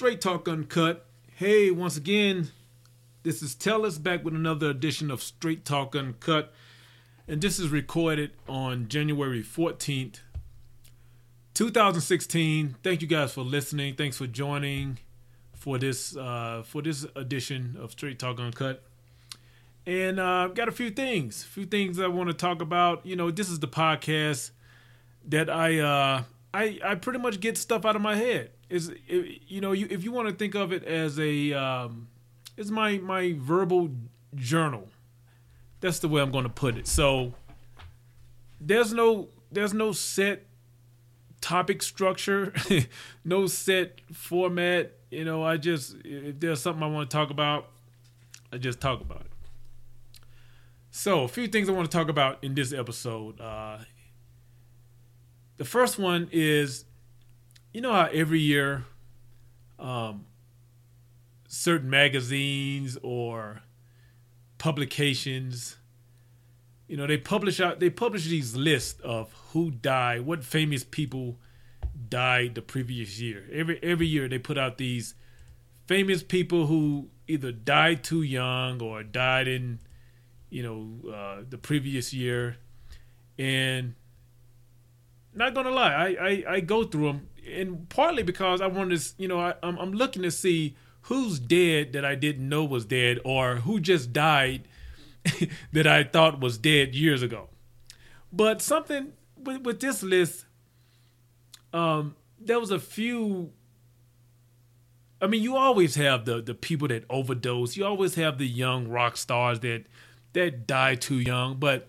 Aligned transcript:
Straight 0.00 0.22
Talk 0.22 0.48
Uncut. 0.48 1.04
Hey, 1.36 1.70
once 1.70 1.98
again, 1.98 2.52
this 3.22 3.42
is 3.42 3.54
Tellus 3.54 4.02
back 4.02 4.24
with 4.24 4.34
another 4.34 4.70
edition 4.70 5.10
of 5.10 5.22
Straight 5.22 5.62
Talk 5.66 5.94
Uncut. 5.94 6.54
And 7.28 7.42
this 7.42 7.58
is 7.58 7.68
recorded 7.68 8.30
on 8.48 8.88
January 8.88 9.42
14th, 9.42 10.20
2016. 11.52 12.76
Thank 12.82 13.02
you 13.02 13.08
guys 13.08 13.34
for 13.34 13.42
listening. 13.42 13.94
Thanks 13.94 14.16
for 14.16 14.26
joining 14.26 15.00
for 15.52 15.76
this 15.76 16.16
uh, 16.16 16.62
for 16.64 16.80
this 16.80 17.04
edition 17.14 17.76
of 17.78 17.90
Straight 17.90 18.18
Talk 18.18 18.40
Uncut. 18.40 18.82
And 19.84 20.18
uh, 20.18 20.24
I've 20.24 20.54
got 20.54 20.70
a 20.70 20.72
few 20.72 20.88
things, 20.88 21.44
a 21.44 21.46
few 21.46 21.66
things 21.66 22.00
I 22.00 22.06
want 22.06 22.30
to 22.30 22.34
talk 22.34 22.62
about. 22.62 23.04
You 23.04 23.16
know, 23.16 23.30
this 23.30 23.50
is 23.50 23.58
the 23.58 23.68
podcast 23.68 24.52
that 25.28 25.50
I 25.50 25.78
uh, 25.78 26.22
I 26.54 26.80
I 26.82 26.94
pretty 26.94 27.18
much 27.18 27.38
get 27.40 27.58
stuff 27.58 27.84
out 27.84 27.96
of 27.96 28.00
my 28.00 28.16
head. 28.16 28.52
Is 28.70 28.92
you 29.08 29.60
know, 29.60 29.72
you, 29.72 29.86
if 29.90 30.04
you 30.04 30.12
want 30.12 30.28
to 30.28 30.34
think 30.34 30.54
of 30.54 30.72
it 30.72 30.84
as 30.84 31.18
a 31.18 31.52
um, 31.52 32.08
it's 32.56 32.70
my 32.70 32.98
my 32.98 33.34
verbal 33.36 33.90
journal. 34.34 34.88
That's 35.80 35.98
the 35.98 36.08
way 36.08 36.22
I'm 36.22 36.30
going 36.30 36.44
to 36.44 36.50
put 36.50 36.76
it. 36.76 36.86
So 36.86 37.34
there's 38.60 38.92
no 38.92 39.28
there's 39.50 39.74
no 39.74 39.92
set 39.92 40.46
topic 41.40 41.82
structure, 41.82 42.52
no 43.24 43.46
set 43.46 44.00
format. 44.12 44.92
You 45.10 45.24
know, 45.24 45.42
I 45.42 45.56
just 45.56 45.96
if 46.04 46.38
there's 46.38 46.60
something 46.60 46.82
I 46.82 46.86
want 46.86 47.10
to 47.10 47.16
talk 47.16 47.30
about, 47.30 47.68
I 48.52 48.58
just 48.58 48.80
talk 48.80 49.00
about 49.00 49.22
it. 49.22 49.26
So, 50.92 51.22
a 51.22 51.28
few 51.28 51.46
things 51.46 51.68
I 51.68 51.72
want 51.72 51.90
to 51.90 51.96
talk 51.96 52.08
about 52.08 52.42
in 52.42 52.54
this 52.54 52.72
episode. 52.72 53.40
Uh, 53.40 53.78
the 55.56 55.64
first 55.64 55.98
one 55.98 56.28
is, 56.32 56.84
you 57.72 57.80
know 57.80 57.92
how 57.92 58.08
every 58.12 58.40
year, 58.40 58.84
um, 59.78 60.26
certain 61.48 61.90
magazines 61.90 62.98
or 63.02 63.62
publications, 64.58 65.76
you 66.88 66.96
know, 66.96 67.06
they 67.06 67.18
publish 67.18 67.60
out 67.60 67.80
they 67.80 67.90
publish 67.90 68.26
these 68.26 68.56
lists 68.56 69.00
of 69.00 69.32
who 69.52 69.70
died, 69.70 70.22
what 70.22 70.44
famous 70.44 70.84
people 70.84 71.38
died 72.08 72.54
the 72.54 72.62
previous 72.62 73.20
year. 73.20 73.46
Every 73.52 73.78
every 73.82 74.06
year 74.06 74.28
they 74.28 74.38
put 74.38 74.58
out 74.58 74.78
these 74.78 75.14
famous 75.86 76.22
people 76.22 76.66
who 76.66 77.08
either 77.28 77.52
died 77.52 78.02
too 78.02 78.22
young 78.22 78.82
or 78.82 79.02
died 79.02 79.48
in, 79.48 79.78
you 80.50 80.62
know, 80.62 81.12
uh, 81.12 81.42
the 81.48 81.58
previous 81.58 82.12
year, 82.12 82.56
and 83.38 83.94
not 85.34 85.54
gonna 85.54 85.70
lie, 85.70 85.92
I, 85.92 86.28
I, 86.28 86.44
I 86.54 86.60
go 86.60 86.84
through 86.84 87.06
them, 87.06 87.28
and 87.46 87.88
partly 87.88 88.22
because 88.22 88.60
I 88.60 88.66
want 88.66 88.90
to, 88.90 89.12
you 89.18 89.28
know, 89.28 89.40
I, 89.40 89.54
I'm, 89.62 89.78
I'm 89.78 89.92
looking 89.92 90.22
to 90.22 90.30
see 90.30 90.76
who's 91.02 91.38
dead 91.38 91.92
that 91.92 92.04
I 92.04 92.14
didn't 92.14 92.48
know 92.48 92.64
was 92.64 92.84
dead, 92.84 93.18
or 93.24 93.56
who 93.56 93.80
just 93.80 94.12
died 94.12 94.68
that 95.72 95.86
I 95.86 96.04
thought 96.04 96.40
was 96.40 96.58
dead 96.58 96.94
years 96.94 97.22
ago. 97.22 97.48
But 98.32 98.62
something 98.62 99.12
with, 99.36 99.62
with 99.62 99.80
this 99.80 100.02
list, 100.02 100.44
um, 101.72 102.16
there 102.38 102.60
was 102.60 102.70
a 102.70 102.78
few. 102.78 103.52
I 105.22 105.26
mean, 105.26 105.42
you 105.42 105.56
always 105.56 105.96
have 105.96 106.24
the 106.24 106.40
the 106.40 106.54
people 106.54 106.88
that 106.88 107.04
overdose. 107.10 107.76
You 107.76 107.84
always 107.84 108.14
have 108.14 108.38
the 108.38 108.46
young 108.46 108.88
rock 108.88 109.16
stars 109.16 109.60
that 109.60 109.84
that 110.32 110.66
die 110.66 110.94
too 110.94 111.18
young. 111.18 111.56
But 111.58 111.88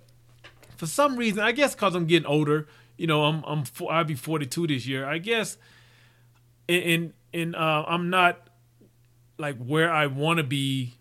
for 0.77 0.87
some 0.87 1.15
reason, 1.15 1.39
I 1.39 1.51
guess 1.51 1.75
because 1.75 1.95
I'm 1.95 2.07
getting 2.07 2.25
older, 2.25 2.67
you 3.01 3.07
know, 3.07 3.23
I'm 3.23 3.43
I'm 3.47 3.63
I'll 3.89 4.03
be 4.03 4.13
42 4.13 4.67
this 4.67 4.85
year. 4.85 5.07
I 5.07 5.17
guess, 5.17 5.57
and 6.69 6.83
and, 6.83 7.13
and 7.33 7.55
uh, 7.55 7.83
I'm 7.87 8.11
not 8.11 8.47
like 9.39 9.57
where 9.57 9.91
I 9.91 10.05
want 10.05 10.37
to 10.37 10.43
be 10.43 10.93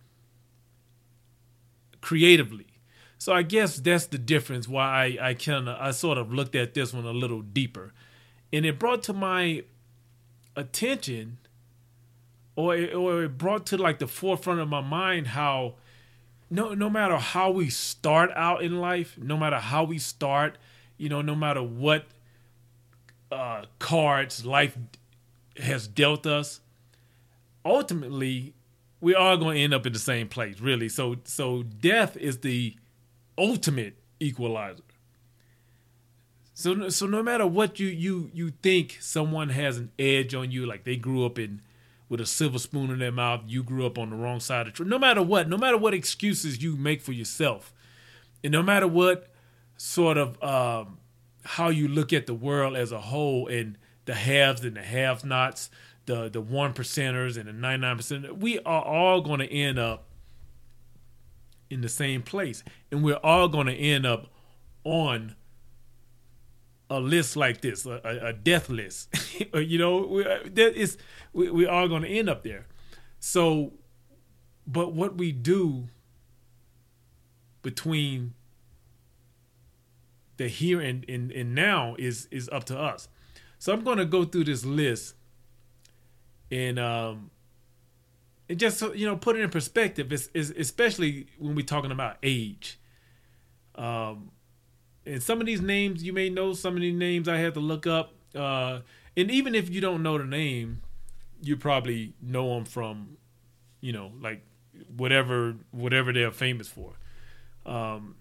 creatively. 2.00 2.68
So 3.18 3.34
I 3.34 3.42
guess 3.42 3.76
that's 3.76 4.06
the 4.06 4.16
difference 4.16 4.66
why 4.66 5.18
I 5.20 5.28
I 5.28 5.34
kind 5.34 5.68
of 5.68 5.76
I 5.78 5.90
sort 5.90 6.16
of 6.16 6.32
looked 6.32 6.54
at 6.54 6.72
this 6.72 6.94
one 6.94 7.04
a 7.04 7.10
little 7.10 7.42
deeper, 7.42 7.92
and 8.50 8.64
it 8.64 8.78
brought 8.78 9.02
to 9.02 9.12
my 9.12 9.64
attention, 10.56 11.36
or 12.56 12.74
it, 12.74 12.94
or 12.94 13.24
it 13.24 13.36
brought 13.36 13.66
to 13.66 13.76
like 13.76 13.98
the 13.98 14.08
forefront 14.08 14.58
of 14.58 14.70
my 14.70 14.80
mind 14.80 15.26
how 15.26 15.74
no 16.48 16.72
no 16.72 16.88
matter 16.88 17.18
how 17.18 17.50
we 17.50 17.68
start 17.68 18.30
out 18.34 18.62
in 18.62 18.80
life, 18.80 19.18
no 19.20 19.36
matter 19.36 19.58
how 19.58 19.84
we 19.84 19.98
start 19.98 20.56
you 21.00 21.08
know, 21.08 21.22
no 21.22 21.34
matter 21.34 21.62
what 21.62 22.04
uh, 23.32 23.64
cards 23.78 24.44
life 24.44 24.76
has 25.56 25.88
dealt 25.88 26.26
us, 26.26 26.60
ultimately 27.64 28.52
we 29.00 29.14
are 29.14 29.38
going 29.38 29.56
to 29.56 29.62
end 29.62 29.72
up 29.72 29.86
in 29.86 29.94
the 29.94 29.98
same 29.98 30.28
place, 30.28 30.60
really. 30.60 30.90
So, 30.90 31.16
so 31.24 31.62
death 31.62 32.18
is 32.18 32.40
the 32.40 32.76
ultimate 33.38 33.96
equalizer. 34.20 34.82
So, 36.52 36.90
so 36.90 37.06
no 37.06 37.22
matter 37.22 37.46
what 37.46 37.80
you 37.80 37.86
you 37.86 38.30
you 38.34 38.50
think 38.62 38.98
someone 39.00 39.48
has 39.48 39.78
an 39.78 39.92
edge 39.98 40.34
on 40.34 40.50
you, 40.50 40.66
like 40.66 40.84
they 40.84 40.96
grew 40.96 41.24
up 41.24 41.38
in 41.38 41.62
with 42.10 42.20
a 42.20 42.26
silver 42.26 42.58
spoon 42.58 42.90
in 42.90 42.98
their 42.98 43.10
mouth, 43.10 43.40
you 43.46 43.62
grew 43.62 43.86
up 43.86 43.96
on 43.96 44.10
the 44.10 44.16
wrong 44.16 44.40
side 44.40 44.66
of 44.66 44.74
the. 44.74 44.84
No 44.84 44.98
matter 44.98 45.22
what, 45.22 45.48
no 45.48 45.56
matter 45.56 45.78
what 45.78 45.94
excuses 45.94 46.62
you 46.62 46.76
make 46.76 47.00
for 47.00 47.12
yourself, 47.12 47.72
and 48.44 48.52
no 48.52 48.62
matter 48.62 48.86
what 48.86 49.29
sort 49.80 50.18
of 50.18 50.42
um, 50.42 50.98
how 51.42 51.70
you 51.70 51.88
look 51.88 52.12
at 52.12 52.26
the 52.26 52.34
world 52.34 52.76
as 52.76 52.92
a 52.92 53.00
whole 53.00 53.48
and 53.48 53.78
the 54.04 54.12
haves 54.14 54.62
and 54.62 54.76
the 54.76 54.82
have 54.82 55.24
nots, 55.24 55.70
the 56.04 56.28
the 56.28 56.40
one 56.40 56.74
percenters 56.74 57.38
and 57.38 57.48
the 57.48 57.52
ninety 57.54 57.80
nine 57.80 57.96
percent. 57.96 58.36
We 58.36 58.58
are 58.58 58.82
all 58.82 59.22
going 59.22 59.40
to 59.40 59.50
end 59.50 59.78
up 59.78 60.04
in 61.70 61.80
the 61.80 61.88
same 61.88 62.22
place, 62.22 62.62
and 62.90 63.02
we're 63.02 63.14
all 63.14 63.48
going 63.48 63.68
to 63.68 63.74
end 63.74 64.04
up 64.04 64.26
on 64.84 65.34
a 66.90 67.00
list 67.00 67.34
like 67.34 67.62
this, 67.62 67.86
a, 67.86 68.00
a 68.04 68.32
death 68.34 68.68
list. 68.68 69.08
you 69.54 69.78
know, 69.78 70.06
we, 70.06 70.24
that 70.24 70.74
is 70.76 70.98
we, 71.32 71.48
we 71.50 71.64
are 71.64 71.88
going 71.88 72.02
to 72.02 72.08
end 72.08 72.28
up 72.28 72.42
there. 72.42 72.66
So, 73.18 73.72
but 74.66 74.92
what 74.92 75.16
we 75.16 75.32
do 75.32 75.88
between 77.62 78.34
the 80.40 80.48
here 80.48 80.80
and, 80.80 81.04
and, 81.08 81.30
and 81.32 81.54
now 81.54 81.94
is 81.98 82.26
is 82.30 82.48
up 82.50 82.64
to 82.64 82.78
us. 82.78 83.08
So 83.58 83.74
I'm 83.74 83.84
going 83.84 83.98
to 83.98 84.06
go 84.06 84.24
through 84.24 84.44
this 84.44 84.64
list 84.64 85.14
and 86.50 86.78
um 86.78 87.30
and 88.48 88.58
just 88.58 88.80
you 88.94 89.06
know 89.06 89.16
put 89.16 89.36
it 89.36 89.42
in 89.42 89.50
perspective. 89.50 90.12
It's, 90.12 90.30
it's 90.34 90.50
especially 90.50 91.26
when 91.38 91.54
we're 91.54 91.66
talking 91.66 91.92
about 91.92 92.16
age. 92.22 92.80
Um, 93.74 94.32
and 95.04 95.22
some 95.22 95.40
of 95.40 95.46
these 95.46 95.60
names 95.60 96.02
you 96.02 96.12
may 96.14 96.30
know. 96.30 96.54
Some 96.54 96.74
of 96.74 96.80
these 96.80 96.96
names 96.96 97.28
I 97.28 97.36
had 97.36 97.54
to 97.54 97.60
look 97.60 97.86
up. 97.86 98.14
Uh, 98.34 98.80
and 99.16 99.30
even 99.30 99.54
if 99.54 99.68
you 99.68 99.82
don't 99.82 100.02
know 100.02 100.16
the 100.16 100.24
name, 100.24 100.80
you 101.42 101.56
probably 101.56 102.14
know 102.22 102.54
them 102.54 102.64
from, 102.64 103.18
you 103.80 103.92
know, 103.92 104.12
like 104.20 104.42
whatever 104.96 105.56
whatever 105.70 106.12
they're 106.14 106.30
famous 106.30 106.66
for. 106.66 106.94
Um, 107.66 108.16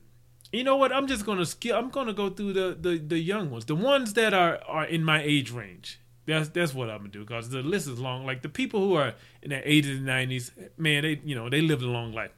you 0.52 0.64
know 0.64 0.78
what? 0.78 0.92
I'm 0.92 1.08
just 1.08 1.26
gonna 1.26 1.46
skip. 1.46 1.76
I'm 1.76 1.90
gonna 1.90 2.14
go 2.14 2.30
through 2.30 2.54
the, 2.54 2.78
the 2.80 2.98
the 2.98 3.20
young 3.20 3.52
ones, 3.52 3.66
the 3.66 3.76
ones 3.76 4.14
that 4.14 4.34
are 4.34 4.60
are 4.68 4.86
in 4.86 5.04
my 5.04 5.22
age 5.22 5.52
range. 5.52 6.00
That's 6.26 6.50
that's 6.50 6.74
what 6.74 6.90
I'm 6.90 7.00
gonna 7.00 7.10
do 7.10 7.22
because 7.22 7.50
the 7.50 7.62
list 7.62 7.88
is 7.88 8.00
long. 8.00 8.26
Like 8.26 8.42
the 8.42 8.50
people 8.50 8.80
who 8.82 8.96
are 8.96 9.14
in 9.42 9.50
their 9.52 9.62
80s 9.62 9.98
and 9.98 10.08
90s, 10.08 10.52
man, 10.78 11.04
they 11.04 11.22
you 11.24 11.36
know 11.36 11.50
they 11.50 11.62
lived 11.62 11.84
a 11.84 11.88
long 11.88 12.14
life. 12.14 12.32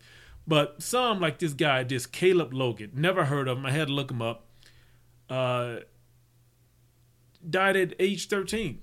But 0.47 0.81
some 0.81 1.19
like 1.19 1.39
this 1.39 1.53
guy, 1.53 1.83
this 1.83 2.05
Caleb 2.05 2.53
Logan, 2.53 2.91
never 2.95 3.25
heard 3.25 3.47
of 3.47 3.57
him. 3.57 3.65
I 3.65 3.71
had 3.71 3.87
to 3.87 3.93
look 3.93 4.11
him 4.11 4.21
up. 4.21 4.45
Uh, 5.29 5.77
died 7.49 7.77
at 7.77 7.93
age 7.99 8.27
13, 8.27 8.81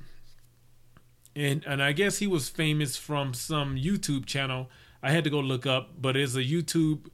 and 1.37 1.65
and 1.67 1.83
I 1.83 1.93
guess 1.93 2.19
he 2.19 2.27
was 2.27 2.49
famous 2.49 2.97
from 2.97 3.35
some 3.35 3.77
YouTube 3.77 4.25
channel. 4.25 4.71
I 5.03 5.11
had 5.11 5.25
to 5.25 5.31
go 5.31 5.41
look 5.41 5.67
up, 5.67 6.01
but 6.01 6.17
it's 6.17 6.35
a 6.35 6.43
YouTube 6.43 7.09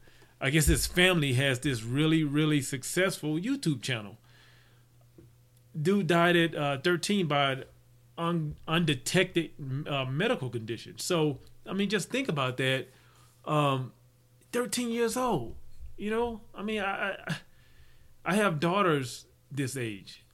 I 0.44 0.50
guess 0.50 0.66
his 0.66 0.86
family 0.86 1.32
has 1.32 1.60
this 1.60 1.82
really, 1.82 2.22
really 2.22 2.60
successful 2.60 3.38
YouTube 3.38 3.80
channel. 3.80 4.18
Dude 5.80 6.06
died 6.06 6.36
at 6.36 6.54
uh, 6.54 6.78
13 6.84 7.26
by 7.26 7.64
un- 8.18 8.54
undetected 8.68 9.52
uh, 9.88 10.04
medical 10.04 10.50
condition. 10.50 10.98
So, 10.98 11.38
I 11.66 11.72
mean, 11.72 11.88
just 11.88 12.10
think 12.10 12.28
about 12.28 12.58
that. 12.58 12.88
Um, 13.46 13.94
13 14.52 14.90
years 14.90 15.16
old. 15.16 15.56
You 15.96 16.10
know, 16.10 16.42
I 16.54 16.62
mean, 16.62 16.82
I, 16.82 17.12
I, 17.26 17.36
I 18.26 18.34
have 18.34 18.60
daughters 18.60 19.24
this 19.50 19.78
age. 19.78 20.26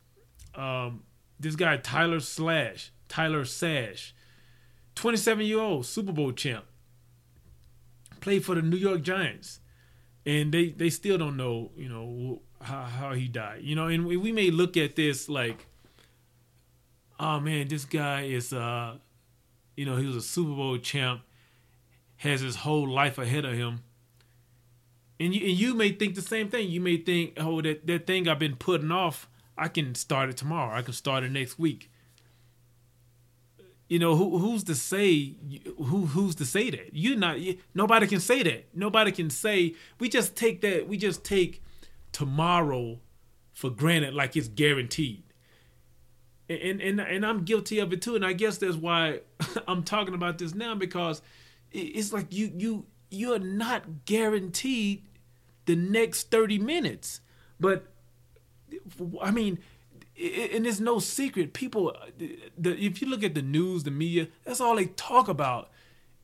Um, 0.57 1.05
this 1.39 1.55
guy 1.55 1.77
Tyler 1.77 2.19
Slash, 2.19 2.91
Tyler 3.09 3.45
Sash, 3.45 4.13
27 4.97 5.47
year 5.47 5.61
old 5.61 5.87
Super 5.87 6.11
Bowl 6.11 6.33
champ, 6.33 6.65
played 8.21 8.45
for 8.45 8.57
the 8.57 8.63
New 8.63 8.77
York 8.77 9.03
Giants 9.03 9.60
and 10.27 10.53
they 10.53 10.71
they 10.71 10.91
still 10.91 11.19
don't 11.19 11.37
know 11.37 11.71
you 11.77 11.89
know 11.89 12.43
how 12.61 12.83
how 12.83 13.13
he 13.15 13.27
died 13.29 13.61
you 13.63 13.75
know 13.75 13.87
and 13.87 14.07
we, 14.07 14.17
we 14.17 14.33
may 14.33 14.51
look 14.51 14.77
at 14.77 14.97
this 14.97 15.29
like 15.29 15.67
oh 17.19 17.41
man 17.41 17.69
this 17.69 17.85
guy 17.85 18.23
is 18.23 18.53
uh 18.53 18.97
You 19.77 19.87
know, 19.87 19.97
he 19.97 20.07
was 20.07 20.17
a 20.17 20.21
Super 20.23 20.55
Bowl 20.55 20.79
champ, 20.79 21.23
has 22.19 22.43
his 22.43 22.57
whole 22.57 22.87
life 22.89 23.19
ahead 23.19 23.47
of 23.47 23.55
him. 23.55 23.81
And 25.19 25.35
you, 25.35 25.41
and 25.49 25.59
you 25.59 25.75
may 25.75 25.93
think 25.93 26.15
the 26.15 26.23
same 26.23 26.49
thing. 26.51 26.69
You 26.69 26.81
may 26.81 26.97
think, 26.99 27.35
oh, 27.39 27.63
that, 27.63 27.87
that 27.87 28.07
thing 28.07 28.29
I've 28.29 28.39
been 28.39 28.57
putting 28.57 28.91
off, 28.93 29.29
I 29.57 29.69
can 29.69 29.95
start 29.95 30.29
it 30.31 30.37
tomorrow. 30.37 30.77
I 30.77 30.83
can 30.83 30.93
start 30.95 31.25
it 31.25 31.31
next 31.33 31.59
week. 31.59 31.90
You 33.91 33.99
know, 33.99 34.17
who 34.17 34.39
who's 34.39 34.65
to 34.65 34.75
say 34.75 35.35
who 35.77 36.07
who's 36.07 36.35
to 36.37 36.47
say 36.47 36.71
that? 36.71 36.91
You're 36.93 37.19
not. 37.19 37.41
You, 37.41 37.59
nobody 37.75 38.07
can 38.07 38.21
say 38.21 38.43
that. 38.43 38.69
Nobody 38.75 39.13
can 39.13 39.29
say. 39.29 39.75
We 39.99 40.09
just 40.09 40.35
take 40.35 40.63
that. 40.63 40.89
We 40.89 40.97
just 40.97 41.25
take 41.25 41.63
tomorrow 42.13 43.01
for 43.53 43.69
granted, 43.69 44.15
like 44.15 44.37
it's 44.37 44.49
guaranteed 44.49 45.25
and 46.51 46.81
and 46.81 47.01
and 47.01 47.25
I'm 47.25 47.45
guilty 47.45 47.79
of 47.79 47.93
it 47.93 48.03
too. 48.03 48.17
And 48.17 48.27
I 48.27 48.33
guess 48.33 48.59
that's 48.59 48.77
why 48.77 49.21
I'm 49.69 49.85
talking 49.85 50.15
about 50.15 50.39
this 50.39 50.55
now 50.55 50.75
because 50.75 51.23
it's 51.71 52.13
like 52.13 52.33
you 52.33 52.53
you 52.57 52.87
you're 53.11 53.39
not 53.39 54.05
guaranteed 54.05 55.07
the 55.67 55.77
next 55.77 56.31
30 56.31 56.59
minutes. 56.59 57.21
But 57.59 57.87
I 59.21 59.31
mean, 59.31 59.61
and 60.21 60.67
it's 60.67 60.81
no 60.81 60.99
secret. 60.99 61.53
People, 61.53 61.97
the, 62.59 62.85
if 62.85 63.01
you 63.01 63.09
look 63.09 63.23
at 63.23 63.35
the 63.35 63.43
news, 63.43 63.85
the 63.85 63.91
media, 63.91 64.29
that's 64.45 64.61
all 64.61 64.77
they 64.77 64.87
talk 64.87 65.29
about 65.29 65.71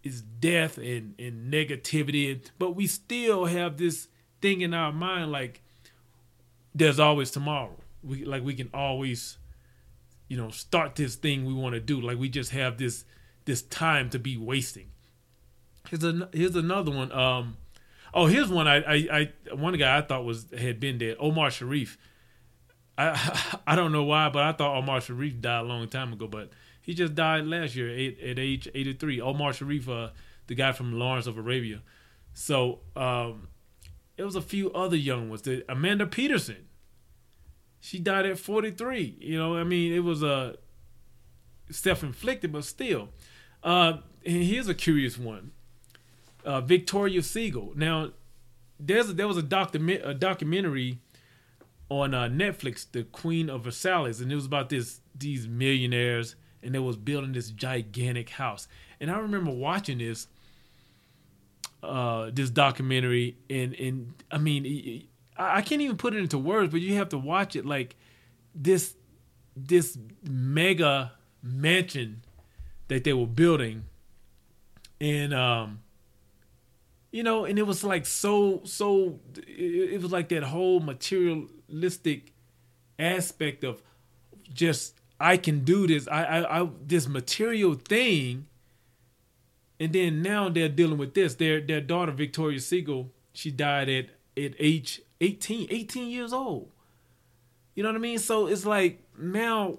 is 0.03 0.21
death 0.21 0.77
and, 0.79 1.15
and 1.19 1.53
negativity. 1.53 2.41
But 2.59 2.77
we 2.77 2.87
still 2.87 3.47
have 3.47 3.79
this 3.79 4.09
thing 4.43 4.61
in 4.61 4.75
our 4.75 4.93
mind 4.93 5.33
like 5.33 5.63
there's 6.75 7.01
always 7.01 7.31
tomorrow. 7.31 7.77
We 8.03 8.25
like 8.25 8.45
we 8.45 8.55
can 8.55 8.71
always 8.75 9.39
you 10.29 10.37
know 10.37 10.51
start 10.51 10.97
this 10.97 11.15
thing 11.17 11.45
we 11.45 11.55
want 11.55 11.75
to 11.75 11.81
do 11.81 12.01
like 12.01 12.19
we 12.19 12.29
just 12.29 12.51
have 12.51 12.79
this 12.79 13.05
this 13.45 13.63
time 13.63 14.11
to 14.11 14.19
be 14.19 14.37
wasting 14.37 14.91
here's 15.89 16.05
a 16.05 16.29
here's 16.33 16.57
another 16.57 16.91
one 16.91 17.13
um 17.13 17.57
oh 18.13 18.27
here's 18.27 18.49
one 18.49 18.67
i 18.67 18.77
i, 18.79 19.31
I 19.51 19.55
one 19.55 19.77
guy 19.77 19.99
i 19.99 20.01
thought 20.01 20.25
was 20.25 20.47
had 20.57 20.81
been 20.81 20.99
dead 20.99 21.17
omar 21.21 21.51
sharif 21.51 21.97
i 22.99 23.59
i 23.67 23.77
don't 23.77 23.93
know 23.93 24.05
why 24.05 24.29
but 24.29 24.43
i 24.43 24.53
thought 24.53 24.77
omar 24.77 25.01
sharif 25.01 25.41
died 25.41 25.65
a 25.65 25.67
long 25.67 25.89
time 25.89 26.13
ago 26.13 26.27
but 26.27 26.51
he 26.81 26.95
just 26.95 27.15
died 27.15 27.45
last 27.47 27.75
year 27.75 27.89
at, 27.89 28.19
at 28.21 28.39
age 28.39 28.69
83 28.75 29.21
omar 29.21 29.53
sharif 29.53 29.89
uh 29.89 30.11
the 30.47 30.55
guy 30.55 30.73
from 30.73 30.99
lawrence 30.99 31.27
of 31.27 31.39
arabia 31.39 31.83
so 32.33 32.81
um 32.95 33.49
it 34.17 34.25
was 34.25 34.37
a 34.37 34.43
few 34.43 34.73
other 34.73 34.97
young 34.97 35.29
ones 35.29 35.43
the 35.43 35.65
amanda 35.69 36.07
peterson 36.07 36.67
she 37.87 38.01
died 38.01 38.27
at 38.27 38.37
43. 38.37 39.19
You 39.21 39.39
know, 39.39 39.57
I 39.57 39.63
mean, 39.63 39.93
it 39.93 40.01
was 40.01 40.21
a 40.21 40.29
uh, 40.29 40.53
self-inflicted, 41.71 42.51
but 42.51 42.65
still. 42.65 43.11
Uh, 43.63 43.99
here's 44.23 44.69
a 44.69 44.75
curious 44.75 45.17
one. 45.17 45.53
Uh, 46.45 46.61
Victoria 46.61 47.23
Siegel. 47.23 47.73
Now, 47.77 48.11
there's 48.81 49.11
a, 49.11 49.13
there 49.13 49.29
was 49.29 49.37
a, 49.37 49.43
document, 49.43 50.03
a 50.05 50.15
documentary 50.15 50.99
on 51.89 52.15
uh, 52.15 52.25
Netflix, 52.25 52.87
The 52.91 53.05
Queen 53.05 53.49
of 53.49 53.65
Versailles, 53.65 54.21
and 54.21 54.31
it 54.31 54.35
was 54.35 54.47
about 54.47 54.69
this 54.69 55.01
these 55.15 55.49
millionaires, 55.49 56.37
and 56.63 56.75
they 56.75 56.79
was 56.79 56.97
building 56.97 57.33
this 57.33 57.51
gigantic 57.51 58.31
house. 58.31 58.69
And 59.01 59.11
I 59.11 59.19
remember 59.19 59.51
watching 59.51 59.99
this 59.99 60.29
uh, 61.83 62.31
this 62.33 62.51
documentary, 62.51 63.37
and 63.49 63.75
and 63.75 64.15
I 64.31 64.39
mean, 64.39 65.07
I 65.37 65.63
can't 65.63 65.81
even 65.83 65.97
put 65.97 66.15
it 66.15 66.19
into 66.19 66.39
words, 66.39 66.73
but 66.73 66.81
you 66.81 66.95
have 66.95 67.11
to 67.11 67.19
watch 67.19 67.57
it 67.57 67.65
like 67.65 67.97
this 68.55 68.95
this 69.57 69.97
mega 70.23 71.13
mansion 71.43 72.23
that 72.89 73.05
they 73.05 73.13
were 73.13 73.27
building 73.27 73.85
and 75.01 75.33
um 75.33 75.81
you 77.17 77.23
know 77.23 77.47
and 77.47 77.59
it 77.59 77.67
was 77.67 77.83
like 77.83 78.05
so 78.05 78.61
so 78.65 79.19
it, 79.47 80.01
was 80.03 80.13
like 80.13 80.29
that 80.29 80.43
whole 80.43 80.81
materialistic 80.81 82.33
aspect 82.99 83.65
of 83.65 83.83
just 84.53 85.01
I 85.19 85.39
can 85.39 85.65
do 85.65 85.87
this 85.87 86.07
I, 86.09 86.25
I 86.25 86.61
I 86.61 86.69
this 86.87 87.09
material 87.09 87.75
thing 87.75 88.47
and 89.81 89.93
then 89.93 90.21
now 90.23 90.51
they're 90.51 90.69
dealing 90.69 90.99
with 90.99 91.15
this 91.15 91.35
their 91.37 91.61
their 91.61 91.81
daughter 91.81 92.13
Victoria 92.13 92.61
Siegel 92.61 93.11
she 93.33 93.51
died 93.51 93.89
at 93.89 94.07
at 94.37 94.53
age 94.59 95.01
18, 95.21 95.69
18 95.71 96.09
years 96.09 96.33
old. 96.33 96.71
You 97.75 97.83
know 97.83 97.89
what 97.89 97.97
I 97.97 98.01
mean? 98.01 98.19
So 98.19 98.47
it's 98.47 98.67
like 98.67 99.03
now 99.19 99.79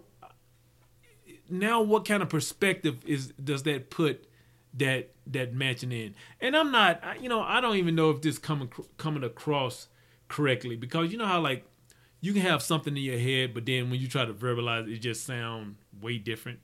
now 1.50 1.82
what 1.82 2.06
kind 2.06 2.22
of 2.22 2.30
perspective 2.30 2.98
is 3.06 3.28
does 3.42 3.64
that 3.64 3.90
put 3.90 4.28
that 4.74 5.12
that 5.34 5.54
matching 5.54 5.92
in? 5.92 6.16
And 6.42 6.56
I'm 6.56 6.72
not 6.72 7.22
you 7.22 7.30
know, 7.30 7.42
I 7.42 7.62
don't 7.62 7.78
even 7.78 7.96
know 7.96 8.10
if 8.12 8.22
this 8.22 8.38
coming 8.38 8.72
coming 8.98 9.24
across 9.24 9.88
correctly 10.28 10.76
because 10.76 11.12
you 11.12 11.18
know 11.18 11.26
how 11.26 11.40
like 11.40 11.66
you 12.20 12.34
can 12.34 12.42
have 12.42 12.62
something 12.62 12.98
in 12.98 13.04
your 13.04 13.20
head 13.20 13.54
but 13.54 13.66
then 13.66 13.90
when 13.90 14.00
you 14.00 14.08
try 14.08 14.26
to 14.26 14.34
verbalize 14.34 14.88
it, 14.88 14.94
it 14.94 15.00
just 15.00 15.26
sound 15.26 15.76
way 16.02 16.18
different. 16.18 16.60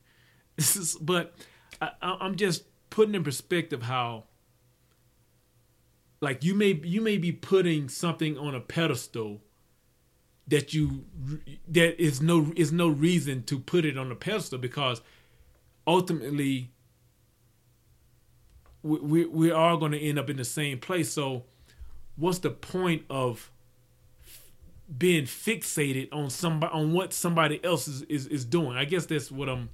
But 1.01 1.35
I, 1.81 1.89
I'm 2.01 2.35
just 2.35 2.65
putting 2.89 3.15
in 3.15 3.23
perspective 3.23 3.83
how 3.83 4.25
like 6.21 6.43
you 6.43 6.55
may 6.55 6.79
you 6.83 7.01
may 7.01 7.17
be 7.17 7.31
putting 7.31 7.89
something 7.89 8.37
on 8.37 8.55
a 8.55 8.61
pedestal 8.61 9.41
that 10.47 10.73
you 10.73 11.05
that 11.67 12.01
is 12.01 12.21
no 12.21 12.53
is 12.55 12.71
no 12.71 12.87
reason 12.87 13.43
to 13.43 13.59
put 13.59 13.85
it 13.85 13.97
on 13.97 14.11
a 14.11 14.15
pedestal 14.15 14.59
because 14.59 15.01
ultimately 15.85 16.71
we 18.83 18.99
we, 18.99 19.25
we 19.25 19.51
are 19.51 19.77
going 19.77 19.93
to 19.93 19.99
end 19.99 20.19
up 20.19 20.29
in 20.29 20.37
the 20.37 20.45
same 20.45 20.79
place. 20.79 21.11
So 21.11 21.43
what's 22.15 22.39
the 22.39 22.51
point 22.51 23.03
of 23.09 23.49
being 24.95 25.23
fixated 25.23 26.09
on 26.13 26.29
somebody 26.29 26.73
on 26.73 26.93
what 26.93 27.13
somebody 27.13 27.63
else 27.63 27.87
is, 27.87 28.03
is, 28.03 28.27
is 28.27 28.45
doing? 28.45 28.77
I 28.77 28.85
guess 28.85 29.05
that's 29.05 29.31
what 29.31 29.49
i'm 29.49 29.69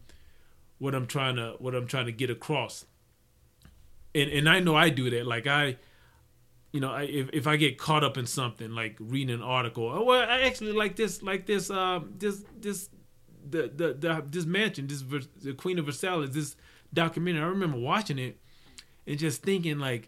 what 0.78 0.96
i'm 0.96 1.08
trying 1.08 1.36
to 1.36 1.56
what 1.60 1.76
i'm 1.76 1.88
trying 1.88 2.06
to 2.06 2.12
get 2.12 2.30
across. 2.30 2.86
And 4.16 4.30
and 4.30 4.48
i 4.48 4.60
know 4.60 4.76
i 4.76 4.90
do 4.90 5.10
that. 5.10 5.26
Like 5.26 5.48
i 5.48 5.78
you 6.72 6.80
know, 6.80 6.96
if 6.96 7.30
if 7.34 7.48
I 7.48 7.56
get 7.56 7.78
caught 7.78 8.04
up 8.04 8.18
in 8.18 8.26
something 8.26 8.72
like 8.72 8.96
reading 9.00 9.34
an 9.34 9.42
article, 9.42 9.90
oh, 9.92 10.04
well, 10.04 10.22
I 10.22 10.42
actually 10.42 10.74
like 10.74 10.96
this, 10.96 11.24
like 11.24 11.46
this, 11.48 11.72
uh, 11.72 12.02
this, 12.18 12.44
this, 12.60 12.90
the, 13.50 13.72
the, 13.76 13.94
the, 13.94 14.24
this 14.30 14.46
mansion, 14.46 14.86
this, 14.86 15.04
the 15.42 15.54
Queen 15.54 15.80
of 15.80 15.86
Versailles, 15.86 16.28
this 16.28 16.56
documentary. 16.94 17.42
I 17.42 17.48
remember 17.48 17.80
watching 17.80 18.20
it 18.20 18.38
and 19.10 19.18
just 19.18 19.42
thinking, 19.42 19.80
like, 19.80 20.08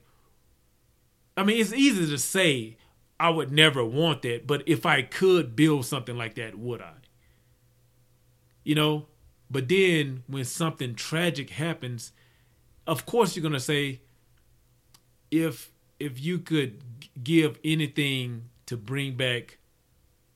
I 1.35 1.43
mean, 1.43 1.59
it's 1.59 1.73
easy 1.73 2.05
to 2.05 2.17
say 2.19 2.77
I 3.19 3.31
would 3.31 3.51
never 3.51 3.83
want 3.83 4.21
that, 4.21 4.45
but 4.45 4.61
if 4.67 4.85
I 4.85 5.01
could 5.01 5.55
build 5.55 5.87
something 5.87 6.15
like 6.15 6.35
that, 6.35 6.57
would 6.57 6.81
I? 6.81 6.93
You 8.63 8.75
know, 8.75 9.07
but 9.49 9.67
then 9.67 10.23
when 10.27 10.45
something 10.45 10.93
tragic 10.93 11.49
happens, 11.49 12.11
of 12.85 13.07
course 13.07 13.35
you're 13.35 13.41
gonna 13.43 13.59
say, 13.59 14.01
if 15.31 15.71
if 15.99 16.21
you 16.23 16.37
could 16.37 16.83
give 17.23 17.57
anything 17.63 18.49
to 18.67 18.77
bring 18.77 19.15
back 19.15 19.57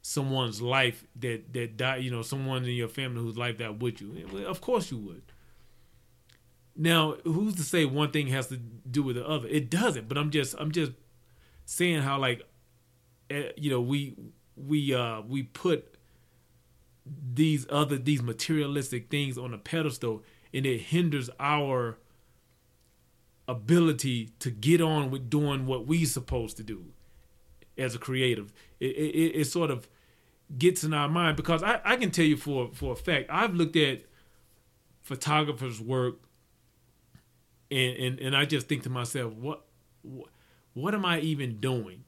someone's 0.01 0.59
life 0.59 1.05
that 1.17 1.53
that 1.53 1.77
died, 1.77 2.03
you 2.03 2.09
know, 2.09 2.23
someone 2.23 2.63
in 2.65 2.71
your 2.71 2.87
family 2.87 3.21
whose 3.21 3.37
life 3.37 3.59
died, 3.59 3.79
would 3.79 4.01
you? 4.01 4.27
Of 4.47 4.59
course 4.59 4.89
you 4.89 4.97
would. 4.97 5.21
Now, 6.75 7.15
who's 7.23 7.55
to 7.55 7.63
say 7.63 7.85
one 7.85 8.11
thing 8.11 8.27
has 8.27 8.47
to 8.47 8.57
do 8.57 9.01
with 9.03 9.15
the 9.15 9.27
other? 9.27 9.47
It 9.47 9.69
doesn't. 9.69 10.09
But 10.09 10.17
I'm 10.17 10.29
just 10.29 10.55
I'm 10.59 10.71
just 10.71 10.91
saying 11.65 12.01
how 12.01 12.19
like, 12.19 12.43
eh, 13.29 13.51
you 13.55 13.69
know, 13.69 13.81
we 13.81 14.15
we 14.55 14.93
uh 14.93 15.21
we 15.21 15.43
put 15.43 15.95
these 17.05 17.65
other 17.69 17.97
these 17.97 18.21
materialistic 18.21 19.09
things 19.09 19.37
on 19.37 19.53
a 19.53 19.57
pedestal 19.57 20.23
and 20.53 20.65
it 20.65 20.79
hinders 20.79 21.29
our 21.39 21.97
ability 23.47 24.31
to 24.39 24.49
get 24.49 24.81
on 24.81 25.11
with 25.11 25.29
doing 25.29 25.67
what 25.67 25.85
we 25.85 26.03
supposed 26.03 26.57
to 26.57 26.63
do 26.63 26.85
as 27.77 27.93
a 27.93 27.99
creative. 27.99 28.51
It, 28.79 28.95
it, 28.95 29.39
it 29.41 29.45
sort 29.45 29.69
of 29.69 29.87
gets 30.57 30.83
in 30.83 30.93
our 30.93 31.09
mind 31.09 31.37
because 31.37 31.63
I, 31.63 31.79
I 31.83 31.95
can 31.95 32.11
tell 32.11 32.25
you 32.25 32.37
for 32.37 32.69
for 32.73 32.93
a 32.93 32.95
fact 32.95 33.29
I've 33.29 33.53
looked 33.53 33.75
at 33.75 34.03
photographers' 35.01 35.79
work 35.79 36.15
and, 37.71 37.97
and 37.97 38.19
and 38.19 38.35
I 38.35 38.45
just 38.45 38.67
think 38.67 38.83
to 38.83 38.89
myself 38.89 39.33
what 39.33 39.63
what, 40.01 40.29
what 40.73 40.93
am 40.93 41.05
I 41.05 41.19
even 41.19 41.59
doing? 41.59 42.03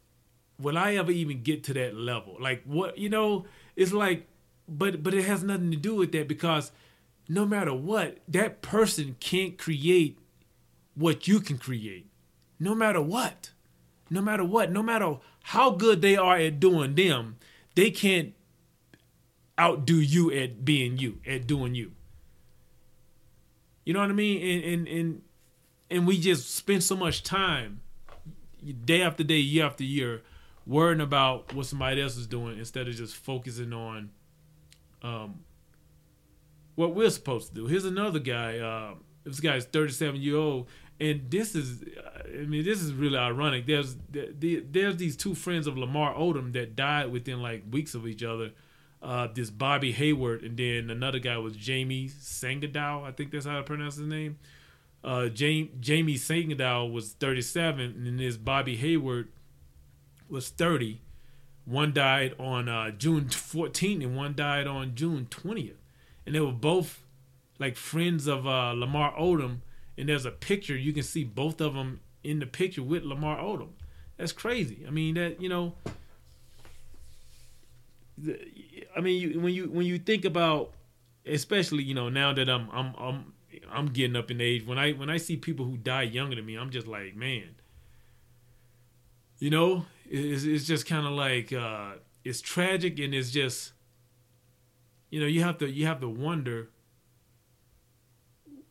Will 0.59 0.77
I 0.77 0.95
ever 0.95 1.11
even 1.11 1.43
get 1.43 1.63
to 1.65 1.73
that 1.73 1.95
level? 1.95 2.37
Like 2.39 2.63
what 2.65 2.97
you 2.97 3.09
know? 3.09 3.45
It's 3.75 3.93
like, 3.93 4.27
but 4.67 5.03
but 5.03 5.13
it 5.13 5.25
has 5.25 5.43
nothing 5.43 5.71
to 5.71 5.77
do 5.77 5.95
with 5.95 6.11
that 6.13 6.27
because 6.27 6.71
no 7.29 7.45
matter 7.45 7.73
what, 7.73 8.19
that 8.27 8.61
person 8.61 9.15
can't 9.19 9.57
create 9.57 10.17
what 10.95 11.27
you 11.27 11.39
can 11.39 11.57
create, 11.57 12.07
no 12.59 12.73
matter 12.73 13.01
what. 13.01 13.51
No 14.09 14.21
matter 14.21 14.45
what, 14.45 14.71
no 14.71 14.81
matter 14.81 15.17
how 15.43 15.71
good 15.71 16.01
they 16.01 16.15
are 16.15 16.37
at 16.37 16.61
doing 16.61 16.95
them, 16.95 17.37
they 17.75 17.91
can't 17.91 18.33
outdo 19.59 19.95
you 19.95 20.31
at 20.31 20.63
being 20.63 20.97
you, 20.97 21.19
at 21.27 21.45
doing 21.45 21.75
you. 21.75 21.91
You 23.83 23.93
know 23.93 23.99
what 23.99 24.09
I 24.09 24.13
mean? 24.13 24.41
And 24.41 24.63
and 24.63 24.87
and 24.87 25.21
and 25.89 26.05
we 26.07 26.19
just 26.19 26.55
spend 26.55 26.83
so 26.83 26.95
much 26.95 27.23
time 27.23 27.81
day 28.85 29.01
after 29.01 29.23
day, 29.23 29.37
year 29.37 29.65
after 29.65 29.83
year, 29.83 30.21
worrying 30.65 31.01
about 31.01 31.53
what 31.53 31.65
somebody 31.65 32.01
else 32.01 32.17
is 32.17 32.27
doing 32.27 32.59
instead 32.59 32.87
of 32.87 32.95
just 32.95 33.15
focusing 33.15 33.73
on 33.73 34.09
um, 35.01 35.39
what 36.75 36.93
we're 36.93 37.09
supposed 37.09 37.49
to 37.49 37.55
do. 37.55 37.67
Here's 37.67 37.85
another 37.85 38.19
guy. 38.19 38.59
Uh, 38.59 38.95
this 39.23 39.39
guy's 39.39 39.65
37 39.65 40.21
year 40.21 40.37
old, 40.37 40.67
and 40.99 41.29
this 41.29 41.55
is, 41.55 41.83
I 42.25 42.45
mean, 42.45 42.63
this 42.65 42.81
is 42.81 42.93
really 42.93 43.17
ironic. 43.17 43.65
There's 43.65 43.95
there's 44.11 44.97
these 44.97 45.15
two 45.15 45.35
friends 45.35 45.67
of 45.67 45.77
Lamar 45.77 46.13
Odom 46.15 46.53
that 46.53 46.75
died 46.75 47.11
within 47.11 47.41
like 47.41 47.63
weeks 47.71 47.93
of 47.93 48.07
each 48.07 48.23
other. 48.23 48.51
Uh, 48.99 49.27
this 49.31 49.51
Bobby 49.51 49.91
Hayward, 49.91 50.41
and 50.41 50.57
then 50.57 50.89
another 50.89 51.19
guy 51.19 51.37
was 51.37 51.55
Jamie 51.55 52.09
Sangadow. 52.09 53.03
I 53.03 53.11
think 53.11 53.29
that's 53.29 53.45
how 53.45 53.59
I 53.59 53.61
pronounce 53.61 53.95
his 53.95 54.07
name. 54.07 54.39
Uh, 55.07 55.29
Jamie, 55.29 55.71
Jamie 55.79 56.19
was 56.91 57.13
37, 57.13 58.03
and 58.05 58.19
this 58.19 58.35
Bobby 58.35 58.75
Hayward 58.75 59.29
was 60.27 60.49
30. 60.49 60.99
One 61.63 61.93
died 61.93 62.35
on 62.37 62.67
uh, 62.67 62.91
June 62.91 63.25
14th, 63.25 64.03
and 64.03 64.17
one 64.17 64.35
died 64.35 64.67
on 64.67 64.95
June 64.95 65.27
20th. 65.31 65.75
And 66.25 66.35
they 66.35 66.41
were 66.41 66.51
both 66.51 67.05
like 67.57 67.77
friends 67.77 68.27
of 68.27 68.45
uh, 68.45 68.73
Lamar 68.73 69.13
Odom. 69.17 69.59
And 69.97 70.09
there's 70.09 70.25
a 70.25 70.31
picture 70.31 70.75
you 70.75 70.91
can 70.91 71.03
see 71.03 71.23
both 71.23 71.61
of 71.61 71.73
them 71.73 72.01
in 72.21 72.39
the 72.39 72.45
picture 72.45 72.83
with 72.83 73.03
Lamar 73.03 73.37
Odom. 73.37 73.69
That's 74.17 74.33
crazy. 74.33 74.83
I 74.85 74.91
mean 74.91 75.15
that 75.15 75.41
you 75.41 75.47
know. 75.47 75.75
I 78.95 78.99
mean, 78.99 79.21
you, 79.21 79.39
when 79.39 79.53
you 79.53 79.69
when 79.69 79.85
you 79.85 79.99
think 79.99 80.25
about, 80.25 80.73
especially 81.25 81.83
you 81.83 81.93
know 81.93 82.09
now 82.09 82.33
that 82.33 82.49
I'm 82.49 82.67
I'm 82.71 82.93
I'm 82.97 83.33
I'm 83.71 83.87
getting 83.87 84.15
up 84.15 84.31
in 84.31 84.41
age. 84.41 84.65
When 84.65 84.77
I 84.77 84.93
when 84.93 85.09
I 85.09 85.17
see 85.17 85.37
people 85.37 85.65
who 85.65 85.77
die 85.77 86.03
younger 86.03 86.35
than 86.35 86.45
me, 86.45 86.55
I'm 86.55 86.69
just 86.69 86.87
like, 86.87 87.15
man. 87.15 87.55
You 89.39 89.51
know, 89.51 89.85
it's, 90.09 90.43
it's 90.43 90.65
just 90.65 90.87
kind 90.87 91.05
of 91.05 91.13
like 91.13 91.53
uh, 91.53 91.93
it's 92.23 92.41
tragic 92.41 92.99
and 92.99 93.13
it's 93.13 93.29
just, 93.29 93.73
you 95.09 95.19
know, 95.19 95.27
you 95.27 95.43
have 95.43 95.59
to 95.59 95.69
you 95.69 95.85
have 95.85 96.01
to 96.01 96.09
wonder. 96.09 96.69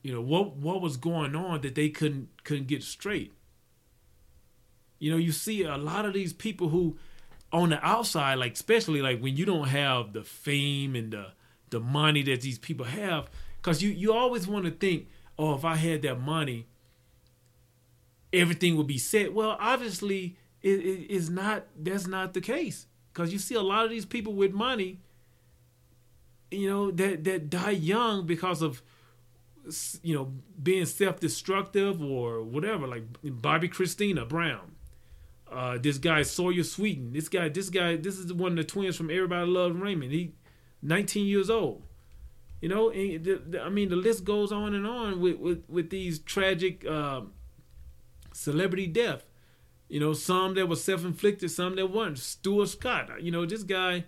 You 0.02 0.12
know 0.12 0.20
what 0.20 0.56
what 0.56 0.80
was 0.80 0.96
going 0.96 1.34
on 1.34 1.62
that 1.62 1.74
they 1.74 1.88
couldn't 1.88 2.28
couldn't 2.44 2.68
get 2.68 2.82
straight. 2.82 3.32
You 4.98 5.10
know, 5.10 5.18
you 5.18 5.32
see 5.32 5.62
a 5.62 5.76
lot 5.76 6.06
of 6.06 6.14
these 6.14 6.32
people 6.32 6.68
who, 6.68 6.96
on 7.52 7.70
the 7.70 7.84
outside, 7.84 8.36
like 8.36 8.54
especially 8.54 9.02
like 9.02 9.20
when 9.20 9.36
you 9.36 9.44
don't 9.44 9.68
have 9.68 10.12
the 10.12 10.22
fame 10.22 10.94
and 10.94 11.12
the 11.12 11.32
the 11.70 11.80
money 11.80 12.22
that 12.22 12.40
these 12.40 12.58
people 12.58 12.86
have, 12.86 13.28
because 13.66 13.82
you, 13.82 13.90
you 13.90 14.12
always 14.12 14.46
want 14.46 14.64
to 14.64 14.70
think, 14.70 15.08
oh, 15.36 15.56
if 15.56 15.64
I 15.64 15.74
had 15.74 16.02
that 16.02 16.20
money, 16.20 16.68
everything 18.32 18.76
would 18.76 18.86
be 18.86 18.96
set. 18.96 19.34
Well, 19.34 19.56
obviously, 19.58 20.36
it 20.62 21.10
is 21.10 21.28
not. 21.28 21.66
That's 21.76 22.06
not 22.06 22.32
the 22.32 22.40
case. 22.40 22.86
Because 23.12 23.32
you 23.32 23.40
see 23.40 23.56
a 23.56 23.62
lot 23.62 23.84
of 23.84 23.90
these 23.90 24.06
people 24.06 24.34
with 24.34 24.52
money, 24.52 25.00
you 26.52 26.70
know, 26.70 26.92
that 26.92 27.24
that 27.24 27.50
die 27.50 27.72
young 27.72 28.24
because 28.24 28.62
of 28.62 28.82
you 30.00 30.14
know 30.14 30.32
being 30.62 30.86
self-destructive 30.86 32.00
or 32.00 32.44
whatever. 32.44 32.86
Like 32.86 33.20
Bobbi 33.24 33.68
Kristina 33.68 34.28
Brown, 34.28 34.76
uh, 35.50 35.76
this 35.78 35.98
guy 35.98 36.22
Sawyer 36.22 36.62
Sweeten. 36.62 37.12
This 37.12 37.28
guy, 37.28 37.48
this 37.48 37.68
guy, 37.68 37.96
this 37.96 38.16
is 38.16 38.32
one 38.32 38.52
of 38.52 38.58
the 38.58 38.64
twins 38.64 38.96
from 38.96 39.10
Everybody 39.10 39.50
Loves 39.50 39.74
Raymond. 39.74 40.12
He, 40.12 40.34
19 40.82 41.26
years 41.26 41.50
old. 41.50 41.82
You 42.60 42.68
know, 42.68 42.90
the, 42.90 43.18
the, 43.18 43.62
I 43.62 43.68
mean, 43.68 43.90
the 43.90 43.96
list 43.96 44.24
goes 44.24 44.50
on 44.50 44.74
and 44.74 44.86
on 44.86 45.20
with 45.20 45.38
with, 45.38 45.64
with 45.68 45.90
these 45.90 46.18
tragic 46.18 46.86
uh, 46.86 47.22
celebrity 48.32 48.86
death. 48.86 49.24
You 49.88 50.00
know, 50.00 50.14
some 50.14 50.54
that 50.54 50.68
were 50.68 50.76
self 50.76 51.04
inflicted, 51.04 51.50
some 51.50 51.76
that 51.76 51.92
weren't. 51.92 52.18
Stuart 52.18 52.68
Scott, 52.68 53.22
you 53.22 53.30
know, 53.30 53.46
this 53.46 53.62
guy, 53.62 54.04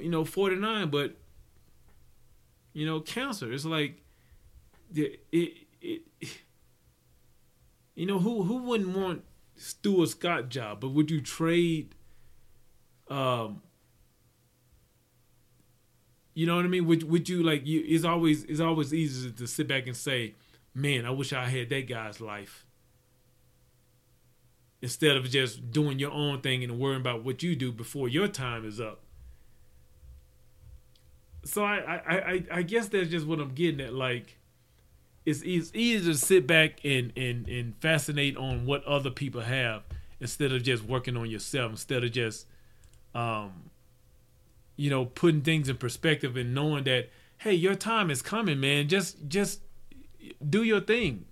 you 0.00 0.08
know, 0.08 0.24
49, 0.24 0.88
but 0.88 1.16
you 2.72 2.86
know, 2.86 3.00
cancer. 3.00 3.52
It's 3.52 3.64
like 3.64 4.02
it, 4.94 5.20
it, 5.32 5.52
it 5.80 6.02
you 7.94 8.06
know, 8.06 8.18
who 8.18 8.44
who 8.44 8.62
wouldn't 8.62 8.96
want 8.96 9.24
Stuart 9.56 10.10
Scott 10.10 10.48
job, 10.48 10.80
but 10.80 10.90
would 10.90 11.10
you 11.10 11.20
trade 11.20 11.94
um 13.08 13.62
you 16.36 16.44
know 16.44 16.56
what 16.56 16.66
I 16.66 16.68
mean? 16.68 16.84
Would 16.86 17.02
would 17.04 17.30
you 17.30 17.42
like 17.42 17.66
you? 17.66 17.82
It's 17.86 18.04
always 18.04 18.44
it's 18.44 18.60
always 18.60 18.92
easy 18.92 19.32
to 19.32 19.46
sit 19.46 19.66
back 19.66 19.86
and 19.86 19.96
say, 19.96 20.34
"Man, 20.74 21.06
I 21.06 21.10
wish 21.10 21.32
I 21.32 21.46
had 21.46 21.70
that 21.70 21.88
guy's 21.88 22.20
life." 22.20 22.66
Instead 24.82 25.16
of 25.16 25.30
just 25.30 25.72
doing 25.72 25.98
your 25.98 26.10
own 26.10 26.42
thing 26.42 26.62
and 26.62 26.78
worrying 26.78 27.00
about 27.00 27.24
what 27.24 27.42
you 27.42 27.56
do 27.56 27.72
before 27.72 28.06
your 28.06 28.28
time 28.28 28.66
is 28.66 28.78
up. 28.82 29.00
So 31.42 31.64
I 31.64 31.76
I 31.78 32.16
I, 32.18 32.44
I 32.52 32.62
guess 32.62 32.88
that's 32.88 33.08
just 33.08 33.26
what 33.26 33.40
I'm 33.40 33.54
getting 33.54 33.80
at. 33.80 33.94
Like, 33.94 34.36
it's 35.24 35.40
it's 35.40 35.70
easy 35.72 36.12
to 36.12 36.18
sit 36.18 36.46
back 36.46 36.84
and 36.84 37.14
and 37.16 37.48
and 37.48 37.74
fascinate 37.80 38.36
on 38.36 38.66
what 38.66 38.84
other 38.84 39.10
people 39.10 39.40
have 39.40 39.84
instead 40.20 40.52
of 40.52 40.62
just 40.62 40.84
working 40.84 41.16
on 41.16 41.30
yourself. 41.30 41.70
Instead 41.70 42.04
of 42.04 42.12
just 42.12 42.46
um 43.14 43.70
you 44.76 44.90
know, 44.90 45.06
putting 45.06 45.40
things 45.40 45.68
in 45.68 45.76
perspective 45.76 46.36
and 46.36 46.54
knowing 46.54 46.84
that, 46.84 47.10
hey, 47.38 47.54
your 47.54 47.74
time 47.74 48.10
is 48.10 48.22
coming, 48.22 48.60
man. 48.60 48.88
Just 48.88 49.28
just 49.28 49.60
do 50.46 50.62
your 50.62 50.80
thing. 50.80 51.24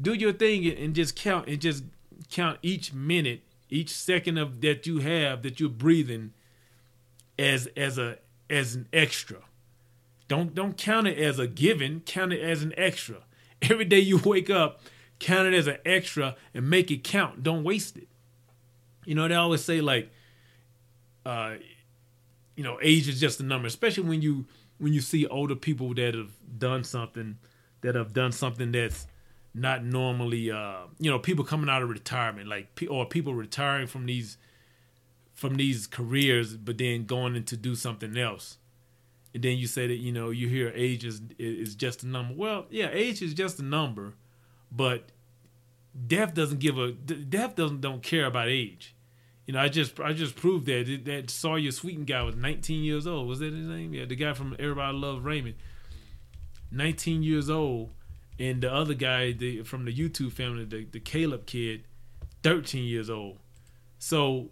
Do 0.00 0.12
your 0.12 0.32
thing 0.32 0.66
and 0.66 0.94
just 0.94 1.16
count 1.16 1.48
and 1.48 1.60
just 1.60 1.84
count 2.30 2.58
each 2.62 2.92
minute, 2.92 3.42
each 3.68 3.90
second 3.90 4.38
of 4.38 4.60
that 4.60 4.86
you 4.86 4.98
have 4.98 5.42
that 5.42 5.58
you're 5.58 5.68
breathing 5.68 6.32
as 7.38 7.66
as 7.76 7.98
a 7.98 8.18
as 8.48 8.74
an 8.74 8.88
extra. 8.92 9.38
Don't 10.28 10.54
don't 10.54 10.76
count 10.76 11.06
it 11.06 11.18
as 11.18 11.38
a 11.38 11.46
given, 11.46 12.00
count 12.00 12.32
it 12.32 12.40
as 12.40 12.62
an 12.62 12.74
extra. 12.76 13.24
Every 13.62 13.84
day 13.84 14.00
you 14.00 14.18
wake 14.18 14.50
up, 14.50 14.80
count 15.18 15.48
it 15.48 15.54
as 15.54 15.66
an 15.66 15.78
extra 15.84 16.36
and 16.54 16.68
make 16.68 16.90
it 16.90 17.02
count. 17.02 17.42
Don't 17.42 17.64
waste 17.64 17.96
it. 17.96 18.08
You 19.04 19.14
know, 19.14 19.26
they 19.26 19.34
always 19.34 19.64
say 19.64 19.80
like 19.80 20.10
uh 21.24 21.54
you 22.60 22.64
know, 22.64 22.78
age 22.82 23.08
is 23.08 23.18
just 23.18 23.40
a 23.40 23.42
number, 23.42 23.66
especially 23.66 24.02
when 24.02 24.20
you 24.20 24.44
when 24.76 24.92
you 24.92 25.00
see 25.00 25.26
older 25.28 25.56
people 25.56 25.94
that 25.94 26.12
have 26.12 26.32
done 26.58 26.84
something 26.84 27.38
that 27.80 27.94
have 27.94 28.12
done 28.12 28.32
something 28.32 28.70
that's 28.70 29.06
not 29.54 29.82
normally 29.82 30.50
uh 30.50 30.80
you 30.98 31.10
know 31.10 31.18
people 31.18 31.42
coming 31.42 31.70
out 31.70 31.80
of 31.80 31.88
retirement 31.88 32.48
like 32.48 32.86
or 32.90 33.06
people 33.06 33.32
retiring 33.32 33.86
from 33.86 34.04
these 34.04 34.36
from 35.32 35.54
these 35.54 35.86
careers 35.86 36.54
but 36.54 36.76
then 36.76 37.06
going 37.06 37.34
into 37.34 37.56
do 37.56 37.74
something 37.74 38.14
else. 38.18 38.58
And 39.32 39.42
then 39.42 39.56
you 39.56 39.66
say 39.66 39.86
that 39.86 39.96
you 39.96 40.12
know 40.12 40.28
you 40.28 40.46
hear 40.46 40.70
age 40.74 41.02
is 41.02 41.22
is 41.38 41.74
just 41.74 42.02
a 42.02 42.06
number. 42.06 42.34
Well 42.36 42.66
yeah 42.68 42.90
age 42.92 43.22
is 43.22 43.32
just 43.32 43.58
a 43.58 43.64
number 43.64 44.12
but 44.70 45.12
death 46.06 46.34
doesn't 46.34 46.60
give 46.60 46.76
a 46.76 46.92
death 46.92 47.56
doesn't 47.56 47.80
don't 47.80 48.02
care 48.02 48.26
about 48.26 48.48
age 48.48 48.94
you 49.46 49.54
know, 49.54 49.60
I 49.60 49.68
just 49.68 49.98
I 49.98 50.12
just 50.12 50.36
proved 50.36 50.66
that 50.66 51.02
that 51.06 51.30
Sawyer 51.30 51.72
Sweeten 51.72 52.04
guy 52.04 52.22
was 52.22 52.36
19 52.36 52.84
years 52.84 53.06
old. 53.06 53.26
Was 53.26 53.40
that 53.40 53.52
his 53.52 53.66
name? 53.66 53.94
Yeah, 53.94 54.04
the 54.04 54.16
guy 54.16 54.32
from 54.32 54.54
Everybody 54.58 54.96
Loves 54.96 55.22
Raymond. 55.22 55.56
19 56.70 57.22
years 57.22 57.50
old, 57.50 57.90
and 58.38 58.62
the 58.62 58.72
other 58.72 58.94
guy 58.94 59.32
the, 59.32 59.62
from 59.62 59.84
the 59.86 59.92
YouTube 59.92 60.32
family, 60.32 60.64
the, 60.64 60.84
the 60.84 61.00
Caleb 61.00 61.46
kid, 61.46 61.82
13 62.44 62.84
years 62.84 63.10
old. 63.10 63.38
So, 63.98 64.50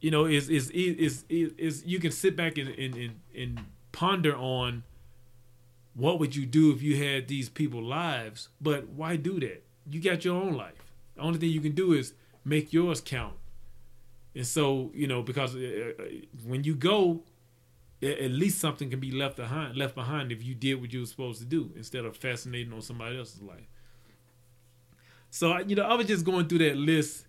you 0.00 0.10
know, 0.10 0.24
is 0.24 0.48
is 0.48 0.70
is 0.70 1.24
is 1.28 1.84
you 1.84 1.98
can 1.98 2.12
sit 2.12 2.36
back 2.36 2.58
and, 2.58 2.68
and 2.68 2.94
and 2.94 3.20
and 3.36 3.60
ponder 3.90 4.36
on 4.36 4.84
what 5.94 6.18
would 6.18 6.36
you 6.36 6.46
do 6.46 6.72
if 6.72 6.82
you 6.82 7.02
had 7.02 7.28
these 7.28 7.48
people 7.48 7.82
lives, 7.82 8.48
but 8.60 8.88
why 8.88 9.16
do 9.16 9.40
that? 9.40 9.64
You 9.90 10.00
got 10.00 10.24
your 10.24 10.40
own 10.40 10.54
life. 10.54 10.92
The 11.16 11.22
only 11.22 11.38
thing 11.38 11.50
you 11.50 11.60
can 11.60 11.72
do 11.72 11.92
is 11.92 12.14
make 12.44 12.72
yours 12.72 13.00
count 13.00 13.34
and 14.34 14.46
so, 14.46 14.90
you 14.94 15.06
know, 15.06 15.22
because 15.22 15.54
uh, 15.54 15.92
uh, 15.98 16.04
when 16.44 16.64
you 16.64 16.74
go, 16.74 17.22
at 18.02 18.30
least 18.30 18.58
something 18.58 18.90
can 18.90 19.00
be 19.00 19.10
left 19.10 19.36
behind 19.36 19.76
left 19.76 19.94
behind 19.94 20.30
if 20.30 20.42
you 20.42 20.54
did 20.54 20.74
what 20.80 20.92
you 20.92 21.00
were 21.00 21.06
supposed 21.06 21.40
to 21.40 21.46
do 21.46 21.70
instead 21.74 22.04
of 22.04 22.16
fascinating 22.16 22.72
on 22.72 22.82
somebody 22.82 23.16
else's 23.16 23.40
life. 23.40 23.66
So 25.30 25.58
you 25.58 25.74
know, 25.76 25.84
I 25.84 25.94
was 25.94 26.06
just 26.06 26.24
going 26.24 26.46
through 26.48 26.58
that 26.58 26.76
list, 26.76 27.26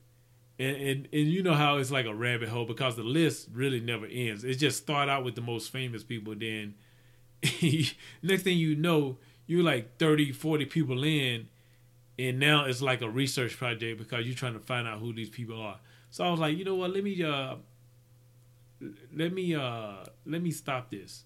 and, 0.60 0.76
and 0.76 1.08
and 1.14 1.28
you 1.28 1.44
know 1.44 1.54
how 1.54 1.78
it's 1.78 1.92
like 1.92 2.06
a 2.06 2.14
rabbit 2.14 2.50
hole 2.50 2.66
because 2.66 2.96
the 2.96 3.04
list 3.04 3.50
really 3.54 3.80
never 3.80 4.06
ends. 4.06 4.44
It 4.44 4.56
just 4.56 4.78
start 4.78 5.08
out 5.08 5.24
with 5.24 5.36
the 5.36 5.42
most 5.42 5.72
famous 5.72 6.04
people, 6.04 6.36
then 6.36 6.76
next 8.22 8.44
thing 8.44 8.58
you 8.58 8.76
know, 8.76 9.18
you're 9.48 9.64
like 9.64 9.98
30, 9.98 10.32
40 10.32 10.66
people 10.66 11.04
in, 11.04 11.48
and 12.18 12.40
now 12.40 12.66
it's 12.66 12.82
like 12.82 13.02
a 13.02 13.10
research 13.10 13.58
project 13.58 13.98
because 13.98 14.26
you're 14.26 14.36
trying 14.36 14.54
to 14.54 14.60
find 14.60 14.88
out 14.88 15.00
who 15.00 15.14
these 15.14 15.30
people 15.30 15.62
are. 15.62 15.80
So 16.16 16.24
I 16.24 16.32
was 16.32 16.40
like, 16.40 16.58
you 16.58 16.64
know 16.64 16.76
what? 16.76 16.92
Let 16.94 17.04
me 17.04 17.22
uh, 17.24 17.56
let 19.14 19.34
me 19.34 19.56
uh, 19.56 20.04
let 20.26 20.42
me 20.42 20.52
stop 20.52 20.90
this. 20.90 21.24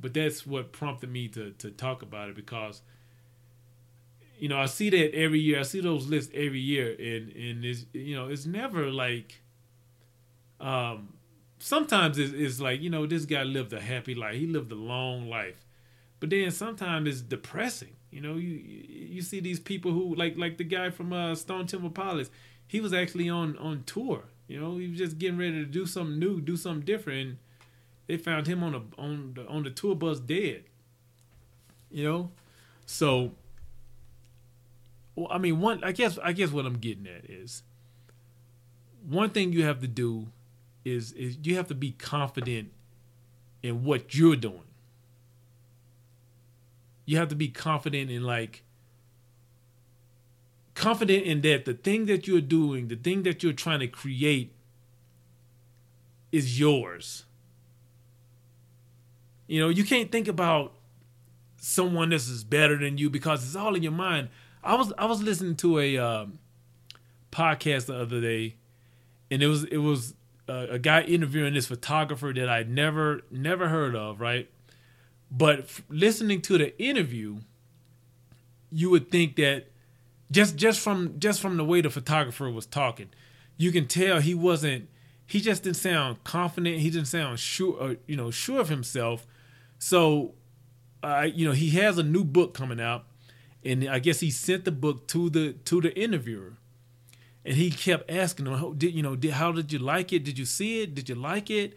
but 0.00 0.14
that's 0.14 0.46
what 0.46 0.72
prompted 0.72 1.10
me 1.10 1.28
to 1.28 1.52
to 1.52 1.70
talk 1.70 2.02
about 2.02 2.28
it 2.30 2.36
because 2.36 2.82
you 4.38 4.48
know 4.48 4.58
I 4.58 4.66
see 4.66 4.90
that 4.90 5.14
every 5.14 5.40
year. 5.40 5.60
I 5.60 5.62
see 5.62 5.80
those 5.80 6.06
lists 6.06 6.30
every 6.34 6.60
year, 6.60 6.92
and 6.92 7.30
and 7.32 7.64
it's 7.64 7.86
you 7.92 8.14
know 8.14 8.28
it's 8.28 8.46
never 8.46 8.90
like. 8.90 9.40
Um, 10.60 11.14
sometimes 11.58 12.18
it's, 12.18 12.32
it's 12.32 12.60
like 12.60 12.80
you 12.80 12.90
know 12.90 13.06
this 13.06 13.24
guy 13.24 13.42
lived 13.42 13.72
a 13.72 13.80
happy 13.80 14.14
life. 14.14 14.34
He 14.34 14.46
lived 14.46 14.72
a 14.72 14.76
long 14.76 15.28
life, 15.28 15.64
but 16.20 16.30
then 16.30 16.50
sometimes 16.50 17.08
it's 17.08 17.20
depressing. 17.20 17.96
You 18.10 18.20
know, 18.20 18.34
you 18.36 18.50
you 18.50 19.22
see 19.22 19.40
these 19.40 19.60
people 19.60 19.92
who 19.92 20.14
like 20.14 20.36
like 20.36 20.58
the 20.58 20.64
guy 20.64 20.90
from 20.90 21.12
uh, 21.12 21.34
Stone 21.34 21.66
Temple 21.66 21.90
Pilots. 21.90 22.30
He 22.68 22.80
was 22.80 22.92
actually 22.92 23.28
on 23.28 23.56
on 23.58 23.82
tour. 23.84 24.24
You 24.46 24.60
know, 24.60 24.76
he 24.76 24.88
was 24.88 24.98
just 24.98 25.18
getting 25.18 25.38
ready 25.38 25.52
to 25.52 25.64
do 25.64 25.86
something 25.86 26.18
new, 26.18 26.40
do 26.40 26.56
something 26.56 26.84
different. 26.84 27.20
And 27.20 27.38
they 28.06 28.16
found 28.16 28.46
him 28.46 28.62
on 28.62 28.74
a 28.74 28.82
on 29.00 29.32
the 29.34 29.46
on 29.46 29.64
the 29.64 29.70
tour 29.70 29.96
bus 29.96 30.20
dead. 30.20 30.64
You 31.90 32.04
know, 32.04 32.30
so. 32.86 33.32
Well, 35.16 35.26
I 35.30 35.38
mean, 35.38 35.60
one. 35.60 35.82
I 35.82 35.92
guess. 35.92 36.18
I 36.22 36.32
guess 36.32 36.52
what 36.52 36.66
I'm 36.66 36.78
getting 36.78 37.06
at 37.06 37.28
is. 37.28 37.64
One 39.08 39.30
thing 39.30 39.52
you 39.52 39.64
have 39.64 39.80
to 39.80 39.88
do, 39.88 40.26
is 40.84 41.12
is 41.12 41.38
you 41.42 41.56
have 41.56 41.68
to 41.68 41.74
be 41.74 41.92
confident 41.92 42.70
in 43.62 43.82
what 43.84 44.14
you're 44.14 44.36
doing 44.36 44.68
you 47.08 47.16
have 47.16 47.28
to 47.28 47.34
be 47.34 47.48
confident 47.48 48.10
in 48.10 48.22
like 48.22 48.62
confident 50.78 51.24
in 51.24 51.40
that 51.40 51.64
the 51.64 51.74
thing 51.74 52.06
that 52.06 52.28
you're 52.28 52.40
doing, 52.40 52.86
the 52.86 52.94
thing 52.96 53.24
that 53.24 53.42
you're 53.42 53.52
trying 53.52 53.80
to 53.80 53.88
create 53.88 54.54
is 56.30 56.58
yours. 56.58 57.24
You 59.48 59.60
know, 59.60 59.68
you 59.70 59.82
can't 59.82 60.12
think 60.12 60.28
about 60.28 60.74
someone 61.56 62.12
else 62.12 62.28
is 62.28 62.44
better 62.44 62.78
than 62.78 62.96
you 62.96 63.10
because 63.10 63.44
it's 63.44 63.56
all 63.56 63.74
in 63.74 63.82
your 63.82 63.92
mind. 63.92 64.28
I 64.62 64.76
was 64.76 64.92
I 64.96 65.06
was 65.06 65.20
listening 65.20 65.56
to 65.56 65.80
a 65.80 65.98
um, 65.98 66.38
podcast 67.32 67.86
the 67.86 67.96
other 67.96 68.20
day, 68.20 68.54
and 69.32 69.42
it 69.42 69.48
was 69.48 69.64
it 69.64 69.78
was 69.78 70.14
uh, 70.48 70.66
a 70.70 70.78
guy 70.78 71.02
interviewing 71.02 71.54
this 71.54 71.66
photographer 71.66 72.32
that 72.32 72.48
I'd 72.48 72.70
never 72.70 73.22
never 73.32 73.68
heard 73.68 73.96
of, 73.96 74.20
right? 74.20 74.48
But 75.28 75.60
f- 75.60 75.82
listening 75.88 76.40
to 76.42 76.56
the 76.56 76.80
interview, 76.80 77.38
you 78.70 78.90
would 78.90 79.10
think 79.10 79.34
that 79.36 79.67
just 80.30 80.56
just 80.56 80.80
from 80.80 81.18
just 81.18 81.40
from 81.40 81.56
the 81.56 81.64
way 81.64 81.80
the 81.80 81.90
photographer 81.90 82.50
was 82.50 82.66
talking, 82.66 83.08
you 83.56 83.72
can 83.72 83.86
tell 83.86 84.20
he 84.20 84.34
wasn't. 84.34 84.88
He 85.26 85.40
just 85.40 85.62
didn't 85.62 85.76
sound 85.76 86.24
confident. 86.24 86.78
He 86.78 86.90
didn't 86.90 87.08
sound 87.08 87.38
sure, 87.38 87.82
uh, 87.82 87.94
you 88.06 88.16
know, 88.16 88.30
sure 88.30 88.60
of 88.60 88.70
himself. 88.70 89.26
So, 89.78 90.34
uh, 91.02 91.28
you 91.32 91.46
know, 91.46 91.52
he 91.52 91.70
has 91.70 91.98
a 91.98 92.02
new 92.02 92.24
book 92.24 92.54
coming 92.54 92.80
out, 92.80 93.04
and 93.62 93.86
I 93.88 93.98
guess 93.98 94.20
he 94.20 94.30
sent 94.30 94.64
the 94.64 94.72
book 94.72 95.06
to 95.08 95.28
the 95.28 95.52
to 95.64 95.80
the 95.80 95.94
interviewer, 95.98 96.54
and 97.44 97.56
he 97.56 97.70
kept 97.70 98.10
asking 98.10 98.46
him, 98.46 98.54
how, 98.54 98.72
"Did 98.72 98.94
you 98.94 99.02
know? 99.02 99.16
Did, 99.16 99.32
how 99.32 99.52
did 99.52 99.72
you 99.72 99.78
like 99.78 100.12
it? 100.12 100.24
Did 100.24 100.38
you 100.38 100.46
see 100.46 100.82
it? 100.82 100.94
Did 100.94 101.08
you 101.08 101.14
like 101.14 101.50
it?" 101.50 101.76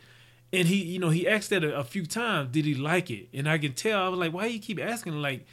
And 0.53 0.67
he, 0.67 0.83
you 0.83 0.99
know, 0.99 1.09
he 1.09 1.27
asked 1.27 1.49
that 1.51 1.63
a, 1.63 1.77
a, 1.77 1.83
few 1.83 2.05
times. 2.05 2.49
Did 2.51 2.65
he 2.65 2.75
like 2.75 3.09
it? 3.09 3.29
And 3.33 3.47
I 3.47 3.57
can 3.57 3.73
tell. 3.73 4.03
I 4.03 4.09
was 4.09 4.19
like, 4.19 4.33
why 4.33 4.47
you 4.47 4.59
keep 4.59 4.81
asking? 4.81 5.13
Like, 5.13 5.45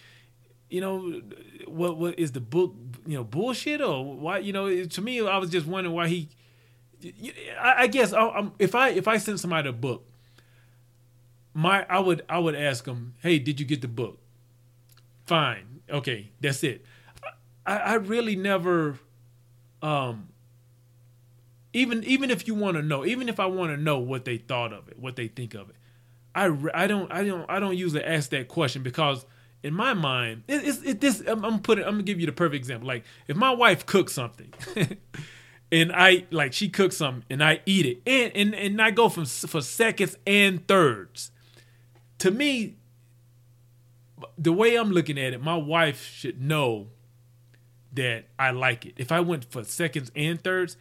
you 0.70 0.80
know, 0.80 1.20
what 1.66 1.96
what 1.96 2.18
is 2.18 2.32
the 2.32 2.40
book? 2.40 2.74
You 3.06 3.18
know, 3.18 3.24
bullshit 3.24 3.80
or 3.80 4.04
why? 4.04 4.38
You 4.38 4.52
know, 4.52 4.84
to 4.84 5.00
me, 5.00 5.26
I 5.26 5.38
was 5.38 5.50
just 5.50 5.66
wondering 5.66 5.94
why 5.94 6.08
he. 6.08 6.28
I, 7.60 7.82
I 7.82 7.86
guess 7.86 8.12
I, 8.12 8.48
if 8.58 8.74
I 8.74 8.90
if 8.90 9.06
I 9.06 9.18
sent 9.18 9.40
somebody 9.40 9.68
a 9.68 9.72
book, 9.72 10.04
my 11.54 11.86
I 11.88 12.00
would 12.00 12.22
I 12.28 12.38
would 12.38 12.54
ask 12.54 12.84
them, 12.84 13.14
hey, 13.22 13.38
did 13.38 13.60
you 13.60 13.66
get 13.66 13.82
the 13.82 13.88
book? 13.88 14.18
Fine, 15.26 15.80
okay, 15.90 16.30
that's 16.40 16.64
it. 16.64 16.84
I, 17.66 17.76
I 17.76 17.94
really 17.94 18.34
never 18.34 18.98
um 19.82 20.28
even 21.72 22.02
even 22.04 22.30
if 22.30 22.46
you 22.48 22.54
want 22.54 22.76
to 22.76 22.82
know, 22.82 23.04
even 23.04 23.28
if 23.28 23.38
I 23.38 23.46
want 23.46 23.70
to 23.70 23.76
know 23.76 23.98
what 23.98 24.24
they 24.24 24.38
thought 24.38 24.72
of 24.72 24.88
it, 24.88 24.98
what 24.98 25.16
they 25.16 25.28
think 25.28 25.54
of 25.54 25.70
it, 25.70 25.76
I, 26.34 26.56
I 26.74 26.86
don't 26.86 27.12
I 27.12 27.24
don't 27.24 27.48
I 27.48 27.60
don't 27.60 27.76
usually 27.76 28.04
ask 28.04 28.30
that 28.30 28.48
question 28.48 28.82
because 28.82 29.24
in 29.62 29.74
my 29.74 29.94
mind, 29.94 30.44
it, 30.46 30.66
it's 30.66 30.82
it, 30.82 31.00
this 31.00 31.22
I'm, 31.26 31.44
I'm 31.44 31.60
putting 31.60 31.84
I'm 31.84 31.92
gonna 31.92 32.02
give 32.04 32.20
you 32.20 32.26
the 32.26 32.32
perfect 32.32 32.56
example. 32.56 32.88
Like 32.88 33.04
if 33.26 33.36
my 33.36 33.50
wife 33.50 33.86
cooks 33.86 34.12
something. 34.12 34.52
and 35.72 35.92
I 35.92 36.26
like 36.30 36.52
she 36.52 36.68
cooks 36.68 36.96
something 36.96 37.24
and 37.28 37.44
I 37.44 37.60
eat 37.66 37.84
it 37.84 38.00
and 38.06 38.34
and 38.34 38.54
and 38.54 38.80
I 38.80 38.90
go 38.90 39.08
from 39.08 39.26
for 39.26 39.60
seconds 39.60 40.16
and 40.26 40.66
thirds. 40.66 41.30
To 42.18 42.30
me, 42.30 42.76
the 44.36 44.52
way 44.52 44.76
I'm 44.76 44.90
looking 44.90 45.18
at 45.18 45.32
it, 45.32 45.42
my 45.42 45.56
wife 45.56 46.04
should 46.04 46.40
know 46.40 46.88
that 47.92 48.26
I 48.38 48.50
like 48.50 48.86
it. 48.86 48.94
If 48.96 49.12
I 49.12 49.20
went 49.20 49.44
for 49.44 49.64
seconds 49.64 50.10
and 50.16 50.42
thirds, 50.42 50.76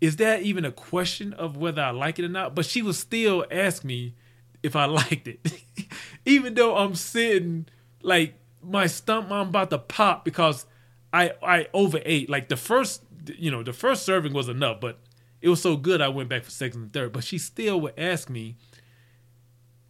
is 0.00 0.16
that 0.16 0.42
even 0.42 0.64
a 0.64 0.72
question 0.72 1.32
of 1.32 1.56
whether 1.56 1.82
I 1.82 1.90
like 1.90 2.18
it 2.18 2.24
or 2.24 2.28
not? 2.28 2.54
But 2.54 2.66
she 2.66 2.82
would 2.82 2.94
still 2.94 3.44
ask 3.50 3.84
me 3.84 4.14
if 4.62 4.76
I 4.76 4.84
liked 4.84 5.28
it, 5.28 5.40
even 6.24 6.54
though 6.54 6.76
I'm 6.76 6.94
sitting 6.94 7.66
like 8.02 8.34
my 8.62 8.86
stomach, 8.86 9.30
I'm 9.30 9.48
about 9.48 9.70
to 9.70 9.78
pop 9.78 10.24
because 10.24 10.66
I 11.12 11.32
I 11.42 11.68
overate. 11.72 12.28
Like 12.28 12.48
the 12.48 12.56
first, 12.56 13.02
you 13.26 13.50
know, 13.50 13.62
the 13.62 13.72
first 13.72 14.04
serving 14.04 14.32
was 14.32 14.48
enough, 14.48 14.80
but 14.80 14.98
it 15.40 15.48
was 15.48 15.60
so 15.60 15.76
good 15.76 16.00
I 16.00 16.08
went 16.08 16.28
back 16.28 16.44
for 16.44 16.50
second 16.50 16.82
and 16.82 16.92
third. 16.92 17.12
But 17.12 17.24
she 17.24 17.38
still 17.38 17.80
would 17.80 17.94
ask 17.98 18.30
me, 18.30 18.56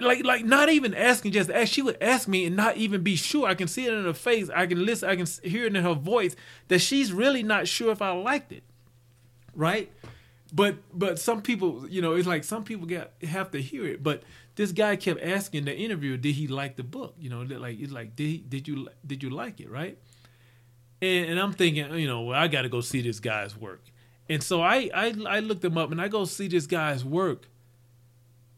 like 0.01 0.25
like 0.25 0.45
not 0.45 0.69
even 0.69 0.95
asking, 0.95 1.33
just 1.33 1.51
ask. 1.51 1.73
She 1.73 1.83
would 1.83 1.99
ask 2.01 2.29
me 2.29 2.47
and 2.47 2.57
not 2.57 2.77
even 2.77 3.03
be 3.03 3.17
sure. 3.17 3.49
I 3.49 3.55
can 3.55 3.69
see 3.69 3.87
it 3.87 3.93
in 3.93 4.05
her 4.05 4.15
face. 4.15 4.51
I 4.55 4.67
can 4.67 4.85
listen. 4.85 5.09
I 5.09 5.17
can 5.17 5.27
hear 5.43 5.67
it 5.67 5.77
in 5.77 5.83
her 5.83 5.95
voice 5.95 6.37
that 6.69 6.81
she's 6.81 7.13
really 7.13 7.43
not 7.43 7.69
sure 7.69 7.93
if 7.93 8.01
I 8.01 8.13
liked 8.13 8.53
it 8.53 8.63
right? 9.55 9.91
But 10.53 10.77
but 10.93 11.19
some 11.19 11.43
people, 11.43 11.87
you 11.89 12.03
know, 12.03 12.15
it's 12.15 12.27
like 12.27 12.45
some 12.45 12.65
people 12.65 12.87
get 12.87 13.13
have 13.23 13.51
to 13.53 13.63
hear 13.63 13.85
it. 13.87 14.03
But 14.03 14.23
this 14.55 14.73
guy 14.73 14.97
kept 14.97 15.23
asking 15.23 15.65
the 15.65 15.77
interviewer, 15.77 16.17
did 16.17 16.35
he 16.35 16.47
like 16.47 16.77
the 16.77 16.83
book? 16.83 17.15
You 17.19 17.31
know, 17.31 17.41
like 17.43 17.81
it's 17.81 17.93
like 17.93 18.17
did 18.17 18.27
he, 18.27 18.39
did 18.39 18.69
you 18.69 18.89
did 19.07 19.23
you 19.23 19.31
like 19.31 19.61
it, 19.61 19.71
right? 19.71 19.99
And, 21.01 21.31
and 21.31 21.41
I'm 21.41 21.53
thinking, 21.53 21.95
you 21.95 22.07
know, 22.07 22.23
well, 22.23 22.39
I 22.41 22.49
got 22.49 22.63
to 22.63 22.69
go 22.69 22.81
see 22.81 23.01
this 23.03 23.19
guy's 23.21 23.57
work. 23.57 23.83
And 24.29 24.43
so 24.43 24.63
I, 24.63 24.91
I 24.95 25.15
I 25.29 25.41
looked 25.41 25.65
him 25.65 25.77
up 25.79 25.91
and 25.91 26.01
I 26.01 26.09
go 26.09 26.25
see 26.25 26.49
this 26.49 26.67
guy's 26.67 27.05
work. 27.05 27.49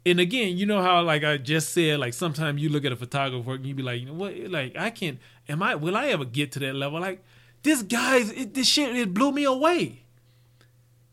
And 0.06 0.20
again, 0.20 0.56
you 0.58 0.66
know 0.66 0.82
how 0.82 1.02
like 1.02 1.24
I 1.24 1.38
just 1.38 1.70
said, 1.72 1.98
like 2.00 2.12
sometimes 2.12 2.60
you 2.60 2.68
look 2.68 2.84
at 2.84 2.92
a 2.92 2.96
photographer 2.96 3.46
work 3.46 3.58
and 3.58 3.66
you 3.66 3.74
be 3.74 3.82
like, 3.82 4.00
you 4.00 4.06
know 4.06 4.14
what, 4.14 4.36
like 4.50 4.76
I 4.76 4.90
can't. 4.90 5.18
Am 5.48 5.62
I? 5.62 5.74
Will 5.74 5.96
I 5.96 6.08
ever 6.08 6.24
get 6.24 6.52
to 6.52 6.58
that 6.60 6.74
level? 6.74 7.00
Like 7.00 7.24
this 7.62 7.82
guy's 7.82 8.30
it, 8.30 8.54
this 8.54 8.66
shit 8.66 8.94
it 8.96 9.14
blew 9.14 9.32
me 9.32 9.44
away 9.44 10.04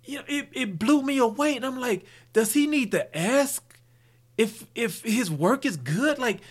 you 0.03 0.17
know, 0.17 0.23
it, 0.27 0.49
it 0.51 0.79
blew 0.79 1.01
me 1.01 1.17
away. 1.17 1.55
And 1.55 1.65
I'm 1.65 1.79
like, 1.79 2.05
does 2.33 2.53
he 2.53 2.67
need 2.67 2.91
to 2.91 3.17
ask 3.17 3.70
if 4.41 4.65
if 4.75 5.01
his 5.03 5.29
work 5.29 5.65
is 5.65 5.77
good? 5.77 6.17
Like, 6.17 6.41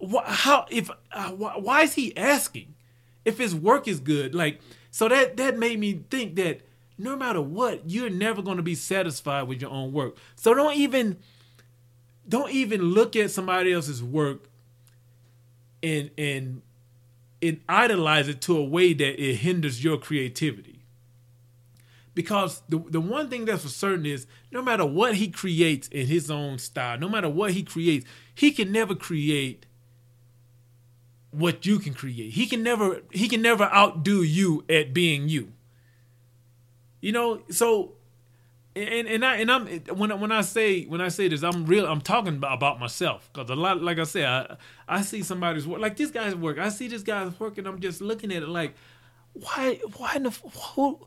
wh- 0.00 0.24
how 0.24 0.66
if 0.70 0.90
uh, 1.12 1.30
wh- 1.30 1.62
why 1.62 1.82
is 1.82 1.94
he 1.94 2.16
asking 2.16 2.74
if 3.24 3.38
his 3.38 3.54
work 3.54 3.88
is 3.88 4.00
good? 4.00 4.34
Like, 4.34 4.60
so 4.90 5.08
that 5.08 5.36
that 5.36 5.58
made 5.58 5.78
me 5.78 6.04
think 6.10 6.36
that 6.36 6.60
no 6.98 7.16
matter 7.16 7.40
what, 7.40 7.88
you're 7.88 8.10
never 8.10 8.42
going 8.42 8.56
to 8.56 8.62
be 8.62 8.74
satisfied 8.74 9.44
with 9.44 9.62
your 9.62 9.70
own 9.70 9.92
work. 9.92 10.16
So 10.36 10.52
don't 10.54 10.76
even 10.76 11.16
don't 12.28 12.50
even 12.50 12.82
look 12.82 13.16
at 13.16 13.30
somebody 13.30 13.72
else's 13.72 14.02
work 14.02 14.48
and 15.82 16.10
and 16.18 16.62
and 17.40 17.60
idolize 17.68 18.28
it 18.28 18.40
to 18.42 18.56
a 18.56 18.64
way 18.64 18.92
that 18.92 19.22
it 19.22 19.36
hinders 19.36 19.82
your 19.82 19.96
creativity 19.96 20.77
because 22.18 22.62
the 22.68 22.80
the 22.88 23.00
one 23.00 23.30
thing 23.30 23.44
that's 23.44 23.62
for 23.62 23.68
certain 23.68 24.04
is 24.04 24.26
no 24.50 24.60
matter 24.60 24.84
what 24.84 25.14
he 25.14 25.28
creates 25.28 25.86
in 25.86 26.08
his 26.08 26.32
own 26.32 26.58
style, 26.58 26.98
no 26.98 27.08
matter 27.08 27.28
what 27.28 27.52
he 27.52 27.62
creates, 27.62 28.04
he 28.34 28.50
can 28.50 28.72
never 28.72 28.96
create 28.96 29.66
what 31.30 31.64
you 31.64 31.78
can 31.78 31.94
create. 31.94 32.32
He 32.32 32.46
can 32.46 32.64
never 32.64 33.02
he 33.12 33.28
can 33.28 33.40
never 33.40 33.72
outdo 33.72 34.24
you 34.24 34.64
at 34.68 34.92
being 34.92 35.28
you. 35.28 35.52
You 37.00 37.12
know, 37.12 37.42
so 37.50 37.92
and 38.74 39.06
and 39.06 39.24
I 39.24 39.36
and 39.36 39.52
I'm 39.52 39.66
when 39.94 40.18
when 40.18 40.32
I 40.32 40.40
say 40.40 40.86
when 40.86 41.00
I 41.00 41.10
say 41.10 41.28
this, 41.28 41.44
I'm 41.44 41.66
real. 41.66 41.86
I'm 41.86 42.00
talking 42.00 42.38
about, 42.38 42.52
about 42.52 42.80
myself 42.80 43.30
because 43.32 43.48
a 43.48 43.54
lot, 43.54 43.80
like 43.80 44.00
I 44.00 44.04
said, 44.04 44.24
I 44.24 44.56
I 44.88 45.02
see 45.02 45.22
somebody's 45.22 45.68
work, 45.68 45.80
like 45.80 45.96
this 45.96 46.10
guy's 46.10 46.34
work. 46.34 46.58
I 46.58 46.70
see 46.70 46.88
this 46.88 47.04
guy's 47.04 47.38
work, 47.38 47.58
and 47.58 47.68
I'm 47.68 47.78
just 47.78 48.00
looking 48.00 48.32
at 48.32 48.42
it 48.42 48.48
like, 48.48 48.74
why 49.34 49.78
why 49.96 50.16
in 50.16 50.24
the 50.24 50.30
who 50.30 51.06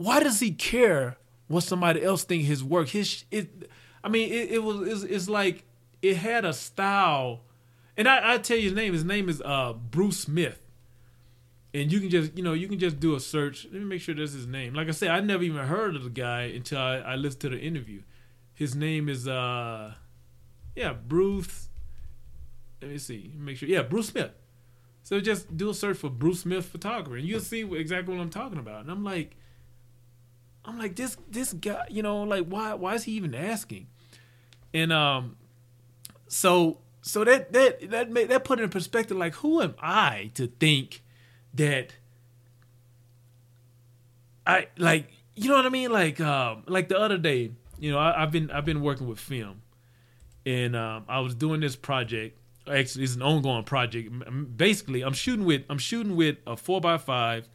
why 0.00 0.18
does 0.20 0.40
he 0.40 0.50
care 0.50 1.18
what 1.46 1.62
somebody 1.62 2.02
else 2.02 2.24
think 2.24 2.44
his 2.44 2.64
work? 2.64 2.88
His 2.88 3.24
it, 3.30 3.70
I 4.02 4.08
mean, 4.08 4.32
it, 4.32 4.52
it 4.52 4.62
was 4.62 4.88
it's, 4.88 5.02
it's, 5.02 5.28
like 5.28 5.64
it 6.00 6.16
had 6.16 6.46
a 6.46 6.54
style, 6.54 7.40
and 7.98 8.08
I, 8.08 8.32
I 8.32 8.38
tell 8.38 8.56
you 8.56 8.62
his 8.62 8.72
name. 8.72 8.94
His 8.94 9.04
name 9.04 9.28
is 9.28 9.42
uh, 9.42 9.74
Bruce 9.74 10.20
Smith, 10.20 10.58
and 11.74 11.92
you 11.92 12.00
can 12.00 12.08
just 12.08 12.34
you 12.34 12.42
know 12.42 12.54
you 12.54 12.66
can 12.66 12.78
just 12.78 12.98
do 12.98 13.14
a 13.14 13.20
search. 13.20 13.64
Let 13.64 13.74
me 13.74 13.80
make 13.80 14.00
sure 14.00 14.14
that's 14.14 14.32
his 14.32 14.46
name. 14.46 14.72
Like 14.72 14.88
I 14.88 14.92
said, 14.92 15.10
I 15.10 15.20
never 15.20 15.42
even 15.42 15.66
heard 15.66 15.94
of 15.94 16.04
the 16.04 16.08
guy 16.08 16.44
until 16.44 16.78
I, 16.78 16.96
I 16.96 17.14
listened 17.16 17.42
to 17.42 17.48
the 17.50 17.58
interview. 17.58 18.00
His 18.54 18.74
name 18.74 19.10
is 19.10 19.28
uh, 19.28 19.92
yeah, 20.74 20.94
Bruce. 20.94 21.68
let 22.80 22.90
me 22.90 22.96
see, 22.96 23.34
make 23.36 23.58
sure. 23.58 23.68
Yeah, 23.68 23.82
Bruce 23.82 24.08
Smith. 24.08 24.30
So 25.02 25.20
just 25.20 25.54
do 25.58 25.68
a 25.68 25.74
search 25.74 25.98
for 25.98 26.08
Bruce 26.08 26.40
Smith 26.40 26.64
photographer, 26.64 27.16
and 27.16 27.28
you'll 27.28 27.40
see 27.40 27.70
exactly 27.74 28.14
what 28.16 28.22
I'm 28.22 28.30
talking 28.30 28.58
about. 28.58 28.80
And 28.80 28.90
I'm 28.90 29.04
like, 29.04 29.36
I'm 30.64 30.78
like 30.78 30.96
this 30.96 31.16
this 31.30 31.52
guy, 31.52 31.86
you 31.90 32.02
know, 32.02 32.22
like 32.22 32.46
why 32.46 32.74
why 32.74 32.94
is 32.94 33.04
he 33.04 33.12
even 33.12 33.34
asking? 33.34 33.86
And 34.72 34.92
um, 34.92 35.36
so 36.28 36.78
so 37.02 37.24
that 37.24 37.52
that 37.52 37.90
that 37.90 38.10
made, 38.10 38.28
that 38.28 38.44
put 38.44 38.60
it 38.60 38.64
in 38.64 38.68
perspective, 38.70 39.16
like 39.16 39.34
who 39.34 39.62
am 39.62 39.74
I 39.80 40.30
to 40.34 40.46
think 40.46 41.02
that 41.54 41.94
I 44.46 44.68
like 44.76 45.10
you 45.34 45.48
know 45.48 45.56
what 45.56 45.66
I 45.66 45.70
mean? 45.70 45.90
Like 45.90 46.20
um, 46.20 46.64
like 46.66 46.88
the 46.88 46.98
other 46.98 47.16
day, 47.16 47.52
you 47.78 47.90
know, 47.90 47.98
I, 47.98 48.20
have 48.20 48.30
been 48.30 48.50
I've 48.50 48.64
been 48.64 48.82
working 48.82 49.06
with 49.08 49.18
film, 49.18 49.62
and 50.44 50.76
um, 50.76 51.04
I 51.08 51.20
was 51.20 51.34
doing 51.34 51.60
this 51.60 51.76
project. 51.76 52.38
Actually, 52.70 53.04
it's 53.04 53.14
an 53.14 53.22
ongoing 53.22 53.64
project. 53.64 54.12
Basically, 54.56 55.02
I'm 55.02 55.14
shooting 55.14 55.46
with 55.46 55.62
I'm 55.70 55.78
shooting 55.78 56.14
with 56.14 56.36
a 56.46 56.56
four 56.56 56.80
x 56.84 57.02
five, 57.04 57.48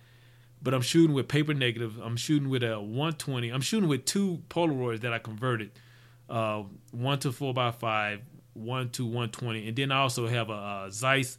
but 0.66 0.74
I'm 0.74 0.82
shooting 0.82 1.14
with 1.14 1.28
paper 1.28 1.54
negative. 1.54 2.00
I'm 2.04 2.18
shooting 2.18 2.50
with 2.50 2.64
a 2.64 2.80
120. 2.80 3.50
I'm 3.50 3.62
shooting 3.62 3.88
with 3.88 4.04
two 4.04 4.42
Polaroids 4.50 5.02
that 5.02 5.14
I 5.14 5.20
converted, 5.20 5.70
uh, 6.28 6.64
one 6.90 7.20
to 7.20 7.32
four 7.32 7.54
by 7.54 7.70
five, 7.70 8.22
one 8.54 8.90
to 8.90 9.06
120, 9.06 9.68
and 9.68 9.78
then 9.78 9.92
I 9.92 10.00
also 10.00 10.26
have 10.26 10.50
a, 10.50 10.86
a 10.88 10.88
Zeiss 10.92 11.38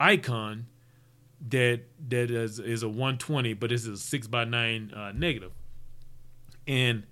Ikon 0.00 0.66
that 1.48 1.80
that 2.08 2.30
is 2.30 2.60
is 2.60 2.84
a 2.84 2.88
120, 2.88 3.54
but 3.54 3.72
it's 3.72 3.86
a 3.86 3.96
six 3.96 4.28
by 4.28 4.44
nine 4.44 4.92
uh, 4.94 5.10
negative, 5.12 5.50
and 6.68 7.02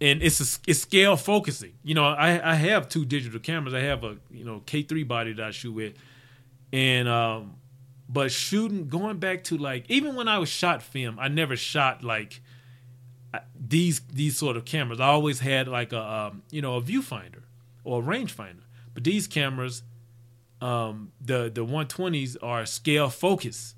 and 0.00 0.22
it's 0.22 0.40
a 0.40 0.60
it's 0.66 0.80
scale 0.80 1.18
focusing. 1.18 1.74
You 1.82 1.94
know, 1.94 2.06
I 2.06 2.52
I 2.52 2.54
have 2.54 2.88
two 2.88 3.04
digital 3.04 3.38
cameras. 3.38 3.74
I 3.74 3.80
have 3.80 4.02
a 4.02 4.16
you 4.30 4.44
know 4.44 4.62
K3 4.64 5.06
body 5.06 5.34
that 5.34 5.44
I 5.44 5.50
shoot 5.50 5.72
with, 5.72 5.92
and 6.72 7.06
um, 7.06 7.56
but 8.08 8.32
shooting 8.32 8.88
going 8.88 9.18
back 9.18 9.44
to 9.44 9.58
like 9.58 9.84
even 9.88 10.14
when 10.14 10.28
I 10.28 10.38
was 10.38 10.48
shot 10.48 10.82
film, 10.82 11.18
I 11.18 11.28
never 11.28 11.56
shot 11.56 12.02
like 12.02 12.40
these 13.58 14.00
these 14.12 14.36
sort 14.36 14.56
of 14.56 14.64
cameras. 14.64 15.00
I 15.00 15.08
always 15.08 15.40
had 15.40 15.68
like 15.68 15.92
a 15.92 16.02
um, 16.02 16.42
you 16.50 16.62
know 16.62 16.76
a 16.76 16.82
viewfinder 16.82 17.42
or 17.84 18.02
a 18.02 18.04
rangefinder, 18.04 18.62
but 18.94 19.04
these 19.04 19.26
cameras 19.26 19.82
um, 20.60 21.12
the 21.20 21.50
the 21.52 21.64
120s 21.64 22.36
are 22.42 22.66
scale 22.66 23.10
focus. 23.10 23.74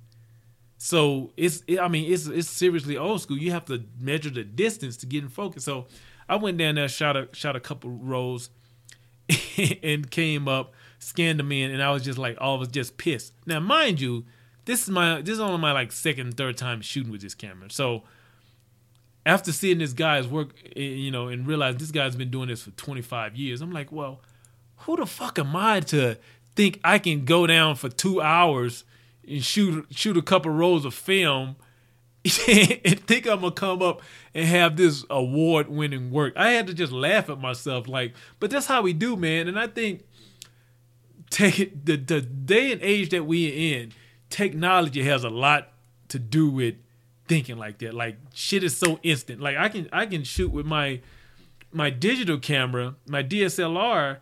So 0.79 1.33
it's 1.37 1.63
it, 1.67 1.79
I 1.79 1.89
mean 1.89 2.11
it's 2.11 2.27
it's 2.27 2.49
seriously 2.49 2.97
old 2.97 3.21
school. 3.21 3.37
You 3.37 3.51
have 3.51 3.67
to 3.67 3.85
measure 3.99 4.31
the 4.31 4.45
distance 4.45 4.97
to 4.99 5.07
get 5.07 5.23
in 5.23 5.29
focus. 5.29 5.65
So 5.65 5.87
I 6.29 6.37
went 6.37 6.59
down 6.59 6.77
there, 6.77 6.89
shot 6.89 7.17
a 7.17 7.29
shot 7.33 7.57
a 7.57 7.61
couple 7.61 7.91
rows, 7.91 8.51
and 9.83 10.11
came 10.11 10.49
up, 10.49 10.73
scanned 11.01 11.41
them 11.41 11.51
in, 11.51 11.73
and 11.73 11.83
I 11.83 11.91
was 11.91 12.05
just 12.05 12.19
like, 12.19 12.39
I 12.41 12.55
was 12.55 12.69
just 12.69 12.97
pissed. 12.97 13.33
Now, 13.47 13.59
mind 13.59 14.01
you, 14.01 14.25
this 14.67 14.85
is 14.85 14.91
my 14.91 15.21
this 15.21 15.35
is 15.35 15.41
only 15.41 15.59
my 15.59 15.73
like 15.73 15.91
second, 15.91 16.37
third 16.37 16.57
time 16.57 16.81
shooting 16.81 17.11
with 17.11 17.23
this 17.23 17.35
camera. 17.35 17.71
So 17.71 18.05
after 19.27 19.53
seeing 19.53 19.79
this 19.79 19.93
guy's 19.93 20.29
work, 20.29 20.55
eh, 20.77 20.81
you 20.81 21.11
know, 21.11 21.29
and 21.29 21.47
realize 21.47 21.77
this 21.77 21.91
guy's 21.91 22.17
been 22.17 22.31
doing 22.31 22.49
this 22.49 22.63
for 22.63 22.71
25 22.71 23.37
years, 23.37 23.61
I'm 23.61 23.73
like, 23.73 23.91
well, 23.91 24.21
who 24.79 24.97
the 24.97 25.07
fuck 25.07 25.39
am 25.39 25.57
I 25.57 25.81
to 25.81 26.17
think 26.55 26.81
I 26.85 26.99
can 26.99 27.25
go 27.25 27.47
down 27.47 27.77
for 27.77 27.89
two 27.89 28.21
hours 28.21 28.85
and 29.27 29.43
shoot 29.43 29.87
shoot 29.91 30.17
a 30.17 30.23
couple 30.23 30.51
rolls 30.53 30.85
of 30.85 30.95
film 30.95 31.57
and 32.25 33.01
think 33.07 33.27
I'm 33.27 33.41
gonna 33.41 33.53
come 33.53 33.81
up 33.81 34.03
and 34.35 34.47
have 34.47 34.77
this 34.77 35.05
award 35.09 35.69
winning 35.69 36.11
work. 36.11 36.35
I 36.37 36.51
had 36.51 36.67
to 36.67 36.75
just 36.75 36.93
laugh 36.93 37.31
at 37.31 37.41
myself, 37.41 37.89
like, 37.89 38.15
but 38.39 38.51
that's 38.51 38.67
how 38.67 38.83
we 38.83 38.93
do, 38.93 39.17
man. 39.17 39.49
And 39.49 39.59
I 39.59 39.67
think 39.67 40.05
take 41.31 41.85
the 41.85 41.97
the 41.97 42.21
day 42.21 42.73
and 42.73 42.83
age 42.83 43.11
that 43.11 43.25
we 43.25 43.49
are 43.51 43.81
in, 43.81 43.93
technology 44.29 45.03
has 45.05 45.25
a 45.25 45.31
lot 45.31 45.73
to 46.09 46.19
do 46.19 46.51
with 46.51 46.75
thinking 47.27 47.57
like 47.57 47.79
that. 47.79 47.95
Like 47.95 48.17
shit 48.35 48.65
is 48.65 48.77
so 48.77 48.99
instant. 49.03 49.41
Like 49.41 49.57
I 49.57 49.69
can 49.69 49.89
I 49.93 50.07
can 50.07 50.25
shoot 50.25 50.51
with 50.51 50.67
my 50.67 51.01
my 51.73 51.89
digital 51.91 52.39
camera, 52.39 52.97
my 53.07 53.23
DSLR, 53.23 54.19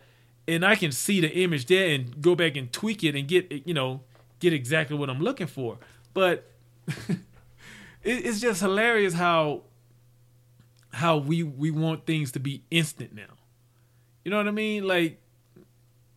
and 0.47 0.63
I 0.63 0.75
can 0.75 0.91
see 0.91 1.19
the 1.19 1.31
image 1.31 1.65
there 1.65 1.89
and 1.89 2.21
go 2.21 2.35
back 2.35 2.55
and 2.55 2.71
tweak 2.71 3.03
it 3.03 3.15
and 3.15 3.27
get 3.27 3.51
you 3.67 3.73
know 3.73 4.01
get 4.39 4.53
exactly 4.53 4.97
what 4.97 5.09
I'm 5.09 5.19
looking 5.19 5.47
for. 5.47 5.77
But 6.13 6.45
it's 8.03 8.39
just 8.39 8.61
hilarious 8.61 9.13
how 9.13 9.63
how 10.91 11.17
we 11.17 11.43
we 11.43 11.71
want 11.71 12.05
things 12.05 12.31
to 12.33 12.39
be 12.39 12.63
instant 12.71 13.13
now. 13.13 13.33
You 14.23 14.31
know 14.31 14.37
what 14.37 14.47
I 14.47 14.51
mean? 14.51 14.87
Like, 14.87 15.21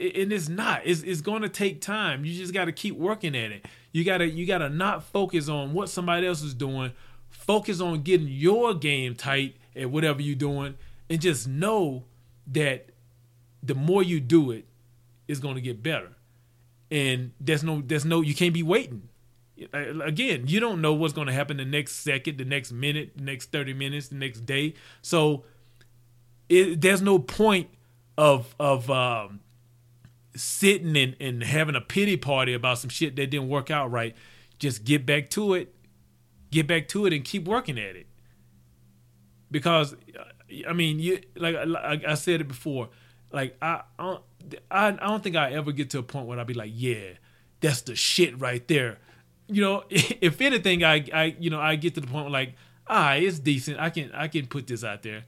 and 0.03 0.33
it's 0.33 0.49
not. 0.49 0.83
It's 0.85 1.03
it's 1.03 1.21
going 1.21 1.43
to 1.43 1.49
take 1.49 1.81
time. 1.81 2.25
You 2.25 2.35
just 2.35 2.53
got 2.53 2.67
to 2.67 2.73
keep 2.73 2.97
working 2.97 3.37
at 3.37 3.53
it. 3.53 3.67
You 3.93 4.05
gotta 4.05 4.29
you 4.29 4.47
gotta 4.47 4.69
not 4.69 5.05
focus 5.05 5.49
on 5.49 5.73
what 5.73 5.89
somebody 5.89 6.27
else 6.27 6.43
is 6.43 6.55
doing. 6.55 6.93
Focus 7.31 7.81
on 7.81 8.03
getting 8.03 8.29
your 8.29 8.75
game 8.75 9.15
tight 9.15 9.57
at 9.75 9.91
whatever 9.91 10.23
you're 10.23 10.35
doing, 10.35 10.75
and 11.09 11.21
just 11.21 11.49
know 11.49 12.05
that 12.47 12.91
the 13.63 13.75
more 13.75 14.03
you 14.03 14.21
do 14.21 14.51
it, 14.51 14.67
it's 15.29 15.41
going 15.41 15.55
to 15.55 15.61
get 15.61 15.83
better. 15.83 16.11
And 16.91 17.33
there's 17.41 17.63
no, 17.63 17.83
there's 17.85 18.05
no, 18.05 18.21
you 18.21 18.35
can't 18.35 18.53
be 18.53 18.63
waiting. 18.63 19.09
Again, 19.73 20.45
you 20.47 20.61
don't 20.61 20.81
know 20.81 20.93
what's 20.93 21.13
going 21.15 21.29
to 21.29 21.33
happen 21.33 21.57
the 21.57 21.65
next 21.65 21.97
second, 21.97 22.39
the 22.39 22.45
next 22.45 22.73
minute, 22.73 23.13
the 23.17 23.23
next 23.23 23.53
30 23.53 23.75
minutes, 23.75 24.09
the 24.09 24.17
next 24.17 24.41
day. 24.41 24.75
So 25.01 25.45
it, 26.49 26.81
there's 26.81 27.01
no 27.01 27.19
point 27.19 27.69
of, 28.19 28.55
of, 28.59 28.91
um, 28.91 29.41
sitting 30.35 30.97
and, 30.97 31.17
and 31.21 31.43
having 31.43 31.77
a 31.77 31.81
pity 31.81 32.17
party 32.17 32.55
about 32.55 32.79
some 32.79 32.91
shit 32.91 33.17
that 33.17 33.31
didn't 33.31 33.49
work 33.49 33.71
out 33.71 33.91
right. 33.91 34.15
Just 34.59 34.85
get 34.85 35.05
back 35.05 35.31
to 35.31 35.55
it, 35.55 35.75
get 36.51 36.67
back 36.67 36.89
to 36.89 37.07
it, 37.07 37.13
and 37.13 37.25
keep 37.25 37.47
working 37.47 37.79
at 37.79 37.97
it. 37.97 38.07
Because, 39.51 39.95
I 40.67 40.73
mean, 40.73 40.99
you 40.99 41.21
like, 41.37 41.57
like 41.67 42.05
I 42.05 42.15
said 42.15 42.41
it 42.41 42.49
before 42.49 42.89
like 43.33 43.57
I, 43.61 43.83
I, 43.99 44.19
I 44.71 44.91
don't 44.91 45.23
think 45.23 45.37
I 45.37 45.53
ever 45.53 45.73
get 45.73 45.91
to 45.91 45.99
a 45.99 46.03
point 46.03 46.27
where 46.27 46.39
I'd 46.39 46.47
be 46.47 46.55
like, 46.55 46.73
yeah, 46.75 47.15
that's 47.61 47.83
the 47.83 47.97
shit 47.97 48.39
right 48.39 48.67
there. 48.69 48.99
You 49.49 49.63
know, 49.63 49.85
if 49.91 50.41
anything, 50.41 50.85
I, 50.85 51.05
I, 51.13 51.37
you 51.39 51.51
know, 51.51 51.61
I 51.61 51.77
get 51.77 51.95
to 51.95 52.01
the 52.01 52.07
point 52.07 52.25
where 52.25 52.33
like, 52.33 52.55
ah, 52.87 53.15
it's 53.15 53.39
decent. 53.39 53.81
I 53.81 53.91
can, 53.91 54.11
I 54.13 54.29
can 54.29 54.47
put 54.47 54.67
this 54.67 54.85
out 54.85 55.03
there. 55.03 55.25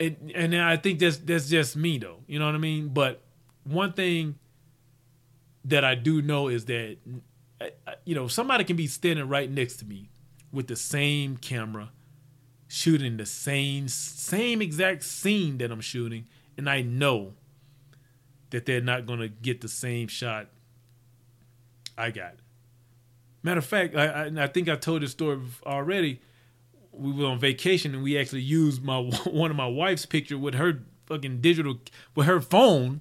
And 0.00 0.32
and 0.32 0.56
I 0.56 0.76
think 0.76 1.00
that's 1.00 1.16
that's 1.16 1.48
just 1.48 1.74
me 1.74 1.98
though. 1.98 2.18
You 2.28 2.38
know 2.38 2.46
what 2.46 2.54
I 2.54 2.58
mean? 2.58 2.90
But 2.90 3.20
one 3.68 3.92
thing 3.92 4.36
that 5.64 5.84
I 5.84 5.94
do 5.94 6.22
know 6.22 6.48
is 6.48 6.64
that, 6.66 6.96
you 8.04 8.14
know, 8.14 8.28
somebody 8.28 8.64
can 8.64 8.76
be 8.76 8.86
standing 8.86 9.28
right 9.28 9.50
next 9.50 9.76
to 9.78 9.84
me 9.84 10.10
with 10.52 10.68
the 10.68 10.76
same 10.76 11.36
camera, 11.36 11.90
shooting 12.66 13.16
the 13.16 13.26
same 13.26 13.88
same 13.88 14.62
exact 14.62 15.02
scene 15.02 15.58
that 15.58 15.70
I'm 15.70 15.80
shooting 15.80 16.26
and 16.56 16.68
I 16.68 16.82
know 16.82 17.34
that 18.50 18.66
they're 18.66 18.80
not 18.80 19.06
going 19.06 19.20
to 19.20 19.28
get 19.28 19.60
the 19.60 19.68
same 19.68 20.08
shot 20.08 20.48
I 21.96 22.10
got. 22.10 22.34
Matter 23.42 23.58
of 23.58 23.66
fact, 23.66 23.94
I, 23.94 24.06
I, 24.06 24.44
I 24.44 24.46
think 24.48 24.68
I 24.68 24.76
told 24.76 25.02
this 25.02 25.12
story 25.12 25.40
already. 25.64 26.20
We 26.92 27.12
were 27.12 27.26
on 27.26 27.38
vacation 27.38 27.94
and 27.94 28.02
we 28.02 28.18
actually 28.18 28.42
used 28.42 28.82
my 28.82 28.98
one 29.26 29.50
of 29.50 29.56
my 29.56 29.68
wife's 29.68 30.06
picture 30.06 30.38
with 30.38 30.54
her 30.54 30.82
fucking 31.06 31.40
digital 31.40 31.78
with 32.14 32.26
her 32.26 32.40
phone 32.40 33.00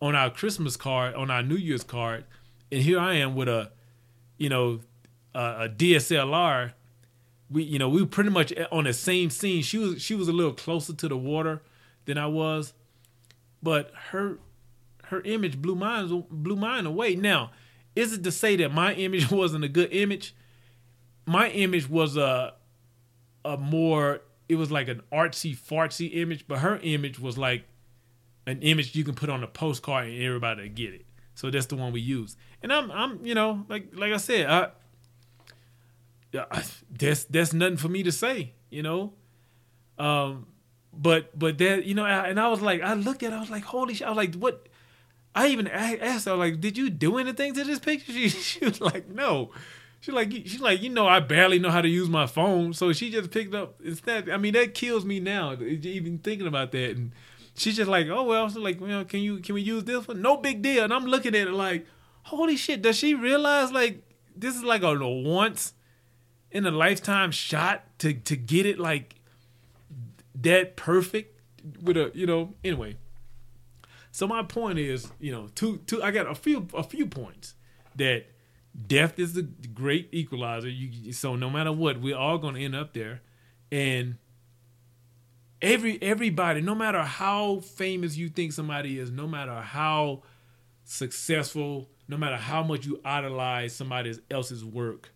on 0.00 0.14
our 0.14 0.30
Christmas 0.30 0.76
card 0.76 1.14
on 1.14 1.30
our 1.30 1.42
New 1.42 1.56
Year's 1.56 1.84
card, 1.84 2.24
and 2.70 2.82
here 2.82 2.98
I 2.98 3.14
am 3.14 3.34
with 3.34 3.48
a, 3.48 3.70
you 4.36 4.48
know, 4.48 4.80
a, 5.34 5.64
a 5.64 5.68
DSLR. 5.68 6.72
We 7.50 7.62
you 7.62 7.78
know 7.78 7.88
we 7.88 8.02
were 8.02 8.08
pretty 8.08 8.30
much 8.30 8.52
on 8.70 8.84
the 8.84 8.92
same 8.92 9.30
scene. 9.30 9.62
She 9.62 9.78
was 9.78 10.02
she 10.02 10.14
was 10.14 10.28
a 10.28 10.32
little 10.32 10.52
closer 10.52 10.92
to 10.92 11.08
the 11.08 11.16
water 11.16 11.62
than 12.04 12.18
I 12.18 12.26
was, 12.26 12.74
but 13.62 13.92
her 14.10 14.38
her 15.04 15.22
image 15.22 15.60
blew 15.60 15.74
mine 15.74 16.24
blew 16.30 16.56
mine 16.56 16.84
away. 16.86 17.14
Now, 17.14 17.50
is 17.96 18.12
it 18.12 18.22
to 18.24 18.32
say 18.32 18.56
that 18.56 18.72
my 18.72 18.94
image 18.94 19.30
wasn't 19.30 19.64
a 19.64 19.68
good 19.68 19.92
image? 19.92 20.34
My 21.26 21.48
image 21.50 21.88
was 21.88 22.16
a 22.16 22.54
a 23.44 23.56
more 23.56 24.20
it 24.48 24.56
was 24.56 24.70
like 24.70 24.88
an 24.88 25.02
artsy 25.12 25.56
fartsy 25.56 26.16
image, 26.16 26.46
but 26.48 26.58
her 26.58 26.78
image 26.82 27.18
was 27.18 27.36
like 27.36 27.64
an 28.48 28.62
image 28.62 28.94
you 28.94 29.04
can 29.04 29.14
put 29.14 29.28
on 29.28 29.44
a 29.44 29.46
postcard 29.46 30.08
and 30.08 30.22
everybody 30.22 30.62
will 30.62 30.68
get 30.70 30.94
it. 30.94 31.04
So 31.34 31.50
that's 31.50 31.66
the 31.66 31.76
one 31.76 31.92
we 31.92 32.00
use. 32.00 32.36
And 32.62 32.72
I'm 32.72 32.90
I'm 32.90 33.24
you 33.24 33.34
know 33.34 33.66
like 33.68 33.90
like 33.94 34.12
I 34.12 34.16
said 34.16 34.48
I, 34.50 34.70
I 36.34 36.64
that's 36.90 37.24
that's 37.24 37.52
nothing 37.52 37.76
for 37.76 37.88
me 37.88 38.02
to 38.02 38.12
say. 38.12 38.54
You 38.70 38.82
know, 38.82 39.12
um, 39.98 40.46
but 40.92 41.38
but 41.38 41.58
that 41.58 41.84
you 41.84 41.94
know, 41.94 42.04
and 42.04 42.40
I 42.40 42.48
was 42.48 42.60
like, 42.60 42.82
I 42.82 42.94
looked 42.94 43.22
at, 43.22 43.32
it, 43.32 43.36
I 43.36 43.40
was 43.40 43.50
like, 43.50 43.64
holy 43.64 43.94
shit! 43.94 44.06
I 44.06 44.10
was 44.10 44.16
like, 44.16 44.34
what? 44.34 44.68
I 45.34 45.48
even 45.48 45.68
asked 45.68 46.24
her 46.24 46.34
like, 46.34 46.60
did 46.60 46.76
you 46.76 46.90
do 46.90 47.18
anything 47.18 47.54
to 47.54 47.64
this 47.64 47.78
picture? 47.78 48.12
She, 48.12 48.28
she 48.28 48.64
was 48.64 48.80
like, 48.80 49.08
no. 49.08 49.50
She's 50.00 50.14
like, 50.14 50.30
she's 50.30 50.60
like, 50.60 50.80
you 50.80 50.90
know, 50.90 51.06
I 51.06 51.20
barely 51.20 51.58
know 51.58 51.70
how 51.70 51.80
to 51.80 51.88
use 51.88 52.08
my 52.08 52.26
phone, 52.26 52.72
so 52.72 52.92
she 52.92 53.10
just 53.10 53.30
picked 53.30 53.54
up. 53.54 53.80
It's 53.82 54.00
that. 54.02 54.30
I 54.30 54.36
mean, 54.36 54.54
that 54.54 54.74
kills 54.74 55.04
me 55.04 55.20
now, 55.20 55.54
even 55.60 56.18
thinking 56.18 56.46
about 56.46 56.72
that. 56.72 56.96
And 56.96 57.12
she's 57.58 57.76
just 57.76 57.90
like, 57.90 58.06
oh 58.08 58.22
well, 58.22 58.48
so 58.48 58.60
like, 58.60 58.80
you 58.80 58.86
know, 58.86 59.04
can 59.04 59.20
you 59.20 59.38
can 59.38 59.54
we 59.54 59.62
use 59.62 59.84
this 59.84 60.06
one? 60.06 60.22
No 60.22 60.36
big 60.36 60.62
deal. 60.62 60.84
And 60.84 60.92
I'm 60.92 61.06
looking 61.06 61.34
at 61.34 61.48
it 61.48 61.52
like, 61.52 61.86
holy 62.24 62.56
shit, 62.56 62.82
does 62.82 62.96
she 62.96 63.14
realize 63.14 63.72
like 63.72 64.02
this 64.36 64.54
is 64.54 64.62
like 64.62 64.82
a, 64.82 64.94
once 65.08 65.74
in 66.50 66.64
a 66.66 66.70
lifetime 66.70 67.30
shot 67.30 67.84
to 67.98 68.14
to 68.14 68.36
get 68.36 68.66
it 68.66 68.78
like 68.78 69.16
that 70.34 70.76
perfect 70.76 71.40
with 71.82 71.96
a 71.96 72.10
you 72.14 72.26
know 72.26 72.54
anyway. 72.64 72.96
So 74.10 74.26
my 74.26 74.42
point 74.42 74.78
is, 74.78 75.10
you 75.20 75.32
know, 75.32 75.48
two 75.54 75.78
two 75.86 76.02
I 76.02 76.10
got 76.10 76.26
a 76.26 76.34
few 76.34 76.68
a 76.74 76.82
few 76.82 77.06
points 77.06 77.54
that 77.96 78.26
death 78.86 79.18
is 79.18 79.34
the 79.34 79.42
great 79.42 80.08
equalizer. 80.12 80.68
You 80.68 81.12
so 81.12 81.36
no 81.36 81.50
matter 81.50 81.72
what, 81.72 82.00
we're 82.00 82.16
all 82.16 82.38
gonna 82.38 82.60
end 82.60 82.74
up 82.74 82.94
there. 82.94 83.20
And 83.70 84.16
every 85.60 86.00
everybody, 86.02 86.60
no 86.60 86.74
matter 86.74 87.02
how 87.02 87.60
famous 87.60 88.16
you 88.16 88.28
think 88.28 88.52
somebody 88.52 88.98
is, 88.98 89.10
no 89.10 89.26
matter 89.26 89.60
how 89.60 90.22
successful, 90.84 91.88
no 92.08 92.16
matter 92.16 92.36
how 92.36 92.62
much 92.62 92.86
you 92.86 93.00
idolize 93.04 93.74
somebody 93.74 94.14
else's 94.30 94.64
work, 94.64 95.12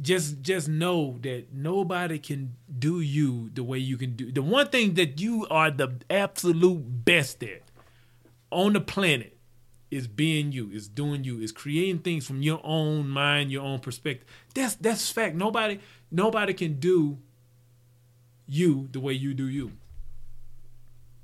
just 0.00 0.42
just 0.42 0.68
know 0.68 1.18
that 1.22 1.52
nobody 1.52 2.18
can 2.18 2.56
do 2.78 3.00
you 3.00 3.50
the 3.54 3.62
way 3.62 3.78
you 3.78 3.96
can 3.96 4.16
do. 4.16 4.32
The 4.32 4.42
one 4.42 4.68
thing 4.68 4.94
that 4.94 5.20
you 5.20 5.46
are 5.50 5.70
the 5.70 5.96
absolute 6.10 7.04
best 7.04 7.42
at 7.42 7.62
on 8.50 8.72
the 8.72 8.80
planet 8.80 9.36
is 9.90 10.08
being 10.08 10.52
you, 10.52 10.70
is 10.70 10.88
doing 10.88 11.24
you, 11.24 11.40
is 11.40 11.52
creating 11.52 12.00
things 12.00 12.26
from 12.26 12.42
your 12.42 12.60
own 12.64 13.08
mind, 13.08 13.52
your 13.52 13.62
own 13.62 13.78
perspective. 13.78 14.26
That's 14.54 14.74
that's 14.74 15.10
fact. 15.10 15.36
Nobody 15.36 15.80
nobody 16.10 16.52
can 16.52 16.80
do 16.80 17.18
you 18.46 18.88
the 18.92 19.00
way 19.00 19.12
you 19.12 19.34
do 19.34 19.48
you. 19.48 19.72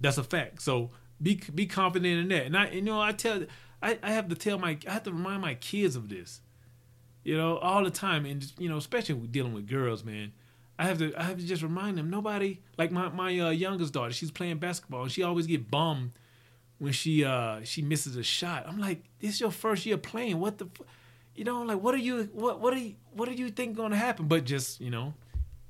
That's 0.00 0.18
a 0.18 0.24
fact. 0.24 0.62
So 0.62 0.90
be 1.20 1.40
be 1.54 1.66
confident 1.66 2.20
in 2.20 2.28
that. 2.28 2.46
And 2.46 2.56
I 2.56 2.70
you 2.70 2.82
know 2.82 3.00
I 3.00 3.12
tell 3.12 3.44
I, 3.82 3.98
I 4.02 4.12
have 4.12 4.28
to 4.28 4.34
tell 4.34 4.58
my 4.58 4.78
I 4.86 4.92
have 4.92 5.04
to 5.04 5.12
remind 5.12 5.42
my 5.42 5.54
kids 5.54 5.96
of 5.96 6.08
this. 6.08 6.40
You 7.24 7.36
know, 7.36 7.58
all 7.58 7.84
the 7.84 7.90
time 7.90 8.26
and 8.26 8.40
just, 8.40 8.60
you 8.60 8.68
know, 8.68 8.76
especially 8.76 9.14
dealing 9.14 9.52
with 9.52 9.68
girls, 9.68 10.02
man. 10.02 10.32
I 10.78 10.86
have 10.86 10.98
to 10.98 11.14
I 11.16 11.22
have 11.22 11.38
to 11.38 11.46
just 11.46 11.62
remind 11.62 11.96
them 11.96 12.10
nobody 12.10 12.60
like 12.76 12.90
my 12.90 13.08
my 13.10 13.38
uh, 13.38 13.50
youngest 13.50 13.92
daughter, 13.92 14.12
she's 14.12 14.30
playing 14.30 14.58
basketball 14.58 15.02
and 15.02 15.12
she 15.12 15.22
always 15.22 15.46
get 15.46 15.70
bummed 15.70 16.12
when 16.78 16.92
she 16.92 17.24
uh 17.24 17.60
she 17.62 17.82
misses 17.82 18.16
a 18.16 18.24
shot. 18.24 18.64
I'm 18.66 18.78
like, 18.78 19.04
this 19.20 19.34
is 19.34 19.40
your 19.40 19.52
first 19.52 19.86
year 19.86 19.96
playing. 19.96 20.40
What 20.40 20.58
the 20.58 20.66
you 21.36 21.44
know, 21.44 21.62
like 21.62 21.80
what 21.80 21.94
are 21.94 21.98
you 21.98 22.28
what 22.32 22.60
what 22.60 22.74
are 22.74 22.78
you 22.78 22.94
what 23.12 23.28
do 23.28 23.34
you 23.34 23.50
think 23.50 23.76
gonna 23.76 23.96
happen? 23.96 24.26
But 24.26 24.44
just, 24.44 24.80
you 24.80 24.90
know, 24.90 25.14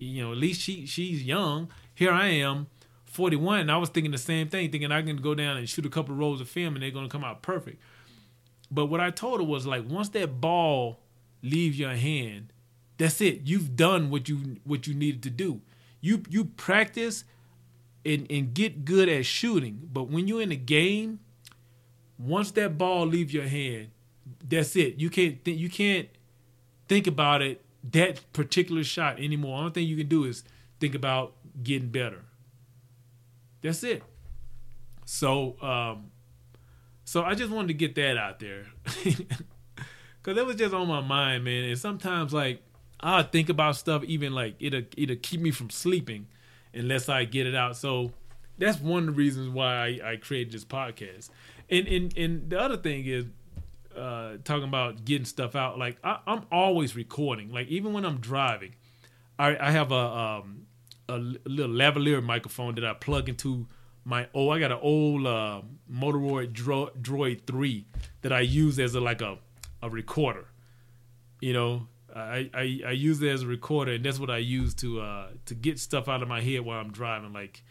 you 0.03 0.23
know, 0.23 0.33
at 0.33 0.39
least 0.39 0.61
she 0.61 0.87
she's 0.87 1.23
young. 1.23 1.69
Here 1.95 2.11
I 2.11 2.29
am, 2.29 2.67
41, 3.07 3.61
and 3.61 3.71
I 3.71 3.77
was 3.77 3.91
thinking 3.91 4.11
the 4.11 4.19
same 4.19 4.49
thing, 4.49 4.71
thinking 4.71 4.91
I 4.91 5.03
can 5.03 5.17
go 5.17 5.35
down 5.35 5.57
and 5.57 5.69
shoot 5.69 5.87
a 5.87 5.91
couple 5.91 6.15
of 6.15 6.19
rolls 6.19 6.41
of 6.41 6.49
film 6.49 6.75
and 6.75 6.83
they're 6.83 6.91
gonna 6.91 7.09
come 7.09 7.25
out 7.25 7.43
perfect. 7.43 7.81
But 8.71 8.87
what 8.87 9.01
I 9.01 9.11
told 9.11 9.41
her 9.41 9.47
was 9.47 9.67
like 9.67 9.89
once 9.89 10.09
that 10.11 10.41
ball 10.41 11.01
leaves 11.43 11.79
your 11.79 11.95
hand, 11.95 12.53
that's 12.99 13.21
it. 13.21 13.43
You've 13.45 13.77
done 13.77 14.11
what 14.11 14.29
you 14.29 14.57
what 14.65 14.87
you 14.87 14.95
needed 14.95 15.23
to 15.25 15.31
do. 15.31 15.61
You 16.01 16.23
you 16.29 16.47
practice 16.47 17.25
and, 18.05 18.27
and 18.31 18.53
get 18.55 18.85
good 18.85 19.09
at 19.09 19.27
shooting, 19.27 19.89
but 19.93 20.05
when 20.09 20.27
you're 20.27 20.43
in 20.43 20.51
a 20.51 20.57
game, 20.57 21.21
once 22.19 22.51
that 22.53 22.79
ball 22.79 23.07
leaves 23.07 23.33
your 23.33 23.47
hand, 23.47 23.91
that's 24.49 24.75
it. 24.77 24.97
You 24.97 25.11
can't 25.11 25.45
th- 25.45 25.59
you 25.59 25.69
can't 25.69 26.09
think 26.89 27.07
about 27.07 27.43
it 27.43 27.63
that 27.91 28.33
particular 28.33 28.85
shot 28.85 29.19
anymore. 29.19 29.59
Only 29.59 29.73
thing 29.73 29.87
you 29.87 29.97
can 29.97 30.09
do 30.09 30.25
is 30.25 30.45
think 30.81 30.95
about 30.95 31.35
getting 31.63 31.89
better. 31.89 32.25
That's 33.63 33.83
it. 33.85 34.03
So, 35.05 35.57
um, 35.61 36.11
so 37.05 37.23
I 37.25 37.35
just 37.35 37.51
wanted 37.51 37.69
to 37.69 37.75
get 37.75 37.95
that 37.97 38.17
out 38.17 38.41
there, 38.41 38.67
cause 40.23 40.37
it 40.37 40.47
was 40.47 40.57
just 40.57 40.73
on 40.73 40.89
my 40.89 41.01
mind, 41.01 41.45
man. 41.45 41.65
And 41.65 41.79
sometimes, 41.79 42.33
like, 42.33 42.63
I 43.01 43.23
think 43.23 43.49
about 43.49 43.77
stuff, 43.77 44.05
even 44.05 44.33
like 44.33 44.55
it'll 44.61 44.83
it'll 44.97 45.17
keep 45.17 45.41
me 45.41 45.51
from 45.51 45.71
sleeping 45.71 46.29
unless 46.73 47.09
I 47.09 47.25
get 47.25 47.47
it 47.47 47.55
out. 47.55 47.77
So 47.77 48.13
that's 48.59 48.81
one 48.81 49.01
of 49.01 49.07
the 49.07 49.13
reasons 49.13 49.49
why 49.49 49.99
I, 50.03 50.13
I 50.13 50.17
created 50.17 50.53
this 50.53 50.65
podcast. 50.65 51.31
And 51.69 51.89
and 51.89 52.17
and 52.17 52.51
the 52.51 52.61
other 52.61 52.77
thing 52.77 53.05
is 53.07 53.27
uh, 53.97 54.37
talking 54.45 54.65
about 54.65 55.05
getting 55.05 55.25
stuff 55.25 55.55
out. 55.55 55.79
Like 55.79 55.99
I, 56.03 56.19
am 56.27 56.47
always 56.51 56.97
recording. 56.97 57.51
Like 57.51 57.69
even 57.69 57.93
when 57.93 58.05
I'm 58.05 58.19
driving, 58.19 58.75
I, 59.39 59.57
I 59.57 59.71
have 59.71 59.93
a 59.93 59.95
um, 59.95 60.67
a 61.09 61.19
little 61.19 61.75
lavalier 61.75 62.23
microphone 62.23 62.75
that 62.77 62.85
I 62.85 62.95
plug 62.95 63.29
into 63.29 63.67
my 64.05 64.27
oh 64.35 64.51
I 64.51 64.59
got 64.59 64.73
an 64.73 64.79
old 64.81 65.27
uh, 65.27 65.63
Motorola 65.91 66.53
Dro- 66.53 66.91
Droid 67.01 67.47
three 67.47 67.87
that 68.23 68.33
I 68.33 68.41
use 68.41 68.79
as 68.79 68.95
a 68.95 69.01
like 69.01 69.21
a 69.21 69.39
a 69.83 69.91
recorder. 69.91 70.47
You 71.41 71.53
know, 71.53 71.89
I, 72.15 72.51
I, 72.55 72.81
I 72.87 72.91
use 72.93 73.21
it 73.23 73.29
as 73.29 73.43
a 73.43 73.47
recorder, 73.47 73.93
and 73.93 74.05
that's 74.05 74.19
what 74.19 74.31
I 74.31 74.39
use 74.39 74.75
to 74.75 75.01
uh, 75.01 75.29
to 75.47 75.55
get 75.55 75.79
stuff 75.79 76.09
out 76.09 76.23
of 76.23 76.29
my 76.29 76.41
head 76.41 76.61
while 76.61 76.81
I'm 76.81 76.93
driving. 76.93 77.33
Like, 77.33 77.63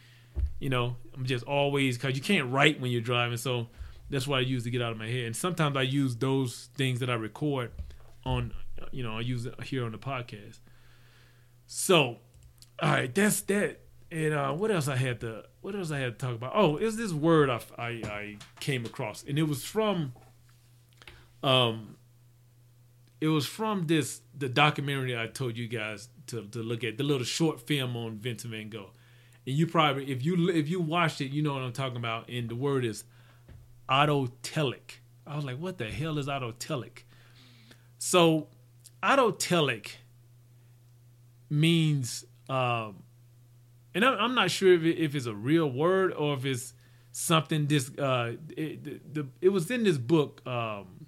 you 0.58 0.68
know, 0.68 0.96
I'm 1.14 1.24
just 1.24 1.44
always 1.44 1.96
because 1.96 2.16
you 2.16 2.22
can't 2.22 2.50
write 2.50 2.80
when 2.80 2.90
you're 2.90 3.00
driving, 3.00 3.36
so 3.36 3.68
that's 4.12 4.28
what 4.28 4.38
I 4.38 4.42
use 4.42 4.64
to 4.64 4.70
get 4.70 4.82
out 4.82 4.92
of 4.92 4.98
my 4.98 5.08
head. 5.08 5.24
And 5.24 5.34
sometimes 5.34 5.74
I 5.74 5.82
use 5.82 6.16
those 6.16 6.68
things 6.76 7.00
that 7.00 7.08
I 7.08 7.14
record 7.14 7.72
on, 8.26 8.52
you 8.90 9.02
know, 9.02 9.16
I 9.16 9.20
use 9.20 9.46
it 9.46 9.64
here 9.64 9.86
on 9.86 9.92
the 9.92 9.98
podcast. 9.98 10.58
So, 11.66 12.18
all 12.82 12.90
right, 12.90 13.12
that's 13.12 13.40
that. 13.42 13.80
And 14.10 14.34
uh, 14.34 14.52
what 14.52 14.70
else 14.70 14.86
I 14.86 14.96
had 14.96 15.20
to 15.22 15.44
what 15.62 15.74
else 15.74 15.90
I 15.90 15.98
had 15.98 16.18
to 16.18 16.26
talk 16.26 16.34
about? 16.34 16.52
Oh, 16.54 16.76
is 16.76 16.98
this 16.98 17.12
word 17.12 17.48
I, 17.48 17.60
I, 17.78 17.88
I 17.88 18.36
came 18.60 18.84
across, 18.84 19.24
and 19.24 19.38
it 19.38 19.44
was 19.44 19.64
from 19.64 20.12
um 21.42 21.96
it 23.22 23.28
was 23.28 23.46
from 23.46 23.86
this 23.86 24.20
the 24.36 24.50
documentary 24.50 25.18
I 25.18 25.28
told 25.28 25.56
you 25.56 25.68
guys 25.68 26.10
to, 26.26 26.46
to 26.48 26.58
look 26.58 26.84
at 26.84 26.98
the 26.98 27.04
little 27.04 27.24
short 27.24 27.66
film 27.66 27.96
on 27.96 28.18
Vincent 28.18 28.52
Van 28.52 28.68
Gogh, 28.68 28.90
and 29.46 29.56
you 29.56 29.66
probably 29.66 30.12
if 30.12 30.22
you 30.22 30.50
if 30.50 30.68
you 30.68 30.82
watched 30.82 31.22
it, 31.22 31.30
you 31.30 31.40
know 31.40 31.54
what 31.54 31.62
I'm 31.62 31.72
talking 31.72 31.96
about. 31.96 32.28
And 32.28 32.50
the 32.50 32.56
word 32.56 32.84
is 32.84 33.04
autotelic. 33.92 35.00
I 35.26 35.36
was 35.36 35.44
like, 35.44 35.58
what 35.58 35.78
the 35.78 35.90
hell 35.90 36.18
is 36.18 36.26
autotelic? 36.26 37.04
So, 37.98 38.48
autotelic 39.02 39.92
means, 41.50 42.24
um, 42.48 43.02
and 43.94 44.04
I'm 44.04 44.34
not 44.34 44.50
sure 44.50 44.72
if, 44.72 44.82
it, 44.82 44.98
if 44.98 45.14
it's 45.14 45.26
a 45.26 45.34
real 45.34 45.70
word 45.70 46.12
or 46.14 46.34
if 46.34 46.44
it's 46.46 46.74
something 47.12 47.66
this. 47.66 47.90
Uh, 47.96 48.36
it, 48.56 49.14
the, 49.14 49.26
it 49.40 49.50
was 49.50 49.70
in 49.70 49.84
this 49.84 49.98
book 49.98 50.44
um, 50.46 51.06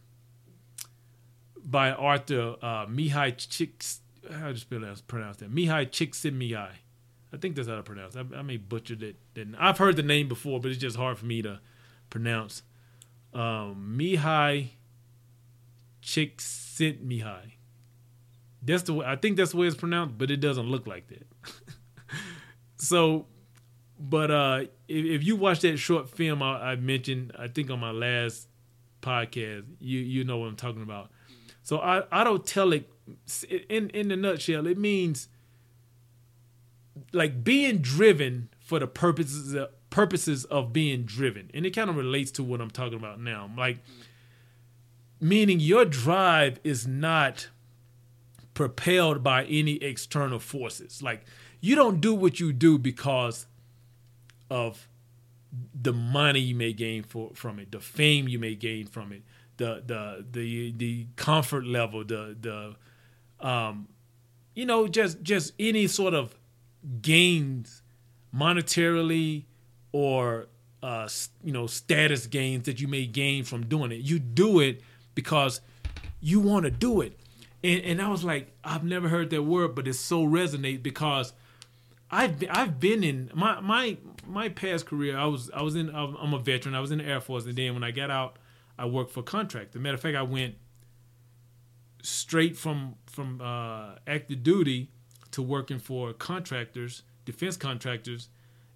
by 1.64 1.90
Arthur 1.90 2.56
uh, 2.60 2.86
Mihai 2.86 3.34
Chicks. 3.36 4.00
How 4.30 4.46
do 4.46 4.52
you 4.52 4.56
spell 4.58 4.80
that 4.80 5.06
pronounce 5.06 5.38
that? 5.38 5.52
Mihai 5.52 5.88
Csikszentmihalyi. 5.88 6.76
I 7.32 7.36
think 7.38 7.56
that's 7.56 7.66
how 7.66 7.76
to 7.76 7.82
pronounce. 7.82 8.14
it. 8.14 8.26
I, 8.32 8.38
I 8.38 8.42
may 8.42 8.58
butcher 8.58 8.96
it. 9.00 9.16
I've 9.58 9.78
heard 9.78 9.96
the 9.96 10.02
name 10.02 10.28
before, 10.28 10.60
but 10.60 10.70
it's 10.70 10.80
just 10.80 10.96
hard 10.96 11.18
for 11.18 11.26
me 11.26 11.42
to 11.42 11.60
pronounce 12.10 12.62
um, 13.34 13.96
Mihai 13.98 14.70
Csikszentmihalyi. 16.02 17.04
Mihai. 17.04 17.52
That's 18.62 18.84
the 18.84 18.94
way 18.94 19.06
I 19.06 19.16
think 19.16 19.36
that's 19.36 19.50
the 19.50 19.58
way 19.58 19.66
it's 19.66 19.76
pronounced, 19.76 20.16
but 20.16 20.30
it 20.30 20.38
doesn't 20.38 20.66
look 20.66 20.86
like 20.86 21.08
that. 21.08 21.26
so, 22.76 23.26
but 23.98 24.30
uh, 24.30 24.60
if, 24.88 25.04
if, 25.04 25.24
you 25.24 25.36
watch 25.36 25.60
that 25.60 25.76
short 25.76 26.08
film 26.08 26.42
I, 26.42 26.72
I, 26.72 26.76
mentioned, 26.76 27.32
I 27.38 27.48
think 27.48 27.70
on 27.70 27.80
my 27.80 27.90
last 27.90 28.48
podcast, 29.02 29.64
you 29.80 30.00
you 30.00 30.24
know 30.24 30.38
what 30.38 30.46
I'm 30.46 30.56
talking 30.56 30.82
about. 30.82 31.10
So 31.62 31.78
I 31.78 32.02
autotelic, 32.12 32.84
in 33.68 33.90
in 33.90 34.08
the 34.08 34.16
nutshell, 34.16 34.66
it 34.66 34.78
means 34.78 35.28
like 37.12 37.44
being 37.44 37.78
driven 37.78 38.48
for 38.60 38.78
the 38.78 38.86
purposes 38.86 39.54
of, 39.54 39.68
purposes 39.94 40.44
of 40.46 40.72
being 40.72 41.04
driven. 41.04 41.48
And 41.54 41.64
it 41.64 41.70
kind 41.70 41.88
of 41.88 41.94
relates 41.94 42.32
to 42.32 42.42
what 42.42 42.60
I'm 42.60 42.70
talking 42.70 42.98
about 42.98 43.20
now. 43.20 43.48
Like, 43.56 43.78
meaning 45.20 45.60
your 45.60 45.84
drive 45.84 46.58
is 46.64 46.84
not 46.84 47.48
propelled 48.54 49.22
by 49.22 49.44
any 49.44 49.76
external 49.76 50.40
forces. 50.40 51.00
Like, 51.00 51.24
you 51.60 51.76
don't 51.76 52.00
do 52.00 52.12
what 52.12 52.40
you 52.40 52.52
do 52.52 52.76
because 52.76 53.46
of 54.50 54.88
the 55.80 55.92
money 55.92 56.40
you 56.40 56.56
may 56.56 56.72
gain 56.72 57.04
for, 57.04 57.30
from 57.34 57.60
it, 57.60 57.70
the 57.70 57.78
fame 57.78 58.26
you 58.26 58.40
may 58.40 58.56
gain 58.56 58.88
from 58.88 59.12
it, 59.12 59.22
the 59.58 59.80
the 59.86 60.24
the 60.32 60.72
the 60.72 61.06
comfort 61.14 61.64
level, 61.64 62.04
the 62.04 62.36
the 62.40 63.48
um, 63.48 63.86
you 64.56 64.66
know, 64.66 64.88
just 64.88 65.22
just 65.22 65.52
any 65.60 65.86
sort 65.86 66.14
of 66.14 66.34
gains 67.00 67.82
monetarily, 68.36 69.44
or 69.94 70.48
uh, 70.82 71.08
you 71.44 71.52
know 71.52 71.68
status 71.68 72.26
gains 72.26 72.66
that 72.66 72.80
you 72.80 72.88
may 72.88 73.06
gain 73.06 73.44
from 73.44 73.64
doing 73.64 73.92
it. 73.92 74.00
You 74.00 74.18
do 74.18 74.58
it 74.58 74.82
because 75.14 75.60
you 76.20 76.40
want 76.40 76.64
to 76.64 76.70
do 76.70 77.00
it. 77.00 77.16
And, 77.62 77.80
and 77.84 78.02
I 78.02 78.08
was 78.08 78.24
like, 78.24 78.52
I've 78.64 78.82
never 78.82 79.08
heard 79.08 79.30
that 79.30 79.44
word, 79.44 79.76
but 79.76 79.86
it 79.86 79.94
so 79.94 80.26
resonate 80.26 80.82
because 80.82 81.32
I've 82.10 82.40
been, 82.40 82.50
I've 82.50 82.80
been 82.80 83.04
in 83.04 83.30
my 83.34 83.60
my 83.60 83.96
my 84.26 84.48
past 84.48 84.86
career. 84.86 85.16
I 85.16 85.26
was 85.26 85.48
I 85.54 85.62
was 85.62 85.76
in 85.76 85.94
I'm 85.94 86.34
a 86.34 86.40
veteran. 86.40 86.74
I 86.74 86.80
was 86.80 86.90
in 86.90 86.98
the 86.98 87.04
Air 87.04 87.20
Force, 87.20 87.46
and 87.46 87.54
then 87.54 87.72
when 87.74 87.84
I 87.84 87.92
got 87.92 88.10
out, 88.10 88.36
I 88.76 88.86
worked 88.86 89.12
for 89.12 89.22
contract. 89.22 89.70
As 89.70 89.76
a 89.76 89.78
matter 89.78 89.94
of 89.94 90.00
fact, 90.00 90.16
I 90.16 90.22
went 90.22 90.56
straight 92.02 92.56
from 92.56 92.96
from 93.06 93.40
uh, 93.40 93.94
active 94.08 94.42
duty 94.42 94.90
to 95.30 95.40
working 95.40 95.78
for 95.78 96.12
contractors, 96.12 97.04
defense 97.24 97.56
contractors 97.56 98.28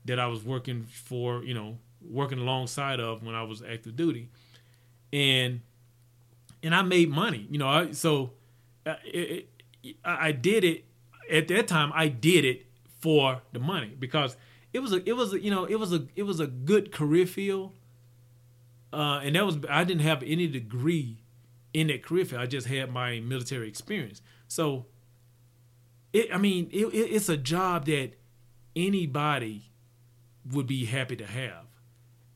that 0.09 0.19
I 0.19 0.27
was 0.27 0.45
working 0.45 0.85
for. 0.85 1.43
You 1.45 1.55
know, 1.55 1.79
working 2.03 2.39
alongside 2.39 3.01
of 3.01 3.23
when 3.23 3.35
I 3.35 3.43
was 3.43 3.63
active 3.63 3.97
duty, 3.97 4.31
and 5.13 5.61
and 6.63 6.75
I 6.75 6.83
made 6.83 7.11
money. 7.11 7.47
You 7.51 7.59
know, 7.59 7.69
I, 7.69 7.93
so 7.93 8.33
uh, 8.87 8.95
it, 9.05 9.49
I 10.05 10.33
did 10.33 10.65
it 10.65 10.85
at 11.31 11.49
that 11.49 11.69
time. 11.69 11.93
I 11.95 12.09
did 12.09 12.45
it 12.45 12.67
for 13.01 13.43
the 13.53 13.59
money 13.59 13.95
because 13.99 14.37
it 14.73 14.81
was 14.81 14.93
a 14.93 15.09
it 15.09 15.15
was 15.15 15.33
a, 15.33 15.41
you 15.41 15.51
know 15.51 15.65
it 15.65 15.77
was 15.77 15.93
a 15.93 16.07
it 16.17 16.25
was 16.25 16.41
a 16.41 16.47
good 16.47 16.93
career 16.93 17.27
field, 17.27 17.73
uh, 18.93 19.21
and 19.23 19.37
that 19.37 19.45
was 19.45 19.59
I 19.69 19.85
didn't 19.85 20.03
have 20.03 20.23
any 20.23 20.47
degree 20.47 21.23
in 21.73 21.89
that 21.89 22.03
career 22.03 22.25
field. 22.25 22.43
I 22.43 22.47
just 22.47 22.67
had 22.67 22.91
my 22.91 23.21
military 23.21 23.69
experience. 23.69 24.21
So, 24.49 24.87
it 26.13 26.35
I 26.35 26.39
mean 26.39 26.69
it, 26.73 26.87
it's 26.87 27.29
a 27.29 27.37
job 27.37 27.87
that 27.87 28.13
anybody 28.75 29.73
would 30.53 30.67
be 30.67 30.87
happy 30.87 31.17
to 31.17 31.27
have, 31.27 31.67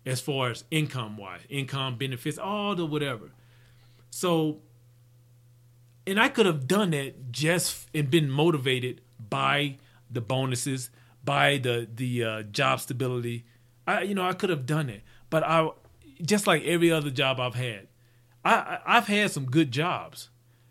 as 0.04 0.20
far 0.20 0.50
as 0.50 0.64
income 0.70 1.16
wise, 1.16 1.40
income 1.48 1.96
benefits, 1.96 2.38
all 2.38 2.74
the 2.74 2.86
whatever. 2.86 3.30
So, 4.10 4.60
and 6.06 6.20
I 6.20 6.28
could 6.28 6.46
have 6.46 6.66
done 6.66 6.90
that 6.90 7.32
just 7.32 7.88
and 7.94 8.10
been 8.10 8.30
motivated 8.30 9.00
by 9.30 9.76
the 10.10 10.20
bonuses, 10.20 10.90
by 11.24 11.58
the 11.58 11.88
the 11.92 12.24
uh, 12.24 12.42
job 12.42 12.80
stability. 12.80 13.44
I 13.86 14.02
you 14.02 14.14
know 14.14 14.24
I 14.24 14.34
could 14.34 14.50
have 14.50 14.66
done 14.66 14.90
it, 14.90 15.02
but 15.30 15.42
I 15.44 15.70
just 16.20 16.46
like 16.46 16.64
every 16.64 16.90
other 16.90 17.10
job 17.10 17.40
I've 17.40 17.54
had, 17.54 17.88
I 18.44 18.78
I've 18.84 19.06
had 19.06 19.30
some 19.30 19.46
good 19.46 19.70
jobs. 19.70 20.28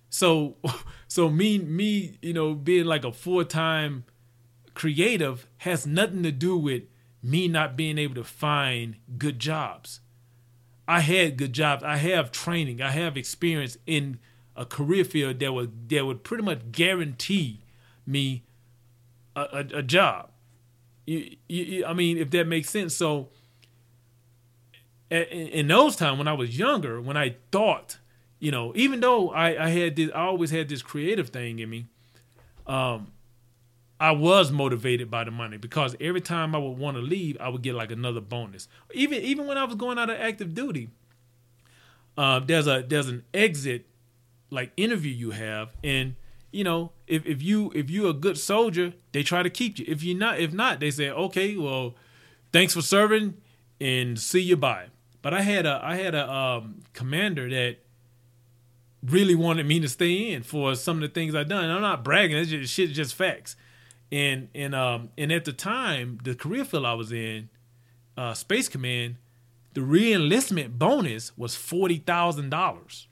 So 0.09 0.57
so 1.07 1.29
me 1.29 1.57
me 1.57 2.17
you 2.21 2.33
know 2.33 2.53
being 2.53 2.85
like 2.85 3.03
a 3.03 3.11
full 3.11 3.45
time 3.45 4.05
creative 4.73 5.47
has 5.57 5.85
nothing 5.85 6.23
to 6.23 6.31
do 6.31 6.57
with 6.57 6.83
me 7.23 7.47
not 7.47 7.75
being 7.75 7.97
able 7.97 8.15
to 8.15 8.23
find 8.23 8.95
good 9.17 9.39
jobs. 9.39 9.99
I 10.87 11.01
had 11.01 11.37
good 11.37 11.53
jobs. 11.53 11.83
I 11.83 11.97
have 11.97 12.31
training. 12.31 12.81
I 12.81 12.91
have 12.91 13.15
experience 13.15 13.77
in 13.85 14.19
a 14.55 14.65
career 14.65 15.05
field 15.05 15.39
that 15.39 15.53
would 15.53 15.89
that 15.89 16.05
would 16.05 16.23
pretty 16.23 16.43
much 16.43 16.71
guarantee 16.71 17.61
me 18.05 18.43
a, 19.35 19.41
a, 19.41 19.77
a 19.77 19.83
job. 19.83 20.29
You, 21.05 21.35
you, 21.47 21.85
I 21.85 21.93
mean, 21.93 22.17
if 22.17 22.29
that 22.31 22.47
makes 22.47 22.69
sense. 22.69 22.95
So, 22.95 23.29
in, 25.09 25.67
those 25.67 25.95
times 25.95 26.17
when 26.17 26.27
I 26.27 26.33
was 26.33 26.57
younger, 26.57 27.01
when 27.01 27.17
I 27.17 27.37
thought, 27.51 27.97
you 28.39 28.51
know, 28.51 28.71
even 28.75 28.99
though 28.99 29.29
I, 29.31 29.65
I 29.65 29.69
had 29.69 29.95
this, 29.95 30.09
I 30.13 30.21
always 30.21 30.51
had 30.51 30.69
this 30.69 30.81
creative 30.81 31.29
thing 31.29 31.59
in 31.59 31.69
me. 31.69 31.87
Um, 32.67 33.11
I 34.01 34.09
was 34.09 34.51
motivated 34.51 35.11
by 35.11 35.25
the 35.25 35.29
money 35.29 35.57
because 35.57 35.95
every 36.01 36.21
time 36.21 36.55
I 36.55 36.57
would 36.57 36.75
want 36.79 36.97
to 36.97 37.03
leave, 37.03 37.37
I 37.39 37.49
would 37.49 37.61
get 37.61 37.75
like 37.75 37.91
another 37.91 38.19
bonus. 38.19 38.67
Even 38.95 39.21
even 39.21 39.45
when 39.45 39.59
I 39.59 39.63
was 39.63 39.75
going 39.75 39.99
out 39.99 40.09
of 40.09 40.19
active 40.19 40.55
duty, 40.55 40.89
uh, 42.17 42.39
there's 42.39 42.65
a 42.65 42.83
there's 42.85 43.09
an 43.09 43.23
exit 43.31 43.85
like 44.49 44.71
interview 44.75 45.13
you 45.13 45.31
have, 45.31 45.75
and 45.83 46.15
you 46.51 46.63
know 46.63 46.93
if, 47.05 47.27
if 47.27 47.43
you 47.43 47.71
if 47.75 47.91
you're 47.91 48.09
a 48.09 48.13
good 48.13 48.39
soldier, 48.39 48.93
they 49.11 49.21
try 49.21 49.43
to 49.43 49.51
keep 49.51 49.77
you. 49.77 49.85
If 49.87 50.01
you're 50.01 50.17
not, 50.17 50.39
if 50.39 50.51
not, 50.51 50.79
they 50.79 50.89
say 50.89 51.11
okay, 51.11 51.55
well, 51.55 51.93
thanks 52.51 52.73
for 52.73 52.81
serving 52.81 53.35
and 53.79 54.19
see 54.19 54.41
you 54.41 54.57
bye. 54.57 54.87
But 55.21 55.35
I 55.35 55.41
had 55.41 55.67
a 55.67 55.79
I 55.83 55.97
had 55.97 56.15
a 56.15 56.27
um, 56.27 56.81
commander 56.93 57.47
that 57.51 57.77
really 59.03 59.35
wanted 59.35 59.67
me 59.67 59.79
to 59.79 59.87
stay 59.87 60.31
in 60.31 60.41
for 60.41 60.73
some 60.73 60.95
of 60.97 61.01
the 61.01 61.09
things 61.09 61.35
I 61.35 61.43
done. 61.43 61.65
And 61.65 61.73
I'm 61.73 61.81
not 61.81 62.03
bragging; 62.03 62.35
it's 62.37 62.49
just 62.49 62.73
shit, 62.73 62.89
just 62.93 63.13
facts 63.13 63.55
and 64.11 64.49
and 64.53 64.75
um 64.75 65.09
and 65.17 65.31
at 65.31 65.45
the 65.45 65.53
time 65.53 66.19
the 66.23 66.35
career 66.35 66.65
field 66.65 66.85
I 66.85 66.93
was 66.93 67.11
in, 67.11 67.49
uh, 68.17 68.33
Space 68.33 68.67
Command, 68.67 69.15
the 69.73 69.81
reenlistment 69.81 70.77
bonus 70.77 71.37
was 71.37 71.55
forty 71.55 71.97
thousand 71.97 72.49
dollars. 72.49 73.07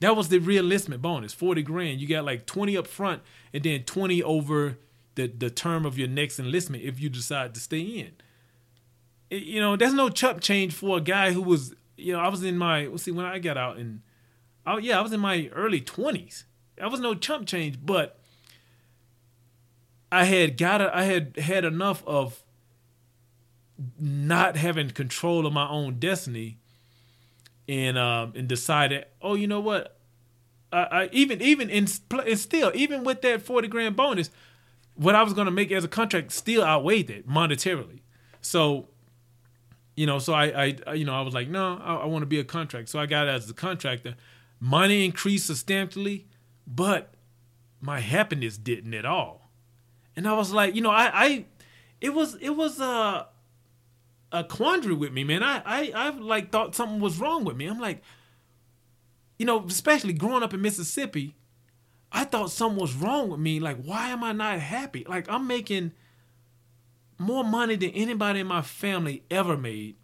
That 0.00 0.14
was 0.14 0.28
the 0.28 0.38
reenlistment 0.38 1.00
bonus, 1.00 1.32
forty 1.32 1.62
grand. 1.62 2.00
You 2.00 2.06
got 2.06 2.24
like 2.24 2.46
twenty 2.46 2.76
up 2.76 2.86
front, 2.86 3.22
and 3.52 3.62
then 3.62 3.82
twenty 3.84 4.22
over 4.22 4.78
the 5.16 5.26
the 5.26 5.50
term 5.50 5.84
of 5.84 5.98
your 5.98 6.08
next 6.08 6.38
enlistment 6.38 6.84
if 6.84 7.00
you 7.00 7.08
decide 7.08 7.54
to 7.54 7.60
stay 7.60 7.80
in. 7.80 8.12
It, 9.30 9.42
you 9.42 9.60
know, 9.60 9.74
there's 9.74 9.94
no 9.94 10.08
chump 10.08 10.40
change 10.40 10.72
for 10.72 10.98
a 10.98 11.00
guy 11.00 11.32
who 11.32 11.42
was, 11.42 11.74
you 11.96 12.12
know, 12.12 12.20
I 12.20 12.28
was 12.28 12.44
in 12.44 12.56
my 12.56 12.86
let's 12.86 13.02
see 13.02 13.10
when 13.10 13.26
I 13.26 13.40
got 13.40 13.56
out 13.56 13.76
and, 13.78 14.02
oh 14.66 14.76
yeah, 14.76 14.98
I 14.98 15.02
was 15.02 15.12
in 15.12 15.20
my 15.20 15.50
early 15.52 15.80
twenties. 15.80 16.44
That 16.76 16.90
was 16.90 17.00
no 17.00 17.14
chump 17.14 17.46
change, 17.48 17.78
but 17.82 18.20
I 20.10 20.24
had 20.24 20.56
got 20.56 20.80
I 20.80 21.04
had 21.04 21.36
had 21.36 21.64
enough 21.64 22.02
of 22.06 22.42
not 23.98 24.56
having 24.56 24.90
control 24.90 25.46
of 25.46 25.52
my 25.52 25.68
own 25.68 25.98
destiny 25.98 26.58
and 27.68 27.98
um 27.98 28.32
and 28.36 28.48
decided, 28.48 29.06
oh, 29.20 29.34
you 29.34 29.46
know 29.46 29.60
what? 29.60 29.98
I, 30.72 30.82
I 30.82 31.08
even 31.12 31.42
even 31.42 31.70
in 31.70 31.86
and 32.10 32.38
still 32.38 32.72
even 32.74 33.04
with 33.04 33.22
that 33.22 33.42
40 33.42 33.68
grand 33.68 33.96
bonus, 33.96 34.30
what 34.94 35.14
I 35.14 35.22
was 35.22 35.32
going 35.32 35.46
to 35.46 35.50
make 35.52 35.72
as 35.72 35.84
a 35.84 35.88
contract 35.88 36.32
still 36.32 36.62
outweighed 36.62 37.10
it 37.10 37.28
monetarily. 37.28 38.00
So 38.40 38.88
you 39.96 40.04
know, 40.04 40.18
so 40.18 40.34
I, 40.34 40.76
I, 40.86 40.92
you 40.92 41.06
know, 41.06 41.14
I 41.14 41.22
was 41.22 41.32
like, 41.32 41.48
no, 41.48 41.80
I, 41.82 41.94
I 41.94 42.04
want 42.04 42.20
to 42.20 42.26
be 42.26 42.38
a 42.38 42.44
contract. 42.44 42.90
So 42.90 42.98
I 42.98 43.06
got 43.06 43.28
as 43.28 43.48
a 43.48 43.54
contractor. 43.54 44.14
Money 44.60 45.06
increased 45.06 45.46
substantially, 45.46 46.26
but 46.66 47.14
my 47.80 48.00
happiness 48.00 48.58
didn't 48.58 48.92
at 48.92 49.06
all 49.06 49.45
and 50.16 50.26
I 50.26 50.32
was 50.32 50.52
like, 50.52 50.74
you 50.74 50.80
know, 50.80 50.90
I, 50.90 51.10
I 51.12 51.44
it 52.00 52.14
was 52.14 52.34
it 52.36 52.50
was 52.50 52.80
a 52.80 53.26
a 54.32 54.44
quandary 54.44 54.94
with 54.94 55.12
me, 55.12 55.24
man. 55.24 55.42
I 55.42 55.62
I 55.64 55.92
I 55.94 56.08
like 56.10 56.50
thought 56.50 56.74
something 56.74 57.00
was 57.00 57.20
wrong 57.20 57.44
with 57.44 57.56
me. 57.56 57.66
I'm 57.66 57.78
like, 57.78 58.02
you 59.38 59.44
know, 59.44 59.64
especially 59.66 60.14
growing 60.14 60.42
up 60.42 60.54
in 60.54 60.62
Mississippi, 60.62 61.36
I 62.10 62.24
thought 62.24 62.50
something 62.50 62.80
was 62.80 62.94
wrong 62.94 63.28
with 63.28 63.40
me. 63.40 63.60
Like, 63.60 63.82
why 63.82 64.08
am 64.08 64.24
I 64.24 64.32
not 64.32 64.58
happy? 64.58 65.04
Like, 65.06 65.28
I'm 65.28 65.46
making 65.46 65.92
more 67.18 67.44
money 67.44 67.76
than 67.76 67.90
anybody 67.90 68.40
in 68.40 68.46
my 68.46 68.62
family 68.62 69.22
ever 69.30 69.56
made. 69.56 69.96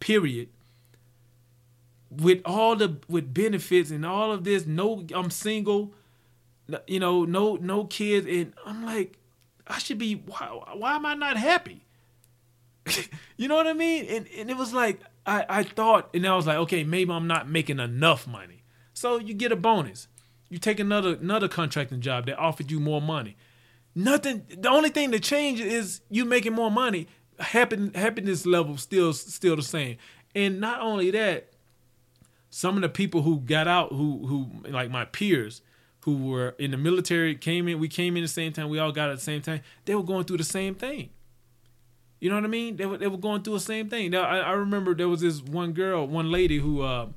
Period. 0.00 0.48
With 2.10 2.40
all 2.46 2.74
the 2.76 2.96
with 3.08 3.34
benefits 3.34 3.90
and 3.90 4.06
all 4.06 4.32
of 4.32 4.44
this, 4.44 4.64
no, 4.66 5.04
I'm 5.14 5.30
single 5.30 5.92
you 6.86 7.00
know, 7.00 7.24
no 7.24 7.56
no 7.56 7.84
kids, 7.84 8.26
and 8.26 8.52
I'm 8.66 8.84
like, 8.84 9.17
I 9.68 9.78
should 9.78 9.98
be. 9.98 10.14
Why, 10.14 10.60
why 10.74 10.96
am 10.96 11.06
I 11.06 11.14
not 11.14 11.36
happy? 11.36 11.84
you 13.36 13.48
know 13.48 13.56
what 13.56 13.66
I 13.66 13.72
mean? 13.72 14.06
And 14.06 14.26
and 14.36 14.50
it 14.50 14.56
was 14.56 14.72
like 14.72 15.00
I 15.26 15.44
I 15.48 15.62
thought, 15.62 16.10
and 16.14 16.26
I 16.26 16.34
was 16.34 16.46
like, 16.46 16.56
okay, 16.58 16.84
maybe 16.84 17.12
I'm 17.12 17.26
not 17.26 17.48
making 17.48 17.78
enough 17.78 18.26
money. 18.26 18.62
So 18.94 19.18
you 19.18 19.34
get 19.34 19.52
a 19.52 19.56
bonus. 19.56 20.08
You 20.48 20.58
take 20.58 20.80
another 20.80 21.14
another 21.14 21.48
contracting 21.48 22.00
job 22.00 22.26
that 22.26 22.38
offered 22.38 22.70
you 22.70 22.80
more 22.80 23.02
money. 23.02 23.36
Nothing. 23.94 24.44
The 24.48 24.68
only 24.68 24.90
thing 24.90 25.10
that 25.10 25.22
changed 25.22 25.62
is 25.62 26.00
you 26.10 26.24
making 26.24 26.54
more 26.54 26.70
money. 26.70 27.08
Happin, 27.38 27.92
happiness 27.94 28.46
level 28.46 28.76
still 28.76 29.12
still 29.12 29.56
the 29.56 29.62
same. 29.62 29.98
And 30.34 30.60
not 30.60 30.80
only 30.80 31.10
that, 31.10 31.50
some 32.50 32.76
of 32.76 32.82
the 32.82 32.88
people 32.88 33.22
who 33.22 33.40
got 33.40 33.68
out, 33.68 33.92
who 33.92 34.26
who 34.26 34.70
like 34.70 34.90
my 34.90 35.04
peers, 35.04 35.62
who 36.08 36.28
were 36.28 36.54
in 36.58 36.70
the 36.70 36.76
military 36.76 37.34
came 37.34 37.68
in. 37.68 37.78
We 37.78 37.88
came 37.88 38.16
in 38.16 38.22
the 38.22 38.28
same 38.28 38.52
time. 38.52 38.70
We 38.70 38.78
all 38.78 38.92
got 38.92 39.10
at 39.10 39.16
the 39.16 39.22
same 39.22 39.42
time. 39.42 39.60
They 39.84 39.94
were 39.94 40.02
going 40.02 40.24
through 40.24 40.38
the 40.38 40.44
same 40.44 40.74
thing. 40.74 41.10
You 42.20 42.30
know 42.30 42.36
what 42.36 42.44
I 42.44 42.48
mean? 42.48 42.76
They 42.76 42.86
were 42.86 42.96
they 42.96 43.08
were 43.08 43.18
going 43.18 43.42
through 43.42 43.54
the 43.54 43.60
same 43.60 43.88
thing. 43.88 44.10
Now 44.10 44.22
I, 44.22 44.38
I 44.38 44.52
remember 44.52 44.94
there 44.94 45.08
was 45.08 45.20
this 45.20 45.42
one 45.42 45.72
girl, 45.72 46.06
one 46.06 46.30
lady 46.30 46.58
who 46.58 46.82
uh, 46.82 47.08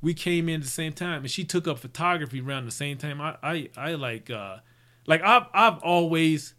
we 0.00 0.14
came 0.14 0.48
in 0.48 0.60
at 0.60 0.62
the 0.62 0.70
same 0.70 0.92
time, 0.92 1.22
and 1.22 1.30
she 1.30 1.44
took 1.44 1.66
up 1.66 1.78
photography 1.78 2.40
around 2.40 2.66
the 2.66 2.70
same 2.70 2.96
time. 2.98 3.20
I 3.20 3.36
I, 3.42 3.68
I 3.76 3.94
like 3.94 4.30
uh, 4.30 4.58
like 5.06 5.22
I've 5.22 5.46
I've 5.52 5.78
always 5.78 6.54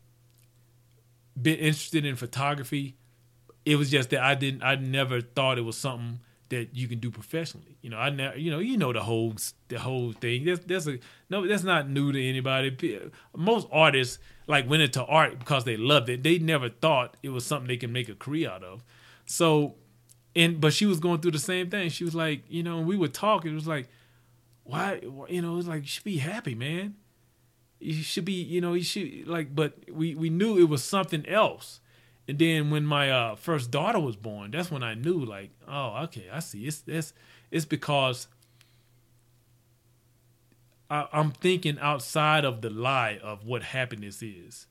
been 1.42 1.58
interested 1.58 2.06
in 2.06 2.16
photography. 2.16 2.98
It 3.66 3.78
was 3.78 3.90
just 3.90 4.10
that 4.10 4.22
I 4.22 4.36
didn't 4.36 4.64
I 4.64 4.76
never 4.76 5.22
thought 5.22 5.58
it 5.58 5.62
was 5.62 5.78
something 5.78 6.20
that 6.50 6.76
you 6.76 6.88
can 6.88 7.00
do 7.00 7.12
professionally. 7.12 7.78
You 7.82 7.90
know, 7.90 7.98
I 7.98 8.10
never, 8.10 8.38
you 8.38 8.52
know, 8.52 8.60
you 8.60 8.78
know 8.78 8.94
the 8.94 9.04
whole 9.04 9.36
the 9.70 9.80
whole 9.80 10.14
thing. 10.14 10.46
That's 10.46 10.64
that's 10.66 10.88
a 10.88 11.00
no, 11.30 11.48
that's 11.48 11.64
not 11.64 11.90
new 11.90 12.12
to 12.12 12.24
anybody. 12.24 13.00
Most 13.36 13.68
artists 13.72 14.20
like 14.48 14.70
went 14.70 14.84
into 14.84 15.04
art 15.06 15.40
because 15.40 15.66
they 15.66 15.78
loved 15.78 16.10
it. 16.10 16.24
They 16.24 16.40
never 16.40 16.70
thought 16.70 17.18
it 17.24 17.30
was 17.30 17.46
something 17.46 17.68
they 17.68 17.78
can 17.78 17.92
make 17.92 18.10
a 18.10 18.16
career 18.16 18.50
out 18.50 18.64
of. 18.64 18.84
So, 19.26 19.76
and 20.36 20.62
but 20.62 20.74
she 20.74 20.86
was 20.86 21.00
going 21.00 21.22
through 21.22 21.32
the 21.32 21.40
same 21.40 21.70
thing. 21.70 21.90
She 21.90 22.04
was 22.04 22.16
like, 22.16 22.44
you 22.48 22.64
know, 22.64 22.82
we 22.82 22.96
would 22.98 23.14
talk. 23.14 23.46
It 23.46 23.54
was 23.54 23.68
like, 23.68 23.90
why, 24.64 25.02
you 25.30 25.42
know, 25.42 25.54
it 25.54 25.58
was 25.58 25.68
like, 25.68 25.82
you 25.82 25.88
should 25.88 26.04
be 26.04 26.18
happy, 26.18 26.56
man. 26.56 26.96
you 27.80 27.94
should 28.04 28.26
be, 28.26 28.34
you 28.34 28.62
know, 28.62 28.74
you 28.74 28.84
should 28.84 29.28
like, 29.28 29.56
but 29.56 29.74
we 29.92 30.16
we 30.16 30.30
knew 30.30 30.58
it 30.58 30.70
was 30.70 30.84
something 30.84 31.26
else. 31.28 31.80
And 32.28 32.38
then 32.40 32.70
when 32.70 32.86
my 32.86 33.10
uh, 33.10 33.36
first 33.36 33.72
daughter 33.72 34.00
was 34.00 34.18
born, 34.18 34.52
that's 34.52 34.70
when 34.70 34.84
I 34.84 34.96
knew, 34.96 35.24
like, 35.24 35.52
oh, 35.68 36.04
okay, 36.04 36.26
I 36.32 36.40
see. 36.40 36.68
It's 36.68 36.84
it's 36.86 37.14
it's 37.52 37.66
because 37.66 38.28
I, 40.90 41.08
I'm 41.14 41.32
thinking 41.32 41.78
outside 41.80 42.44
of 42.44 42.62
the 42.62 42.70
lie 42.70 43.20
of 43.24 43.46
what 43.46 43.64
happiness 43.64 44.22
is. 44.22 44.68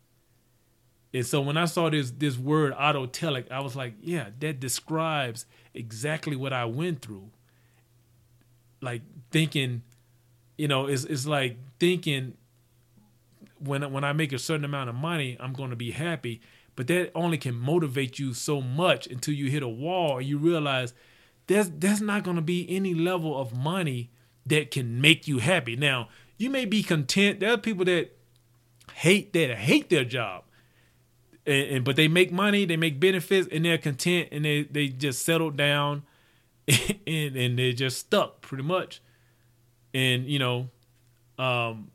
And 1.14 1.24
so 1.24 1.40
when 1.40 1.56
I 1.56 1.64
saw 1.64 1.88
this 1.88 2.10
this 2.10 2.36
word 2.36 2.74
autotelic, 2.74 3.50
I 3.50 3.60
was 3.60 3.74
like, 3.74 3.94
yeah, 4.02 4.28
that 4.40 4.60
describes 4.60 5.46
exactly 5.72 6.36
what 6.36 6.52
I 6.52 6.66
went 6.66 7.00
through. 7.00 7.30
Like 8.82 9.00
thinking, 9.30 9.82
you 10.58 10.68
know, 10.68 10.86
it's 10.86 11.04
it's 11.04 11.26
like 11.26 11.56
thinking 11.80 12.34
when 13.58 13.90
when 13.92 14.04
I 14.04 14.12
make 14.12 14.34
a 14.34 14.38
certain 14.38 14.64
amount 14.66 14.90
of 14.90 14.94
money, 14.94 15.38
I'm 15.40 15.54
going 15.54 15.70
to 15.70 15.76
be 15.76 15.92
happy. 15.92 16.42
But 16.76 16.86
that 16.88 17.10
only 17.14 17.38
can 17.38 17.54
motivate 17.54 18.18
you 18.18 18.34
so 18.34 18.60
much 18.60 19.06
until 19.06 19.34
you 19.34 19.50
hit 19.50 19.62
a 19.62 19.68
wall 19.68 20.20
you 20.20 20.38
realize 20.38 20.92
there's 21.46 21.70
there's 21.70 22.00
not 22.00 22.22
going 22.22 22.36
to 22.36 22.42
be 22.42 22.66
any 22.68 22.94
level 22.94 23.38
of 23.38 23.56
money 23.56 24.10
that 24.44 24.70
can 24.70 25.00
make 25.00 25.26
you 25.26 25.38
happy. 25.38 25.76
Now, 25.76 26.08
you 26.38 26.50
may 26.50 26.64
be 26.64 26.82
content. 26.82 27.40
There 27.40 27.52
are 27.52 27.58
people 27.58 27.84
that 27.86 28.16
hate 28.94 29.32
that 29.32 29.56
hate 29.56 29.90
their 29.90 30.04
job. 30.04 30.44
And, 31.44 31.68
and, 31.68 31.84
but 31.84 31.94
they 31.96 32.08
make 32.08 32.32
money, 32.32 32.64
they 32.64 32.76
make 32.76 32.98
benefits, 32.98 33.46
and 33.52 33.64
they're 33.64 33.78
content, 33.78 34.28
and 34.32 34.44
they 34.44 34.64
they 34.64 34.88
just 34.88 35.24
settle 35.24 35.50
down, 35.50 36.02
and 36.68 37.36
and 37.36 37.58
they're 37.58 37.72
just 37.72 37.98
stuck 37.98 38.40
pretty 38.40 38.64
much. 38.64 39.00
And 39.94 40.26
you 40.26 40.38
know, 40.38 40.68
um, 41.38 41.90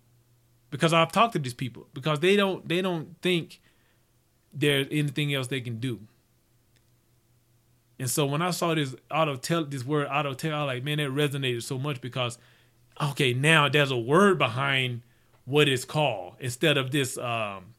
because 0.69 0.93
I've 0.93 1.11
talked 1.11 1.33
to 1.33 1.39
these 1.39 1.53
people 1.53 1.87
because 1.93 2.19
they 2.21 2.35
don't 2.35 2.67
they 2.67 2.81
don't 2.81 3.21
think 3.21 3.61
there's 4.53 4.87
anything 4.91 5.33
else 5.33 5.47
they 5.47 5.61
can 5.61 5.79
do. 5.79 5.99
And 7.99 8.09
so 8.09 8.25
when 8.25 8.41
I 8.41 8.51
saw 8.51 8.73
this 8.73 8.95
auto 9.11 9.35
tell 9.35 9.63
this 9.63 9.85
word 9.85 10.07
auto 10.11 10.33
tell, 10.33 10.55
I 10.55 10.63
like, 10.63 10.83
man, 10.83 10.97
that 10.97 11.11
resonated 11.11 11.63
so 11.63 11.77
much 11.77 12.01
because 12.01 12.37
okay, 12.99 13.33
now 13.33 13.69
there's 13.69 13.91
a 13.91 13.97
word 13.97 14.37
behind 14.37 15.01
what 15.45 15.67
it's 15.67 15.85
called 15.85 16.33
instead 16.39 16.77
of 16.77 16.91
this 16.91 17.17
um 17.17 17.73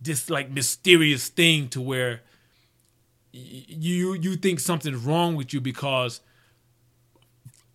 this 0.00 0.28
like 0.28 0.50
mysterious 0.50 1.28
thing 1.28 1.68
to 1.68 1.80
where 1.80 2.22
you 3.32 4.14
you 4.14 4.36
think 4.36 4.60
something's 4.60 4.98
wrong 4.98 5.34
with 5.34 5.52
you 5.52 5.60
because 5.60 6.20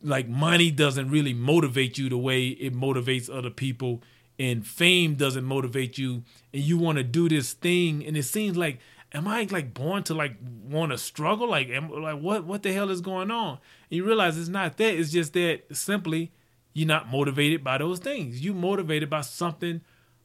like 0.01 0.27
money 0.27 0.71
doesn't 0.71 1.09
really 1.09 1.34
motivate 1.34 1.97
you 1.97 2.07
the 2.09 2.17
way 2.17 2.47
it 2.47 2.73
motivates 2.73 3.30
other 3.30 3.49
people 3.49 4.01
and 4.39 4.65
fame 4.65 5.15
doesn't 5.15 5.43
motivate 5.43 5.97
you 5.97 6.23
and 6.53 6.63
you 6.63 6.77
want 6.77 6.97
to 6.97 7.03
do 7.03 7.29
this 7.29 7.53
thing 7.53 8.05
and 8.05 8.15
it 8.17 8.23
seems 8.23 8.55
like 8.57 8.79
am 9.13 9.27
i 9.27 9.47
like 9.51 9.73
born 9.73 10.03
to 10.03 10.13
like 10.13 10.35
want 10.69 10.91
to 10.91 10.97
struggle? 10.97 11.49
Like 11.49 11.69
am, 11.69 11.89
like 11.89 12.19
what 12.19 12.45
what 12.45 12.63
the 12.63 12.71
hell 12.71 12.89
is 12.89 13.01
going 13.01 13.31
on? 13.31 13.59
And 13.89 13.97
you 13.97 14.05
realize 14.05 14.37
it's 14.37 14.49
not 14.49 14.77
that 14.77 14.93
it's 14.93 15.11
just 15.11 15.33
that 15.33 15.63
simply 15.71 16.31
you're 16.73 16.87
not 16.87 17.09
motivated 17.09 17.63
by 17.63 17.77
those 17.79 17.99
things. 17.99 18.43
You're 18.43 18.53
motivated 18.53 19.09
by 19.09 19.21
something 19.21 19.81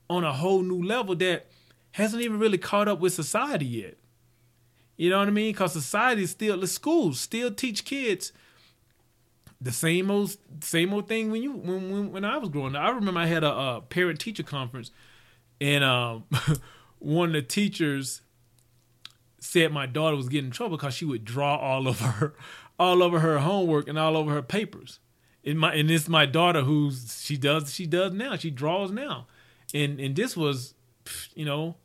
on 0.08 0.24
a 0.24 0.32
whole 0.32 0.62
new 0.62 0.82
level 0.82 1.14
that 1.16 1.46
hasn't 1.92 2.22
even 2.22 2.38
really 2.38 2.58
caught 2.58 2.88
up 2.88 3.00
with 3.00 3.14
society 3.14 3.64
yet. 3.64 3.96
You 4.96 5.10
know 5.10 5.18
what 5.18 5.28
i 5.28 5.32
mean? 5.32 5.52
Because 5.52 5.72
society 5.72 6.24
is 6.24 6.30
still 6.30 6.60
the 6.60 6.66
schools 6.66 7.18
still 7.20 7.50
teach 7.50 7.84
kids 7.84 8.32
the 9.64 9.72
same 9.72 10.10
old 10.10 10.36
same 10.60 10.92
old 10.92 11.08
thing 11.08 11.30
when 11.30 11.42
you 11.42 11.52
when 11.52 11.90
when, 11.90 12.12
when 12.12 12.24
I 12.24 12.36
was 12.36 12.50
growing 12.50 12.76
up. 12.76 12.82
I 12.82 12.90
remember 12.90 13.18
I 13.18 13.26
had 13.26 13.42
a, 13.42 13.50
a 13.50 13.80
parent 13.80 14.20
teacher 14.20 14.42
conference, 14.42 14.90
and 15.58 15.82
um, 15.82 16.24
one 16.98 17.30
of 17.30 17.32
the 17.32 17.42
teachers 17.42 18.20
said 19.40 19.72
my 19.72 19.86
daughter 19.86 20.16
was 20.16 20.28
getting 20.28 20.46
in 20.46 20.50
trouble 20.52 20.76
because 20.76 20.94
she 20.94 21.06
would 21.06 21.24
draw 21.24 21.56
all 21.56 21.88
over 21.88 22.04
her 22.04 22.34
all 22.78 23.02
over 23.02 23.20
her 23.20 23.38
homework 23.38 23.88
and 23.88 23.98
all 23.98 24.16
over 24.16 24.32
her 24.32 24.42
papers. 24.42 25.00
And 25.46 25.58
my 25.58 25.74
and 25.74 25.90
it's 25.90 26.08
my 26.08 26.26
daughter 26.26 26.60
who's 26.60 27.22
she 27.22 27.38
does 27.38 27.72
she 27.72 27.86
does 27.86 28.12
now 28.12 28.36
she 28.36 28.50
draws 28.50 28.90
now, 28.90 29.26
and 29.72 29.98
and 29.98 30.14
this 30.14 30.36
was, 30.36 30.74
you 31.34 31.46
know, 31.46 31.76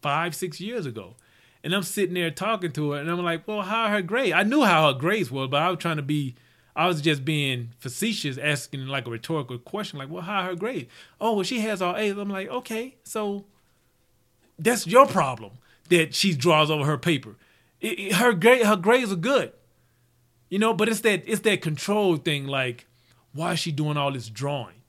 five 0.00 0.34
six 0.34 0.62
years 0.62 0.86
ago. 0.86 1.16
And 1.62 1.74
I'm 1.74 1.82
sitting 1.82 2.14
there 2.14 2.30
talking 2.30 2.72
to 2.72 2.92
her, 2.92 3.00
and 3.00 3.10
I'm 3.10 3.22
like, 3.22 3.48
"Well, 3.48 3.62
how 3.62 3.88
her 3.88 4.02
grade? 4.02 4.32
I 4.32 4.42
knew 4.42 4.64
how 4.64 4.92
her 4.92 4.98
grades 4.98 5.30
were, 5.30 5.48
but 5.48 5.62
I 5.62 5.70
was 5.70 5.78
trying 5.78 5.96
to 5.96 6.02
be 6.02 6.36
I 6.76 6.86
was 6.86 7.00
just 7.00 7.24
being 7.24 7.70
facetious, 7.78 8.36
asking 8.36 8.86
like 8.86 9.06
a 9.06 9.10
rhetorical 9.10 9.58
question, 9.58 9.98
like, 9.98 10.10
"Well, 10.10 10.22
how 10.22 10.44
her 10.44 10.56
grade? 10.56 10.88
Oh, 11.20 11.34
well, 11.34 11.44
she 11.44 11.60
has 11.60 11.80
all 11.80 11.96
A's." 11.96 12.16
I'm 12.16 12.30
like, 12.30 12.48
"Okay, 12.48 12.96
so 13.04 13.44
that's 14.58 14.86
your 14.86 15.06
problem 15.06 15.52
that 15.88 16.14
she 16.14 16.34
draws 16.34 16.70
over 16.70 16.84
her 16.84 16.98
paper. 16.98 17.36
It, 17.80 17.98
it, 17.98 18.12
her 18.14 18.32
grade, 18.32 18.64
her 18.66 18.76
grades 18.76 19.12
are 19.12 19.16
good, 19.16 19.52
you 20.48 20.58
know, 20.58 20.74
but 20.74 20.88
it's 20.88 21.00
that 21.00 21.22
it's 21.26 21.42
that 21.42 21.60
control 21.60 22.16
thing. 22.16 22.46
Like, 22.46 22.86
why 23.32 23.52
is 23.52 23.58
she 23.58 23.72
doing 23.72 23.96
all 23.96 24.12
this 24.12 24.28
drawing? 24.28 24.82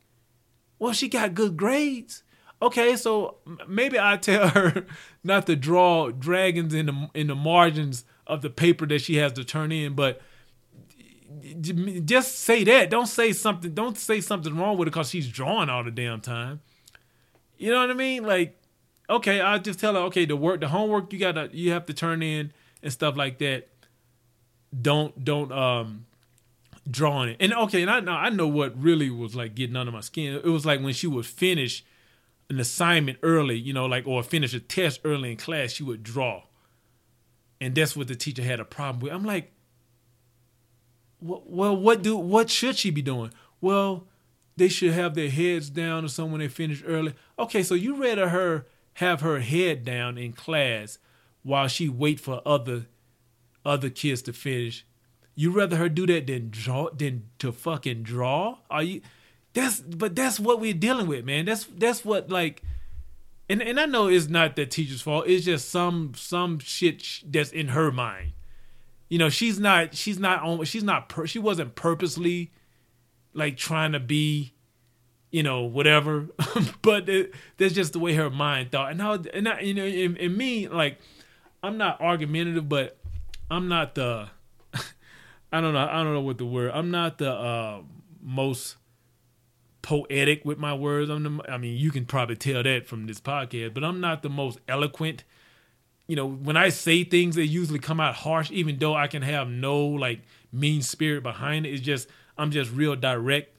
Well, 0.80 0.94
she 0.94 1.08
got 1.08 1.34
good 1.34 1.58
grades. 1.58 2.24
Okay, 2.62 2.96
so 2.96 3.36
maybe 3.68 4.00
I 4.00 4.18
tell 4.18 4.48
her 4.50 4.86
not 5.24 5.46
to 5.48 5.56
draw 5.56 6.10
dragons 6.10 6.74
in 6.74 6.86
the 6.88 7.10
in 7.14 7.28
the 7.28 7.36
margins 7.36 8.06
of 8.28 8.42
the 8.42 8.50
paper 8.50 8.86
that 8.88 9.02
she 9.02 9.18
has 9.18 9.34
to 9.34 9.44
turn 9.44 9.72
in, 9.72 9.94
but 9.94 10.22
just 12.06 12.40
say 12.40 12.64
that. 12.64 12.90
Don't 12.90 13.08
say 13.08 13.34
something. 13.34 13.74
Don't 13.74 13.98
say 13.98 14.22
something 14.22 14.56
wrong 14.56 14.78
with 14.78 14.88
it 14.88 14.92
because 14.92 15.10
she's 15.10 15.28
drawing 15.28 15.70
all 15.70 15.84
the 15.84 15.92
damn 15.92 16.22
time. 16.22 16.62
You 17.58 17.72
know 17.72 17.80
what 17.80 17.92
I 17.92 17.94
mean? 17.94 18.24
Like, 18.24 18.60
okay, 19.10 19.42
I 19.42 19.58
just 19.60 19.80
tell 19.80 19.94
her, 19.94 20.02
okay, 20.02 20.26
the 20.26 20.36
work, 20.36 20.62
the 20.62 20.68
homework 20.68 21.12
you 21.14 21.20
gotta, 21.20 21.50
you 21.52 21.72
have 21.72 21.86
to 21.86 21.94
turn 21.94 22.22
in 22.22 22.52
and 22.84 22.92
stuff 22.92 23.16
like 23.16 23.38
that. 23.40 23.70
Don't, 24.82 25.24
don't, 25.24 25.52
um, 25.52 26.06
draw 26.90 27.14
on 27.14 27.30
it. 27.30 27.38
And 27.40 27.54
okay, 27.54 27.82
and 27.82 27.90
I 27.90 28.00
know, 28.00 28.12
I 28.12 28.30
know 28.30 28.48
what 28.48 28.80
really 28.80 29.10
was 29.10 29.36
like 29.36 29.56
getting 29.56 29.76
under 29.76 29.92
my 29.92 30.02
skin. 30.02 30.36
It 30.36 30.46
was 30.46 30.66
like 30.66 30.82
when 30.82 30.94
she 30.94 31.08
would 31.08 31.26
finish 31.26 31.84
an 32.50 32.60
assignment 32.60 33.18
early, 33.24 33.58
you 33.58 33.74
know, 33.74 33.86
like 33.86 34.06
or 34.06 34.22
finish 34.24 34.54
a 34.54 34.60
test 34.60 35.02
early 35.04 35.32
in 35.32 35.38
class, 35.38 35.72
she 35.72 35.84
would 35.84 36.04
draw. 36.04 36.44
And 37.60 37.74
that's 37.74 37.96
what 37.96 38.08
the 38.08 38.16
teacher 38.16 38.44
had 38.44 38.60
a 38.60 38.66
problem 38.66 39.00
with. 39.02 39.14
I'm 39.14 39.24
like, 39.24 39.52
well, 41.22 41.76
what 41.76 42.02
do 42.02 42.16
what 42.16 42.50
should 42.50 42.78
she 42.78 42.92
be 42.92 43.02
doing? 43.02 43.32
Well, 43.62 44.08
they 44.58 44.68
should 44.68 44.94
have 44.94 45.16
their 45.16 45.30
heads 45.30 45.70
down 45.70 46.06
or 46.06 46.08
something 46.08 46.34
when 46.34 46.42
they 46.42 46.48
finish 46.48 46.84
early. 46.86 47.14
Okay, 47.38 47.64
so 47.64 47.76
you 47.76 47.96
rather 47.96 48.30
her 48.30 48.66
have 48.96 49.22
her 49.22 49.40
head 49.40 49.84
down 49.84 50.18
in 50.18 50.34
class 50.34 50.98
while 51.44 51.68
she 51.68 51.90
wait 51.90 52.20
for 52.20 52.42
other 52.46 52.88
other 53.66 53.90
kids 53.90 54.22
to 54.24 54.34
finish. 54.34 54.86
You 55.36 55.52
rather 55.52 55.76
her 55.78 55.90
do 55.90 56.06
that 56.08 56.28
than 56.28 56.50
draw 56.50 56.90
than 56.92 57.30
to 57.40 57.52
fucking 57.52 58.04
draw? 58.04 58.60
Are 58.70 58.84
you 58.84 59.02
that's 59.54 59.80
but 59.80 60.16
that's 60.16 60.40
what 60.40 60.60
we're 60.60 60.74
dealing 60.74 61.08
with, 61.08 61.26
man. 61.26 61.46
That's 61.46 61.66
that's 61.66 62.06
what 62.06 62.30
like 62.30 62.64
and 63.50 63.62
and 63.62 63.80
I 63.80 63.86
know 63.86 64.08
it's 64.08 64.30
not 64.30 64.56
the 64.56 64.66
teacher's 64.66 65.02
fault. 65.02 65.28
It's 65.28 65.46
just 65.46 65.70
some 65.70 66.14
some 66.16 66.60
shit 66.60 67.04
that's 67.26 67.52
in 67.52 67.70
her 67.70 67.92
mind 67.92 68.34
you 69.10 69.18
know 69.18 69.30
she's 69.30 69.60
not 69.60 69.96
she's 69.96 70.20
not 70.20 70.42
on 70.44 70.64
she's 70.66 70.84
not 70.84 71.10
per, 71.10 71.28
she 71.28 71.40
wasn't 71.40 71.76
purposely 71.76 72.52
like 73.34 73.58
trying 73.58 73.92
to 73.92 74.00
be 74.00 74.54
you 75.32 75.44
know 75.44 75.64
whatever. 75.64 76.28
But 76.82 77.10
it, 77.10 77.34
that's 77.58 77.74
just 77.74 77.94
the 77.94 78.00
way 78.00 78.14
her 78.14 78.30
mind 78.30 78.72
thought. 78.72 78.92
And 78.92 79.02
how 79.02 79.18
and 79.34 79.50
I, 79.50 79.60
you 79.62 79.74
know 79.74 79.86
in, 79.86 80.16
in 80.18 80.38
me 80.38 80.68
like 80.68 81.00
i'm 81.64 81.78
not 81.78 82.00
argumentative 82.00 82.70
but 82.70 82.96
i'm 83.50 83.68
not 83.68 83.96
the 83.96 84.30
i 85.52 85.62
don't 85.62 85.74
know 85.74 85.80
i 85.80 86.04
don't 86.04 86.14
know 86.14 86.22
what 86.22 86.38
the 86.38 86.46
word 86.46 86.72
i'm 86.74 86.92
not 86.92 87.18
the 87.18 87.32
uh, 87.32 87.82
most 88.22 88.78
poetic 89.82 90.46
with 90.46 90.58
my 90.58 90.74
words. 90.74 91.10
I'm 91.10 91.24
the, 91.24 91.52
i 91.52 91.58
mean 91.58 91.78
you 91.78 91.92
can 91.92 92.06
probably 92.06 92.36
tell 92.36 92.62
that 92.62 92.88
from 92.88 93.08
this 93.08 93.20
podcast 93.20 93.74
but 93.74 93.84
i'm 93.84 94.00
not 94.00 94.22
the 94.22 94.30
most 94.30 94.60
eloquent 94.68 95.24
you 96.08 96.16
know, 96.16 96.28
when 96.28 96.56
I 96.56 96.70
say 96.70 97.04
things, 97.04 97.36
they 97.36 97.44
usually 97.44 97.80
come 97.80 98.00
out 98.00 98.16
harsh, 98.16 98.52
even 98.52 98.78
though 98.78 98.94
I 98.94 99.08
can 99.08 99.22
have 99.22 99.48
no 99.50 99.86
like 99.86 100.22
mean 100.52 100.82
spirit 100.82 101.24
behind 101.24 101.66
it. 101.66 101.70
It's 101.74 101.82
just 101.82 102.08
I'm 102.38 102.52
just 102.52 102.72
real 102.72 102.96
direct, 102.96 103.56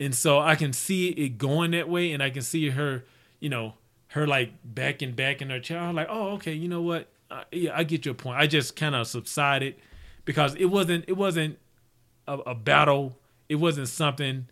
and 0.00 0.14
so 0.14 0.40
I 0.40 0.56
can 0.56 0.72
see 0.72 1.08
it 1.10 1.38
going 1.38 1.70
that 1.72 1.88
way, 1.88 2.12
and 2.12 2.22
I 2.22 2.30
can 2.30 2.42
see 2.42 2.70
her, 2.70 3.04
you 3.38 3.48
know, 3.48 3.74
her 4.08 4.26
like 4.26 4.52
back 4.64 5.02
and 5.02 5.14
back 5.14 5.40
in 5.40 5.50
her 5.50 5.60
chair. 5.60 5.78
I'm 5.78 5.94
like, 5.94 6.08
oh, 6.10 6.30
okay, 6.32 6.52
you 6.52 6.68
know 6.68 6.82
what? 6.82 7.08
Yeah, 7.52 7.76
I 7.76 7.84
get 7.84 8.04
your 8.04 8.14
point. 8.14 8.38
I 8.38 8.46
just 8.46 8.76
kind 8.76 8.94
of 8.94 9.06
subsided 9.06 9.76
because 10.24 10.54
it 10.56 10.66
wasn't 10.66 11.04
it 11.06 11.16
wasn't 11.16 11.58
a, 12.26 12.34
a 12.38 12.54
battle. 12.54 13.16
It 13.48 13.56
wasn't 13.56 13.88
something 13.88 14.46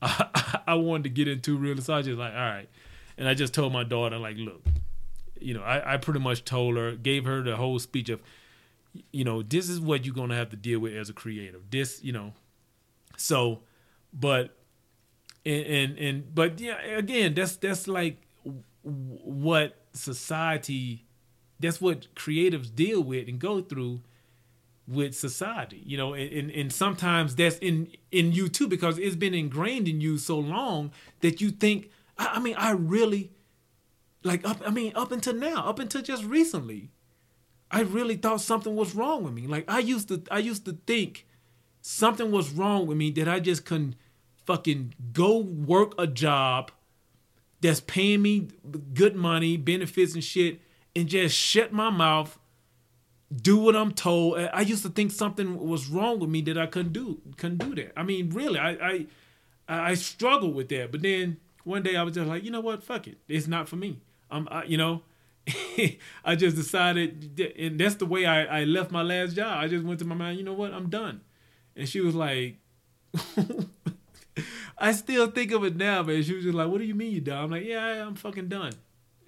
I, 0.00 0.62
I 0.66 0.74
wanted 0.74 1.04
to 1.04 1.10
get 1.10 1.28
into 1.28 1.58
really. 1.58 1.82
So 1.82 1.92
I 1.92 1.98
was 1.98 2.06
just 2.06 2.18
like, 2.18 2.32
all 2.32 2.40
right, 2.40 2.68
and 3.18 3.28
I 3.28 3.34
just 3.34 3.52
told 3.52 3.74
my 3.74 3.84
daughter 3.84 4.16
like, 4.16 4.36
look 4.38 4.62
you 5.40 5.54
know, 5.54 5.62
I, 5.62 5.94
I 5.94 5.96
pretty 5.96 6.20
much 6.20 6.44
told 6.44 6.76
her, 6.76 6.92
gave 6.92 7.24
her 7.24 7.42
the 7.42 7.56
whole 7.56 7.78
speech 7.78 8.08
of, 8.08 8.22
you 9.12 9.24
know, 9.24 9.42
this 9.42 9.68
is 9.68 9.80
what 9.80 10.04
you're 10.04 10.14
gonna 10.14 10.36
have 10.36 10.50
to 10.50 10.56
deal 10.56 10.80
with 10.80 10.94
as 10.94 11.08
a 11.08 11.12
creative. 11.12 11.70
This, 11.70 12.02
you 12.02 12.12
know, 12.12 12.32
so, 13.16 13.60
but 14.12 14.56
and 15.44 15.66
and, 15.66 15.98
and 15.98 16.34
but 16.34 16.60
yeah, 16.60 16.80
again, 16.82 17.34
that's 17.34 17.56
that's 17.56 17.86
like 17.86 18.22
what 18.82 19.76
society, 19.92 21.04
that's 21.60 21.80
what 21.80 22.14
creatives 22.14 22.74
deal 22.74 23.02
with 23.02 23.28
and 23.28 23.38
go 23.38 23.60
through 23.60 24.00
with 24.88 25.14
society, 25.16 25.82
you 25.84 25.96
know, 25.96 26.14
and, 26.14 26.50
and 26.50 26.72
sometimes 26.72 27.34
that's 27.34 27.58
in 27.58 27.88
in 28.12 28.32
you 28.32 28.48
too 28.48 28.68
because 28.68 28.98
it's 28.98 29.16
been 29.16 29.34
ingrained 29.34 29.88
in 29.88 30.00
you 30.00 30.18
so 30.18 30.38
long 30.38 30.92
that 31.20 31.40
you 31.40 31.50
think. 31.50 31.90
I, 32.18 32.34
I 32.34 32.38
mean, 32.38 32.54
I 32.56 32.70
really 32.70 33.30
like 34.26 34.46
up. 34.46 34.60
I 34.66 34.70
mean, 34.70 34.92
up 34.94 35.12
until 35.12 35.34
now, 35.34 35.66
up 35.66 35.78
until 35.78 36.02
just 36.02 36.24
recently, 36.24 36.90
I 37.70 37.80
really 37.80 38.16
thought 38.16 38.40
something 38.40 38.74
was 38.76 38.94
wrong 38.94 39.24
with 39.24 39.32
me. 39.32 39.46
Like 39.46 39.64
I 39.68 39.78
used 39.78 40.08
to, 40.08 40.22
I 40.30 40.38
used 40.38 40.64
to 40.66 40.78
think 40.86 41.26
something 41.80 42.30
was 42.30 42.50
wrong 42.50 42.86
with 42.86 42.96
me 42.96 43.10
that 43.12 43.28
I 43.28 43.40
just 43.40 43.64
couldn't 43.64 43.96
fucking 44.44 44.94
go 45.12 45.38
work 45.38 45.94
a 45.98 46.06
job 46.06 46.70
that's 47.60 47.80
paying 47.80 48.22
me 48.22 48.48
good 48.94 49.16
money, 49.16 49.56
benefits 49.56 50.14
and 50.14 50.22
shit, 50.22 50.60
and 50.94 51.08
just 51.08 51.36
shut 51.36 51.72
my 51.72 51.90
mouth 51.90 52.38
do 53.34 53.56
what 53.58 53.74
I'm 53.74 53.92
told. 53.92 54.38
I 54.38 54.60
used 54.60 54.82
to 54.84 54.88
think 54.88 55.10
something 55.10 55.58
was 55.58 55.88
wrong 55.88 56.20
with 56.20 56.30
me 56.30 56.42
that 56.42 56.58
I 56.58 56.66
couldn't 56.66 56.92
do 56.92 57.20
couldn't 57.36 57.58
do 57.58 57.74
that. 57.74 57.92
I 57.98 58.02
mean, 58.02 58.30
really, 58.30 58.58
I 58.58 58.70
I 58.70 59.06
I 59.68 59.94
struggled 59.94 60.54
with 60.54 60.68
that. 60.68 60.92
But 60.92 61.02
then 61.02 61.38
one 61.64 61.82
day 61.82 61.96
I 61.96 62.02
was 62.02 62.14
just 62.14 62.28
like, 62.28 62.44
you 62.44 62.50
know 62.50 62.60
what, 62.60 62.82
fuck 62.82 63.08
it, 63.08 63.18
it's 63.28 63.48
not 63.48 63.68
for 63.68 63.76
me. 63.76 64.00
I'm, 64.30 64.48
I, 64.50 64.64
you 64.64 64.76
know, 64.76 65.02
I 66.24 66.34
just 66.36 66.56
decided, 66.56 67.40
and 67.58 67.78
that's 67.78 67.96
the 67.96 68.06
way 68.06 68.26
I 68.26 68.62
I 68.62 68.64
left 68.64 68.90
my 68.90 69.02
last 69.02 69.36
job. 69.36 69.58
I 69.62 69.68
just 69.68 69.84
went 69.84 69.98
to 70.00 70.04
my 70.04 70.14
mind, 70.14 70.38
you 70.38 70.44
know 70.44 70.54
what, 70.54 70.72
I'm 70.72 70.88
done. 70.90 71.20
And 71.76 71.88
she 71.88 72.00
was 72.00 72.14
like. 72.14 72.58
I 74.78 74.92
still 74.92 75.30
think 75.30 75.52
of 75.52 75.64
it 75.64 75.76
now, 75.76 76.02
man. 76.02 76.22
She 76.22 76.34
was 76.34 76.44
just 76.44 76.54
like, 76.54 76.68
"What 76.68 76.78
do 76.78 76.84
you 76.84 76.94
mean 76.94 77.12
you 77.12 77.20
done?" 77.20 77.44
I'm 77.44 77.50
like, 77.50 77.64
"Yeah, 77.64 78.06
I'm 78.06 78.14
fucking 78.14 78.48
done." 78.48 78.72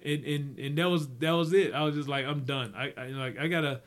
And 0.03 0.23
and 0.23 0.59
and 0.59 0.77
that 0.77 0.89
was 0.89 1.07
that 1.19 1.31
was 1.31 1.53
it. 1.53 1.73
I 1.73 1.83
was 1.83 1.95
just 1.95 2.07
like, 2.07 2.25
"I'm 2.25 2.43
done." 2.43 2.73
I, 2.75 2.93
I 2.95 3.07
like 3.07 3.39
I 3.39 3.47
gotta 3.47 3.81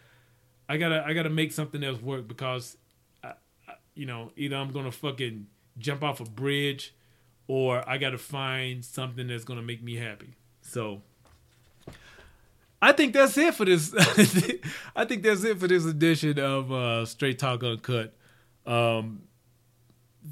I 0.68 0.76
gotta 0.76 1.04
I 1.06 1.12
gotta 1.12 1.30
make 1.30 1.52
something 1.52 1.82
else 1.84 2.00
work 2.00 2.26
because, 2.26 2.76
I, 3.22 3.34
I, 3.68 3.74
you 3.94 4.06
know, 4.06 4.32
either 4.36 4.56
I'm 4.56 4.72
gonna 4.72 4.92
fucking 4.92 5.46
jump 5.78 6.02
off 6.02 6.20
a 6.20 6.24
bridge, 6.24 6.94
or 7.46 7.88
I 7.88 7.98
gotta 7.98 8.18
find 8.18 8.84
something 8.84 9.28
that's 9.28 9.44
gonna 9.44 9.62
make 9.62 9.82
me 9.82 9.96
happy. 9.96 10.34
So. 10.62 11.02
I 12.80 12.90
think 12.90 13.12
that's 13.12 13.38
it 13.38 13.54
for 13.54 13.64
this. 13.64 13.94
I 14.96 15.04
think 15.04 15.22
that's 15.22 15.44
it 15.44 15.60
for 15.60 15.68
this 15.68 15.84
edition 15.84 16.40
of 16.40 16.72
uh, 16.72 17.06
Straight 17.06 17.38
Talk 17.38 17.62
Uncut. 17.62 18.12
Um, 18.66 19.22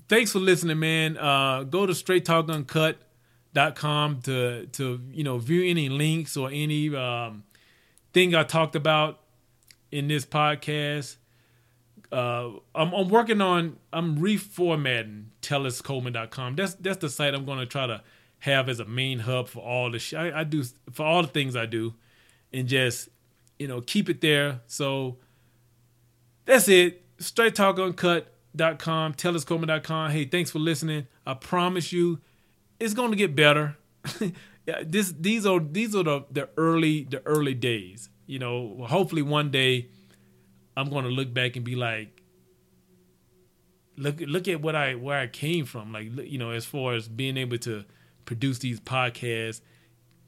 thanks 0.08 0.32
for 0.32 0.40
listening, 0.40 0.80
man. 0.80 1.16
Uh, 1.16 1.62
go 1.62 1.86
to 1.86 1.92
straighttalkuncut.com 1.92 4.22
to 4.22 4.66
to 4.66 5.00
you 5.12 5.22
know 5.22 5.38
view 5.38 5.70
any 5.70 5.88
links 5.88 6.36
or 6.36 6.50
any 6.52 6.92
um, 6.94 7.44
thing 8.12 8.34
I 8.34 8.42
talked 8.42 8.74
about 8.74 9.20
in 9.92 10.08
this 10.08 10.26
podcast. 10.26 11.18
Uh, 12.10 12.54
I'm, 12.74 12.92
I'm 12.92 13.08
working 13.08 13.40
on 13.40 13.76
I'm 13.92 14.18
reformatting 14.18 15.26
telluscoleman.com. 15.42 16.56
That's 16.56 16.74
that's 16.74 16.98
the 16.98 17.08
site 17.08 17.34
I'm 17.34 17.44
going 17.44 17.60
to 17.60 17.66
try 17.66 17.86
to 17.86 18.02
have 18.40 18.68
as 18.68 18.80
a 18.80 18.84
main 18.84 19.20
hub 19.20 19.48
for 19.48 19.60
all 19.60 19.90
the 19.90 19.98
sh- 19.98 20.14
I, 20.14 20.40
I 20.40 20.44
do 20.44 20.64
for 20.92 21.04
all 21.04 21.22
the 21.22 21.28
things 21.28 21.56
I 21.56 21.66
do, 21.66 21.94
and 22.52 22.68
just 22.68 23.08
you 23.58 23.68
know 23.68 23.80
keep 23.80 24.08
it 24.08 24.20
there. 24.20 24.60
So 24.66 25.18
that's 26.44 26.68
it. 26.68 27.04
Straight 27.18 27.54
Talk 27.54 27.78
Uncut.com, 27.78 29.14
telluscoleman.com. 29.14 30.10
Hey, 30.10 30.24
thanks 30.24 30.50
for 30.50 30.58
listening. 30.58 31.06
I 31.26 31.34
promise 31.34 31.92
you, 31.92 32.20
it's 32.78 32.94
going 32.94 33.10
to 33.10 33.16
get 33.16 33.36
better. 33.36 33.76
this 34.84 35.14
these 35.18 35.46
are 35.46 35.60
these 35.60 35.94
are 35.94 36.02
the 36.02 36.24
the 36.30 36.48
early 36.56 37.04
the 37.04 37.24
early 37.26 37.54
days 37.54 38.10
you 38.30 38.38
know, 38.38 38.86
hopefully 38.88 39.22
one 39.22 39.50
day 39.50 39.88
I'm 40.76 40.88
going 40.88 41.02
to 41.04 41.10
look 41.10 41.34
back 41.34 41.56
and 41.56 41.64
be 41.64 41.74
like, 41.74 42.22
look 43.96 44.20
look 44.20 44.46
at 44.46 44.62
what 44.62 44.76
I 44.76 44.94
where 44.94 45.18
I 45.18 45.26
came 45.26 45.64
from. 45.64 45.92
Like 45.92 46.16
you 46.16 46.38
know, 46.38 46.52
as 46.52 46.64
far 46.64 46.94
as 46.94 47.08
being 47.08 47.36
able 47.36 47.58
to 47.58 47.84
produce 48.24 48.58
these 48.58 48.80
podcasts, 48.80 49.60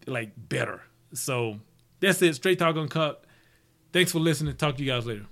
like 0.07 0.32
better. 0.36 0.82
So 1.14 1.61
that's 2.01 2.20
it. 2.22 2.34
Straight 2.34 2.59
Talk 2.59 2.76
Uncut. 2.76 3.24
Thanks 3.93 4.12
for 4.12 4.18
listening. 4.18 4.57
Talk 4.57 4.76
to 4.76 4.82
you 4.82 4.90
guys 4.90 5.07
later. 5.07 5.26